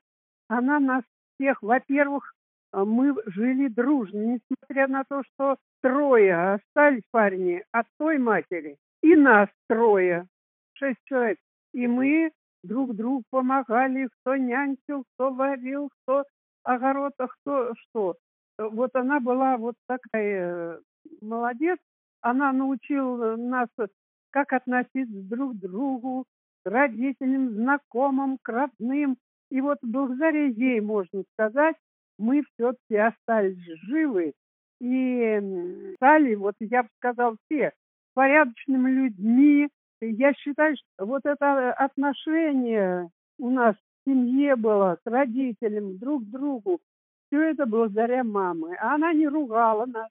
Она 0.49 0.81
нас 0.81 1.05
всех, 1.35 1.63
во-первых, 1.63 2.35
мы 2.75 3.15
жили 3.27 3.69
дружно, 3.69 4.19
несмотря 4.19 4.89
на 4.89 5.05
то, 5.05 5.23
что 5.23 5.57
трое 5.83 6.55
остались 6.55 7.05
парни 7.11 7.63
от 7.71 7.87
той 7.99 8.19
матери, 8.19 8.77
и 9.03 9.15
нас 9.15 9.49
трое, 9.69 10.27
шесть 10.73 10.99
человек. 11.05 11.39
И 11.73 11.87
мы 11.87 12.33
друг 12.65 12.97
другу 12.97 13.23
помогали, 13.31 14.09
кто 14.21 14.37
нянчил, 14.37 15.05
кто 15.15 15.31
варил, 15.31 15.91
кто 16.03 16.25
огород, 16.65 17.13
а 17.19 17.29
кто 17.29 17.75
что. 17.75 18.17
Вот 18.59 18.91
она 18.95 19.21
была 19.21 19.57
вот 19.57 19.75
такая 19.87 20.77
э, 20.77 20.81
молодец. 21.21 21.79
Она 22.21 22.53
научила 22.53 23.37
нас 23.37 23.69
как 24.31 24.53
относиться 24.53 25.23
друг 25.29 25.57
к 25.57 25.61
другу, 25.61 26.25
к 26.65 26.71
родителям, 26.71 27.51
знакомым, 27.51 28.39
к 28.41 28.49
родным. 28.49 29.17
И 29.51 29.61
вот 29.61 29.79
благодаря 29.83 30.47
ей, 30.47 30.81
можно 30.81 31.25
сказать, 31.33 31.77
мы 32.19 32.43
все-таки 32.55 32.97
остались 32.97 33.59
живы 33.83 34.33
и 34.81 35.95
стали, 35.97 36.35
вот 36.35 36.55
я 36.61 36.83
бы 36.83 36.89
сказал, 36.99 37.37
все 37.47 37.73
порядочными 38.15 38.91
людьми. 38.91 39.69
Я 40.01 40.33
считаю, 40.35 40.77
что 40.77 41.07
вот 41.07 41.23
это 41.25 41.73
отношение 41.73 43.09
у 43.39 43.51
нас 43.51 43.75
в 43.77 44.11
семье 44.11 44.57
было 44.57 44.99
к 45.05 45.11
родителям, 45.11 45.99
друг 45.99 46.25
к 46.25 46.31
другу, 46.31 46.81
все 47.27 47.51
это 47.51 47.67
благодаря 47.67 48.23
маме. 48.23 48.77
Она 48.77 49.13
не 49.13 49.27
ругала 49.27 49.87
нас, 49.87 50.09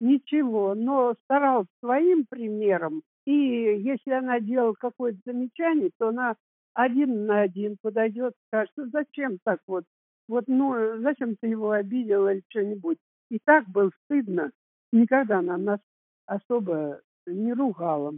ничего, 0.00 0.74
но 0.74 1.14
старалась 1.24 1.68
своим 1.80 2.26
примером. 2.26 3.02
И 3.24 3.32
если 3.32 4.10
она 4.10 4.40
делала 4.40 4.74
какое-то 4.74 5.18
замечание, 5.24 5.90
то 5.98 6.08
она 6.08 6.34
один 6.74 7.26
на 7.26 7.42
один 7.42 7.76
подойдет, 7.80 8.34
скажет, 8.48 8.72
«Ну, 8.76 8.86
зачем 8.92 9.38
так 9.44 9.60
вот, 9.66 9.84
вот, 10.32 10.44
ну, 10.46 10.98
зачем 11.02 11.36
ты 11.36 11.48
его 11.48 11.72
обидела 11.72 12.32
или 12.32 12.42
что-нибудь. 12.48 12.96
И 13.28 13.38
так 13.44 13.68
было 13.68 13.90
стыдно. 14.04 14.50
Никогда 14.90 15.40
она 15.40 15.58
нас 15.58 15.80
особо 16.24 17.02
не 17.26 17.52
ругала. 17.52 18.14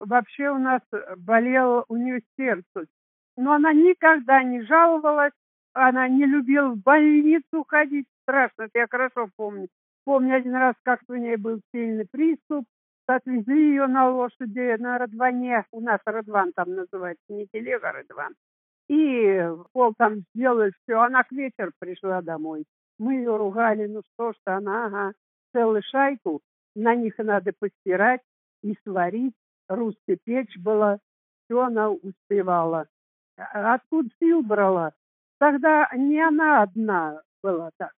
Вообще 0.00 0.50
у 0.50 0.58
нас 0.58 0.82
болело 1.18 1.84
у 1.86 1.94
нее 1.94 2.22
сердце. 2.36 2.86
Но 3.36 3.52
она 3.52 3.72
никогда 3.72 4.42
не 4.42 4.62
жаловалась, 4.62 5.32
она 5.72 6.08
не 6.08 6.26
любила 6.26 6.70
в 6.70 6.78
больницу 6.78 7.64
ходить. 7.68 8.06
Страшно, 8.22 8.64
это 8.64 8.80
я 8.80 8.86
хорошо 8.90 9.28
помню. 9.36 9.68
Помню 10.04 10.34
один 10.34 10.56
раз, 10.56 10.74
как 10.82 11.00
у 11.06 11.14
нее 11.14 11.36
был 11.36 11.60
сильный 11.72 12.08
приступ, 12.10 12.64
отвезли 13.06 13.68
ее 13.70 13.86
на 13.86 14.10
лошади 14.10 14.76
на 14.80 14.98
Радване, 14.98 15.64
у 15.70 15.80
нас 15.80 16.00
Радван 16.04 16.52
там 16.54 16.74
называется, 16.74 17.22
не 17.28 17.46
телега, 17.46 17.90
а 17.90 17.92
Радван. 17.92 18.34
И 18.90 19.48
пол 19.72 19.94
там 19.96 20.24
сделали 20.34 20.72
все, 20.82 21.00
она 21.00 21.22
к 21.22 21.30
вечеру 21.30 21.70
пришла 21.78 22.22
домой. 22.22 22.64
Мы 22.98 23.14
ее 23.14 23.36
ругали, 23.36 23.86
ну 23.86 24.02
что 24.12 24.32
ж 24.32 24.36
она, 24.46 24.86
ага, 24.86 25.12
целую 25.52 25.80
шайку, 25.84 26.40
на 26.74 26.96
них 26.96 27.16
надо 27.18 27.52
постирать 27.56 28.20
и 28.64 28.74
сварить. 28.82 29.34
Русская 29.68 30.18
печь 30.24 30.58
была, 30.58 30.98
все 31.44 31.60
она 31.60 31.90
успевала. 31.90 32.88
А 33.36 33.74
откуда 33.74 34.08
сил 34.18 34.42
брала? 34.42 34.92
Тогда 35.38 35.88
не 35.96 36.20
она 36.20 36.62
одна 36.62 37.22
была 37.44 37.70
так. 37.76 37.92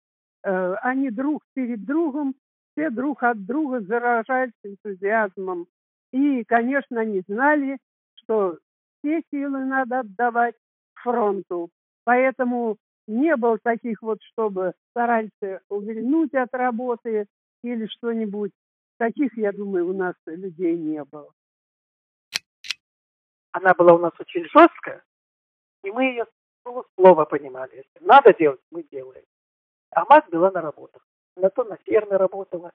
Э, 0.43 0.73
они 0.81 1.09
друг 1.09 1.41
перед 1.53 1.85
другом, 1.85 2.35
все 2.73 2.89
друг 2.89 3.23
от 3.23 3.45
друга 3.45 3.79
заражались 3.79 4.51
энтузиазмом. 4.61 5.67
И, 6.11 6.43
конечно, 6.43 6.99
они 6.99 7.23
знали, 7.29 7.77
что 8.15 8.57
все 8.99 9.21
силы 9.31 9.63
надо 9.63 9.99
отдавать 10.01 10.55
фронту. 11.03 11.69
Поэтому 12.03 12.77
не 13.07 13.35
было 13.35 13.57
таких 13.59 14.01
вот, 14.01 14.21
чтобы 14.23 14.73
старались 14.91 15.29
увильнуть 15.69 16.33
от 16.33 16.53
работы 16.53 17.27
или 17.63 17.87
что-нибудь. 17.87 18.51
Таких, 18.97 19.37
я 19.37 19.51
думаю, 19.51 19.89
у 19.89 19.93
нас 19.93 20.15
людей 20.25 20.77
не 20.77 21.03
было. 21.03 21.31
Она 23.51 23.73
была 23.73 23.93
у 23.93 23.97
нас 23.97 24.13
очень 24.19 24.45
жесткая, 24.45 25.03
и 25.83 25.91
мы 25.91 26.05
ее 26.05 26.25
слово 26.95 27.25
понимали. 27.25 27.77
Если 27.77 28.05
надо 28.05 28.33
делать, 28.33 28.61
мы 28.71 28.83
делаем. 28.83 29.25
А 29.91 30.05
мать 30.05 30.29
была 30.29 30.51
на 30.51 30.61
работах. 30.61 31.05
Она 31.35 31.49
то 31.49 31.63
на 31.63 31.77
ферме 31.77 32.17
работала, 32.17 32.71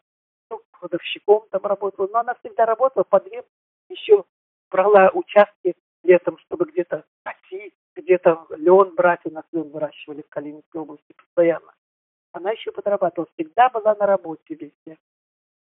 то 0.48 0.60
кладовщиком 0.72 1.46
там 1.50 1.62
работала. 1.62 2.08
Но 2.12 2.18
она 2.18 2.34
всегда 2.34 2.66
работала 2.66 3.04
по 3.04 3.20
две, 3.20 3.44
еще 3.88 4.24
брала 4.70 5.10
участки 5.14 5.74
летом, 6.02 6.38
чтобы 6.38 6.66
где-то 6.66 7.04
косить, 7.22 7.74
где-то 7.96 8.46
лен 8.56 8.94
брать. 8.94 9.20
У 9.24 9.30
нас 9.30 9.44
лен 9.52 9.70
выращивали 9.70 10.22
в 10.22 10.28
Калининской 10.28 10.80
области 10.80 11.12
постоянно. 11.12 11.72
Она 12.32 12.52
еще 12.52 12.70
подрабатывала. 12.70 13.28
Всегда 13.34 13.68
была 13.70 13.94
на 13.94 14.06
работе 14.06 14.54
везде. 14.54 14.98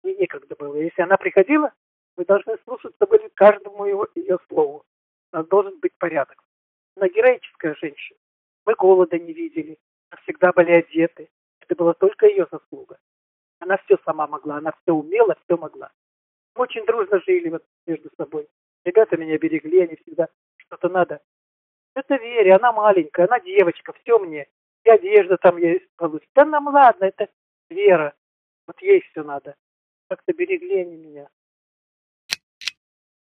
И 0.04 0.14
некогда 0.14 0.56
было. 0.56 0.76
Если 0.76 1.02
она 1.02 1.16
приходила, 1.16 1.72
мы 2.16 2.24
должны 2.24 2.56
слушаться 2.64 3.06
были 3.06 3.28
каждому 3.34 3.84
его, 3.84 4.08
ее 4.14 4.38
слову. 4.48 4.84
У 5.32 5.36
нас 5.36 5.46
должен 5.46 5.78
быть 5.78 5.92
порядок. 5.98 6.42
Она 6.96 7.08
героическая 7.08 7.74
женщина. 7.74 8.18
Мы 8.66 8.74
голода 8.74 9.18
не 9.18 9.32
видели. 9.32 9.78
Мы 10.10 10.18
всегда 10.22 10.52
были 10.52 10.72
одеты. 10.72 11.28
Это 11.60 11.74
была 11.74 11.94
только 11.94 12.26
ее 12.26 12.46
заслуга. 12.50 12.98
Она 13.60 13.76
все 13.84 13.98
сама 14.04 14.26
могла, 14.26 14.56
она 14.56 14.72
все 14.82 14.92
умела, 14.92 15.36
все 15.44 15.56
могла. 15.56 15.90
Мы 16.54 16.62
очень 16.62 16.84
дружно 16.86 17.20
жили 17.26 17.50
вот 17.50 17.64
между 17.86 18.10
собой. 18.16 18.48
Ребята 18.84 19.16
меня 19.16 19.36
берегли, 19.38 19.80
они 19.80 19.96
всегда 19.96 20.28
что-то 20.56 20.88
надо. 20.88 21.20
Это 21.98 22.14
Вере, 22.14 22.54
она 22.54 22.70
маленькая, 22.70 23.26
она 23.26 23.40
девочка, 23.40 23.92
все 23.92 24.20
мне. 24.20 24.46
И 24.84 24.88
одежда 24.88 25.36
там 25.36 25.56
есть 25.56 25.84
получится. 25.96 26.30
Да 26.32 26.44
нам 26.44 26.68
ладно, 26.68 27.06
это 27.06 27.28
Вера. 27.68 28.14
Вот 28.68 28.80
ей 28.80 29.00
все 29.00 29.24
надо. 29.24 29.56
Как-то 30.08 30.32
берегли 30.32 30.82
они 30.82 30.96
меня. 30.96 31.28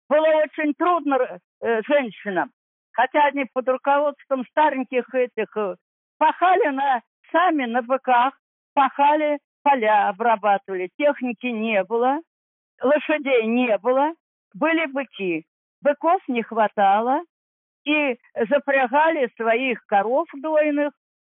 Было 0.08 0.26
очень 0.42 0.74
трудно 0.74 1.40
э, 1.60 1.82
женщинам, 1.82 2.50
хотя 2.90 3.26
они 3.26 3.44
под 3.44 3.68
руководством 3.68 4.44
стареньких 4.46 5.14
этих 5.14 5.56
э, 5.56 5.76
пахали 6.18 6.68
на, 6.70 7.02
сами 7.30 7.66
на 7.66 7.82
быках, 7.82 8.34
пахали, 8.74 9.38
поля 9.62 10.08
обрабатывали, 10.08 10.90
техники 10.98 11.46
не 11.46 11.84
было, 11.84 12.18
лошадей 12.82 13.46
не 13.46 13.78
было, 13.78 14.12
были 14.54 14.86
быки. 14.86 15.46
Быков 15.82 16.20
не 16.26 16.42
хватало, 16.42 17.22
и 17.86 18.18
запрягали 18.50 19.30
своих 19.36 19.86
коров 19.86 20.28
дойных, 20.34 20.92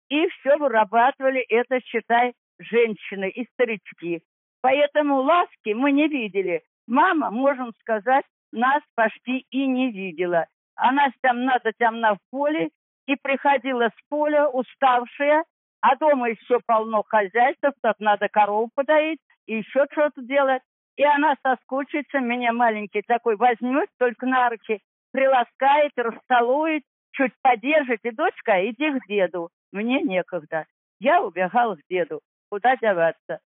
и 0.09 0.29
все 0.29 0.57
вырабатывали, 0.57 1.41
это, 1.49 1.81
считай, 1.81 2.35
женщины 2.59 3.31
и 3.31 3.47
старички. 3.55 4.23
Поэтому 4.61 5.23
ласки 5.23 5.73
мы 5.73 5.91
не 5.91 6.07
видели. 6.09 6.63
Мама, 6.87 7.31
можем 7.31 7.73
сказать, 7.81 8.25
нас 8.53 8.83
почти 8.95 9.47
и 9.51 9.67
не 9.67 9.91
видела. 9.91 10.47
Она 10.77 11.09
там 11.23 11.45
надо 11.45 11.73
темна 11.73 12.15
в 12.15 12.19
поле, 12.31 12.71
и 13.07 13.17
приходила 13.17 13.89
с 13.89 14.09
поля 14.09 14.49
уставшая, 14.49 15.45
а 15.81 15.97
дома 15.97 16.31
еще 16.31 16.61
полно 16.67 17.03
хозяйства, 17.03 17.73
тут 17.83 17.99
надо 17.99 18.29
корову 18.29 18.71
подоить, 18.75 19.19
и 19.47 19.57
еще 19.57 19.87
что-то 19.91 20.23
делать. 20.23 20.63
И 20.97 21.05
она 21.05 21.35
соскучится, 21.43 22.21
меня 22.21 22.53
маленький 22.53 23.03
такой 23.03 23.37
возьмет, 23.37 23.89
только 23.99 24.27
на 24.27 24.51
руки, 24.51 24.81
приласкает, 25.13 25.93
расцелует, 25.97 26.83
чуть 27.13 27.33
подержит, 27.43 28.01
и 28.03 28.11
дочка, 28.11 28.69
иди 28.69 28.99
к 28.99 29.07
деду. 29.07 29.51
Мне 29.71 30.03
некогда. 30.03 30.67
Я 30.99 31.23
убегал 31.23 31.77
к 31.77 31.81
деду. 31.89 32.21
Куда 32.51 32.77
деваться? 32.77 33.41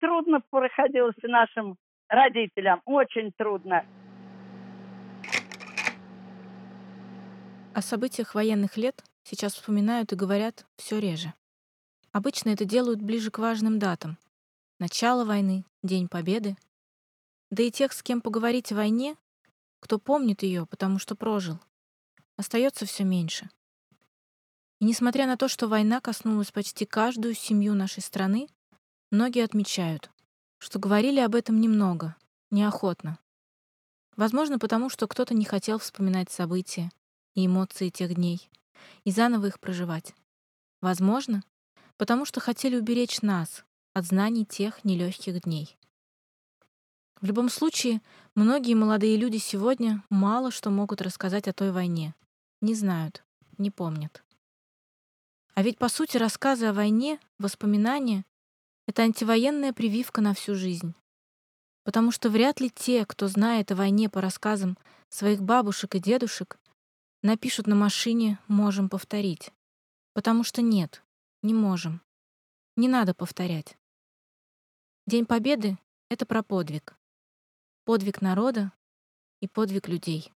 Трудно 0.00 0.40
приходилось 0.50 1.16
нашим 1.22 1.76
родителям, 2.08 2.82
очень 2.84 3.32
трудно. 3.36 3.84
О 7.74 7.80
событиях 7.80 8.34
военных 8.34 8.76
лет 8.76 9.02
сейчас 9.22 9.54
вспоминают 9.54 10.12
и 10.12 10.16
говорят 10.16 10.66
все 10.76 11.00
реже. 11.00 11.32
Обычно 12.12 12.50
это 12.50 12.64
делают 12.64 13.00
ближе 13.00 13.30
к 13.30 13.38
важным 13.38 13.78
датам. 13.78 14.18
Начало 14.78 15.24
войны, 15.24 15.64
День 15.82 16.08
Победы. 16.08 16.56
Да 17.50 17.62
и 17.62 17.70
тех, 17.70 17.92
с 17.92 18.02
кем 18.02 18.20
поговорить 18.20 18.72
о 18.72 18.76
войне, 18.76 19.16
кто 19.82 19.98
помнит 19.98 20.44
ее, 20.44 20.64
потому 20.64 21.00
что 21.00 21.16
прожил, 21.16 21.58
остается 22.36 22.86
все 22.86 23.02
меньше. 23.02 23.50
И 24.78 24.84
несмотря 24.84 25.26
на 25.26 25.36
то, 25.36 25.48
что 25.48 25.66
война 25.66 26.00
коснулась 26.00 26.52
почти 26.52 26.86
каждую 26.86 27.34
семью 27.34 27.74
нашей 27.74 28.00
страны, 28.00 28.48
многие 29.10 29.44
отмечают, 29.44 30.10
что 30.58 30.78
говорили 30.78 31.18
об 31.18 31.34
этом 31.34 31.60
немного, 31.60 32.14
неохотно. 32.50 33.18
Возможно, 34.16 34.60
потому 34.60 34.88
что 34.88 35.08
кто-то 35.08 35.34
не 35.34 35.44
хотел 35.44 35.78
вспоминать 35.78 36.30
события, 36.30 36.90
и 37.34 37.46
эмоции 37.46 37.88
тех 37.88 38.14
дней 38.14 38.48
и 39.04 39.10
заново 39.10 39.46
их 39.46 39.58
проживать. 39.60 40.14
Возможно, 40.80 41.42
потому 41.96 42.24
что 42.24 42.40
хотели 42.40 42.76
уберечь 42.76 43.22
нас 43.22 43.64
от 43.94 44.06
знаний 44.06 44.44
тех 44.44 44.84
нелегких 44.84 45.42
дней. 45.42 45.76
В 47.20 47.26
любом 47.26 47.48
случае, 47.48 48.02
многие 48.34 48.74
молодые 48.74 49.16
люди 49.16 49.38
сегодня 49.38 50.02
мало 50.10 50.50
что 50.50 50.70
могут 50.70 51.02
рассказать 51.02 51.48
о 51.48 51.52
той 51.52 51.72
войне. 51.72 52.14
Не 52.60 52.74
знают, 52.74 53.24
не 53.58 53.70
помнят. 53.70 54.24
А 55.54 55.62
ведь, 55.62 55.78
по 55.78 55.88
сути, 55.88 56.16
рассказы 56.16 56.66
о 56.66 56.72
войне, 56.72 57.20
воспоминания— 57.38 58.24
это 58.86 59.02
антивоенная 59.02 59.72
прививка 59.72 60.20
на 60.20 60.34
всю 60.34 60.54
жизнь. 60.54 60.94
Потому 61.84 62.10
что 62.10 62.30
вряд 62.30 62.60
ли 62.60 62.70
те, 62.70 63.04
кто 63.04 63.28
знает 63.28 63.72
о 63.72 63.76
войне 63.76 64.08
по 64.08 64.20
рассказам 64.20 64.78
своих 65.08 65.42
бабушек 65.42 65.94
и 65.94 66.00
дедушек, 66.00 66.58
Напишут 67.24 67.68
на 67.68 67.76
машине 67.76 68.40
«можем 68.48 68.88
повторить». 68.88 69.52
Потому 70.12 70.42
что 70.42 70.60
нет, 70.60 71.04
не 71.40 71.54
можем. 71.54 72.02
Не 72.76 72.88
надо 72.88 73.14
повторять. 73.14 73.78
День 75.06 75.24
Победы— 75.24 75.78
это 76.10 76.26
про 76.26 76.42
подвиг. 76.42 76.98
Подвиг 77.84 78.22
народа 78.22 78.72
и 79.40 79.48
подвиг 79.48 79.88
людей. 79.88 80.32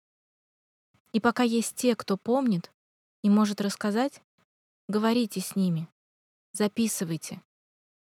И 1.13 1.21
пока 1.21 1.43
есть 1.43 1.77
те, 1.77 1.95
кто 1.95 2.17
помнит 2.17 2.73
и 3.23 3.31
может 3.31 3.61
рассказать, 3.61 4.23
говорите 4.89 5.41
с 5.41 5.55
ними, 5.55 5.89
записывайте, 6.53 7.41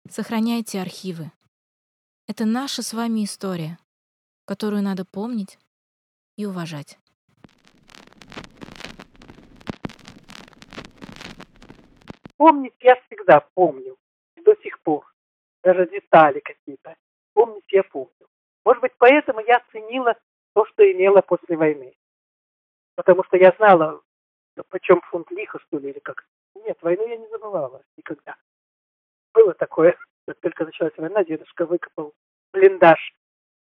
сохраняйте 0.09 0.81
архивы. 0.81 1.31
Это 2.27 2.45
наша 2.47 2.83
с 2.83 2.93
вами 2.95 3.25
история, 3.25 3.79
которую 4.47 4.83
надо 4.83 5.05
помнить 5.05 5.59
и 6.37 6.47
уважать. 6.47 6.99
Помнить 12.37 12.75
я 12.81 13.01
всегда 13.07 13.41
помню, 13.55 13.97
до 14.37 14.55
сих 14.63 14.81
пор. 14.81 15.07
Даже 15.63 15.89
детали 15.89 16.41
какие-то. 16.41 16.97
Помнить 17.33 17.65
я 17.73 17.83
помню. 17.85 18.24
Может 18.65 18.81
быть, 18.81 18.93
поэтому 18.99 19.41
я 19.41 19.63
ценила 19.73 20.17
то, 20.55 20.65
что 20.67 20.91
имела 20.91 21.21
после 21.21 21.57
войны. 21.57 21.95
Потому 22.95 23.25
что 23.25 23.37
я 23.37 23.53
знала, 23.59 24.01
почем 24.69 25.01
фунт 25.03 25.31
лиха, 25.31 25.59
что 25.61 25.79
ли, 25.79 25.91
или 25.91 25.99
как. 25.99 26.27
Нет, 26.55 26.79
войну 26.81 27.07
я 27.07 27.17
не 27.17 27.29
забывала 27.29 27.83
никогда. 27.97 28.37
Было 29.33 29.53
такое, 29.55 29.99
как 30.27 30.39
только 30.41 30.65
началась 30.65 30.97
война, 30.97 31.25
дедушка 31.25 31.67
выкопал 31.67 32.15
блиндаж 32.53 33.15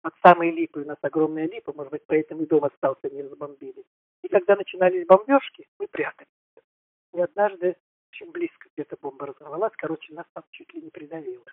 под 0.01 0.13
самой 0.23 0.51
липой. 0.51 0.83
У 0.83 0.87
нас 0.87 0.97
огромная 1.01 1.47
липа, 1.47 1.73
может 1.73 1.91
быть, 1.91 2.03
поэтому 2.07 2.43
и 2.43 2.47
дом 2.47 2.65
остался, 2.65 3.09
не 3.09 3.21
разбомбили. 3.21 3.85
И 4.23 4.27
когда 4.27 4.55
начинались 4.55 5.05
бомбежки, 5.05 5.67
мы 5.77 5.87
прятались. 5.87 6.27
И 7.13 7.21
однажды 7.21 7.77
очень 8.11 8.31
близко 8.31 8.67
где-то 8.75 8.97
бомба 8.99 9.27
разорвалась, 9.27 9.73
короче, 9.77 10.13
нас 10.13 10.25
там 10.33 10.43
чуть 10.51 10.73
ли 10.73 10.81
не 10.81 10.89
придавило. 10.89 11.45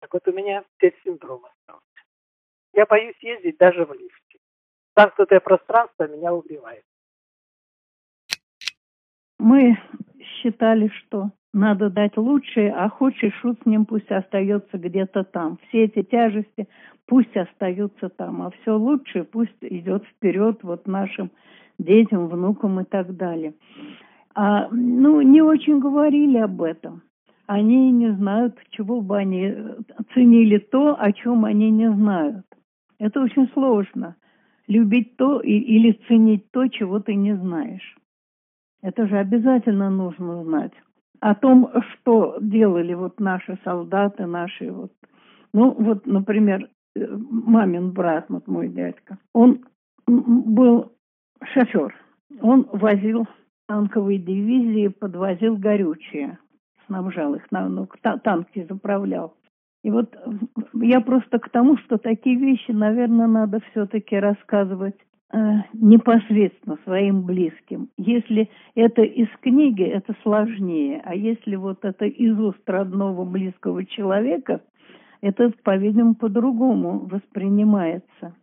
Так 0.00 0.14
вот 0.14 0.26
у 0.28 0.32
меня 0.32 0.64
теперь 0.76 0.98
синдром 1.02 1.44
остался. 1.44 1.97
Я 2.78 2.86
боюсь 2.86 3.16
ездить 3.22 3.58
даже 3.58 3.84
в 3.84 3.92
лифте. 3.92 4.38
Замкнутое 4.96 5.40
пространство 5.40 6.06
меня 6.06 6.32
убивает. 6.32 6.84
Мы 9.40 9.76
считали, 10.20 10.86
что 10.86 11.32
надо 11.52 11.90
дать 11.90 12.16
лучшее, 12.16 12.72
а 12.72 12.88
худший 12.88 13.32
шут 13.32 13.58
с 13.60 13.66
ним 13.66 13.84
пусть 13.84 14.08
остается 14.12 14.78
где-то 14.78 15.24
там. 15.24 15.58
Все 15.66 15.86
эти 15.86 16.04
тяжести 16.04 16.68
пусть 17.06 17.36
остаются 17.36 18.10
там, 18.10 18.42
а 18.42 18.52
все 18.52 18.76
лучшее 18.76 19.24
пусть 19.24 19.58
идет 19.60 20.04
вперед 20.04 20.62
вот 20.62 20.86
нашим 20.86 21.32
детям, 21.80 22.28
внукам 22.28 22.78
и 22.78 22.84
так 22.84 23.16
далее. 23.16 23.54
А, 24.36 24.68
ну, 24.70 25.20
не 25.20 25.42
очень 25.42 25.80
говорили 25.80 26.38
об 26.38 26.62
этом. 26.62 27.02
Они 27.48 27.90
не 27.90 28.12
знают, 28.12 28.56
чего 28.70 29.00
бы 29.00 29.16
они 29.16 29.52
ценили 30.14 30.58
то, 30.58 30.94
о 30.96 31.12
чем 31.12 31.44
они 31.44 31.72
не 31.72 31.90
знают. 31.90 32.44
Это 32.98 33.20
очень 33.20 33.48
сложно. 33.52 34.16
Любить 34.66 35.16
то 35.16 35.40
и, 35.40 35.52
или 35.52 35.92
ценить 36.08 36.50
то, 36.50 36.68
чего 36.68 37.00
ты 37.00 37.14
не 37.14 37.34
знаешь. 37.34 37.96
Это 38.82 39.06
же 39.06 39.18
обязательно 39.18 39.90
нужно 39.90 40.44
знать. 40.44 40.72
О 41.20 41.34
том, 41.34 41.70
что 41.92 42.36
делали 42.40 42.94
вот 42.94 43.18
наши 43.18 43.58
солдаты, 43.64 44.26
наши 44.26 44.70
вот... 44.70 44.92
Ну, 45.52 45.70
вот, 45.72 46.06
например, 46.06 46.68
э, 46.94 47.06
мамин 47.08 47.92
брат, 47.92 48.26
вот 48.28 48.46
мой 48.46 48.68
дядька, 48.68 49.18
он 49.32 49.64
был 50.06 50.92
шофер. 51.42 51.94
Он 52.40 52.68
возил 52.72 53.26
танковые 53.66 54.18
дивизии, 54.18 54.88
подвозил 54.88 55.56
горючее, 55.56 56.38
снабжал 56.86 57.34
их, 57.34 57.50
на, 57.50 57.68
ну, 57.68 57.88
танки 58.22 58.66
заправлял. 58.68 59.34
И 59.84 59.90
вот 59.90 60.14
я 60.74 61.00
просто 61.00 61.38
к 61.38 61.48
тому, 61.50 61.76
что 61.78 61.98
такие 61.98 62.36
вещи, 62.36 62.72
наверное, 62.72 63.26
надо 63.28 63.60
все-таки 63.70 64.16
рассказывать 64.16 64.96
э, 65.32 65.38
непосредственно 65.72 66.78
своим 66.84 67.22
близким. 67.22 67.88
Если 67.96 68.50
это 68.74 69.02
из 69.02 69.28
книги, 69.40 69.84
это 69.84 70.14
сложнее, 70.22 71.00
а 71.04 71.14
если 71.14 71.54
вот 71.56 71.84
это 71.84 72.06
из 72.06 72.38
уст 72.38 72.68
родного 72.68 73.24
близкого 73.24 73.84
человека, 73.84 74.60
это, 75.20 75.52
по-видимому, 75.62 76.14
по-другому 76.14 77.06
воспринимается. 77.06 78.34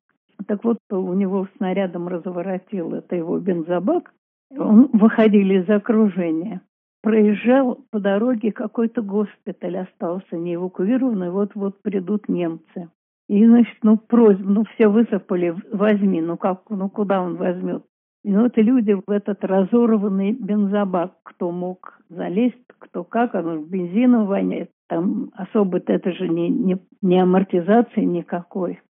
Так 0.47 0.63
вот, 0.63 0.77
у 0.89 1.13
него 1.13 1.47
снарядом 1.57 2.07
разворотил 2.07 2.93
это 2.93 3.15
его 3.15 3.39
бензобак, 3.39 4.13
он 4.57 4.89
выходили 4.93 5.61
из 5.61 5.69
окружения 5.69 6.61
проезжал 7.05 7.77
по 7.91 7.99
дороге 7.99 8.51
какой-то 8.51 9.03
госпиталь 9.03 9.77
остался 9.77 10.35
не 10.37 10.55
эвакуированный, 10.55 11.29
вот-вот 11.29 11.79
придут 11.83 12.27
немцы. 12.27 12.89
И, 13.29 13.45
значит, 13.45 13.77
ну, 13.83 13.97
просьба, 13.97 14.43
ну, 14.43 14.63
все 14.73 14.87
высыпали, 14.87 15.55
возьми, 15.71 16.19
ну, 16.19 16.35
как, 16.35 16.63
ну, 16.69 16.89
куда 16.89 17.21
он 17.21 17.35
возьмет? 17.35 17.83
И 18.23 18.35
вот 18.35 18.57
и 18.57 18.63
люди 18.63 18.93
в 18.93 19.07
этот 19.11 19.45
разорванный 19.45 20.31
бензобак, 20.31 21.13
кто 21.21 21.51
мог 21.51 21.99
залезть, 22.09 22.57
кто 22.79 23.03
как, 23.03 23.35
оно 23.35 23.57
бензином 23.57 24.25
воняет, 24.25 24.71
там 24.89 25.29
особо-то 25.35 25.93
это 25.93 26.11
же 26.11 26.27
не, 26.27 26.49
не, 26.49 26.79
не 27.03 27.21
амортизации 27.21 28.01
никакой. 28.01 28.81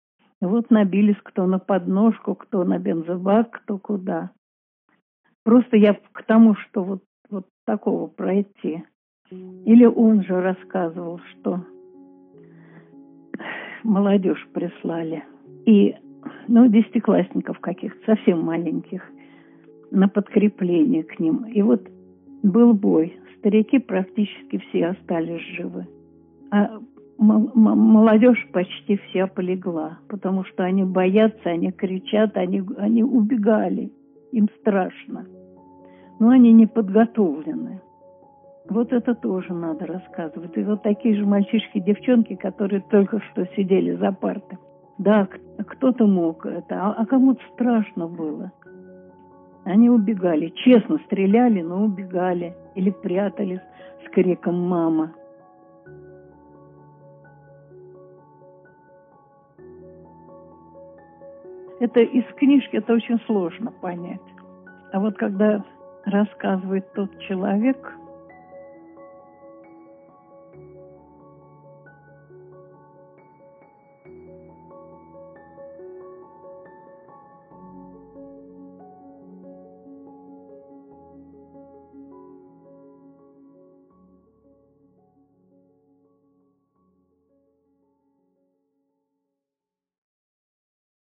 И 0.41 0.45
вот 0.45 0.70
набились 0.70 1.20
кто 1.22 1.45
на 1.47 1.59
подножку, 1.59 2.34
кто 2.36 2.63
на 2.63 2.80
бензобак, 2.80 3.51
кто 3.51 3.78
куда. 3.78 4.32
Просто 5.43 5.76
я 5.76 5.97
к 6.13 6.24
тому, 6.24 6.55
что 6.55 6.82
вот 6.82 7.01
вот 7.01 7.03
такого 7.66 8.07
пройти. 8.07 8.84
Или 9.66 9.86
он 9.86 10.24
же 10.24 10.39
рассказывал, 10.39 11.20
что 11.32 11.61
молодежь 13.84 14.47
прислали. 14.53 15.24
И, 15.66 15.95
ну, 16.47 16.68
десятиклассников 16.68 17.59
каких-то, 17.59 18.16
совсем 18.16 18.41
маленьких, 18.41 19.01
на 19.91 20.07
подкрепление 20.07 21.03
к 21.03 21.20
ним. 21.20 21.45
И 21.45 21.61
вот 21.61 21.88
был 22.43 22.74
бой. 22.74 23.18
Старики 23.39 23.80
практически 23.80 24.57
все 24.70 24.88
остались 24.88 25.41
живы. 25.57 25.88
А 26.51 26.80
молодежь 27.18 28.47
почти 28.51 28.97
вся 28.97 29.28
полегла, 29.28 29.99
потому 30.09 30.43
что 30.43 30.63
они 30.63 30.84
боятся, 30.84 31.49
они 31.49 31.72
кричат, 31.72 32.38
они, 32.38 32.61
они 32.78 33.03
убегали. 33.03 33.91
Им 34.32 34.49
страшно 34.59 35.26
но 36.20 36.30
они 36.30 36.53
не 36.53 36.66
подготовлены. 36.66 37.82
Вот 38.70 38.91
это 38.93 39.13
тоже 39.13 39.53
надо 39.53 39.86
рассказывать. 39.86 40.57
И 40.57 40.63
вот 40.63 40.82
такие 40.82 41.16
же 41.16 41.26
мальчишки, 41.26 41.80
девчонки, 41.80 42.36
которые 42.36 42.82
только 42.82 43.20
что 43.20 43.45
сидели 43.55 43.95
за 43.95 44.11
партой. 44.11 44.57
Да, 44.97 45.28
кто-то 45.68 46.07
мог 46.07 46.45
это, 46.45 46.76
а, 46.76 46.93
а 46.93 47.05
кому-то 47.05 47.41
страшно 47.53 48.07
было. 48.07 48.51
Они 49.66 49.89
убегали, 49.89 50.49
честно 50.63 50.99
стреляли, 51.05 51.61
но 51.61 51.84
убегали 51.84 52.55
или 52.76 52.91
прятались 52.91 53.61
с 54.05 54.09
криком 54.11 54.55
«мама». 54.68 55.11
Это 61.80 61.99
из 61.99 62.24
книжки, 62.36 62.78
это 62.78 62.93
очень 62.93 63.20
сложно 63.26 63.72
понять. 63.72 64.22
А 64.93 64.99
вот 64.99 65.18
когда 65.18 65.63
рассказывает 66.06 66.91
тот 66.93 67.18
человек, 67.20 67.78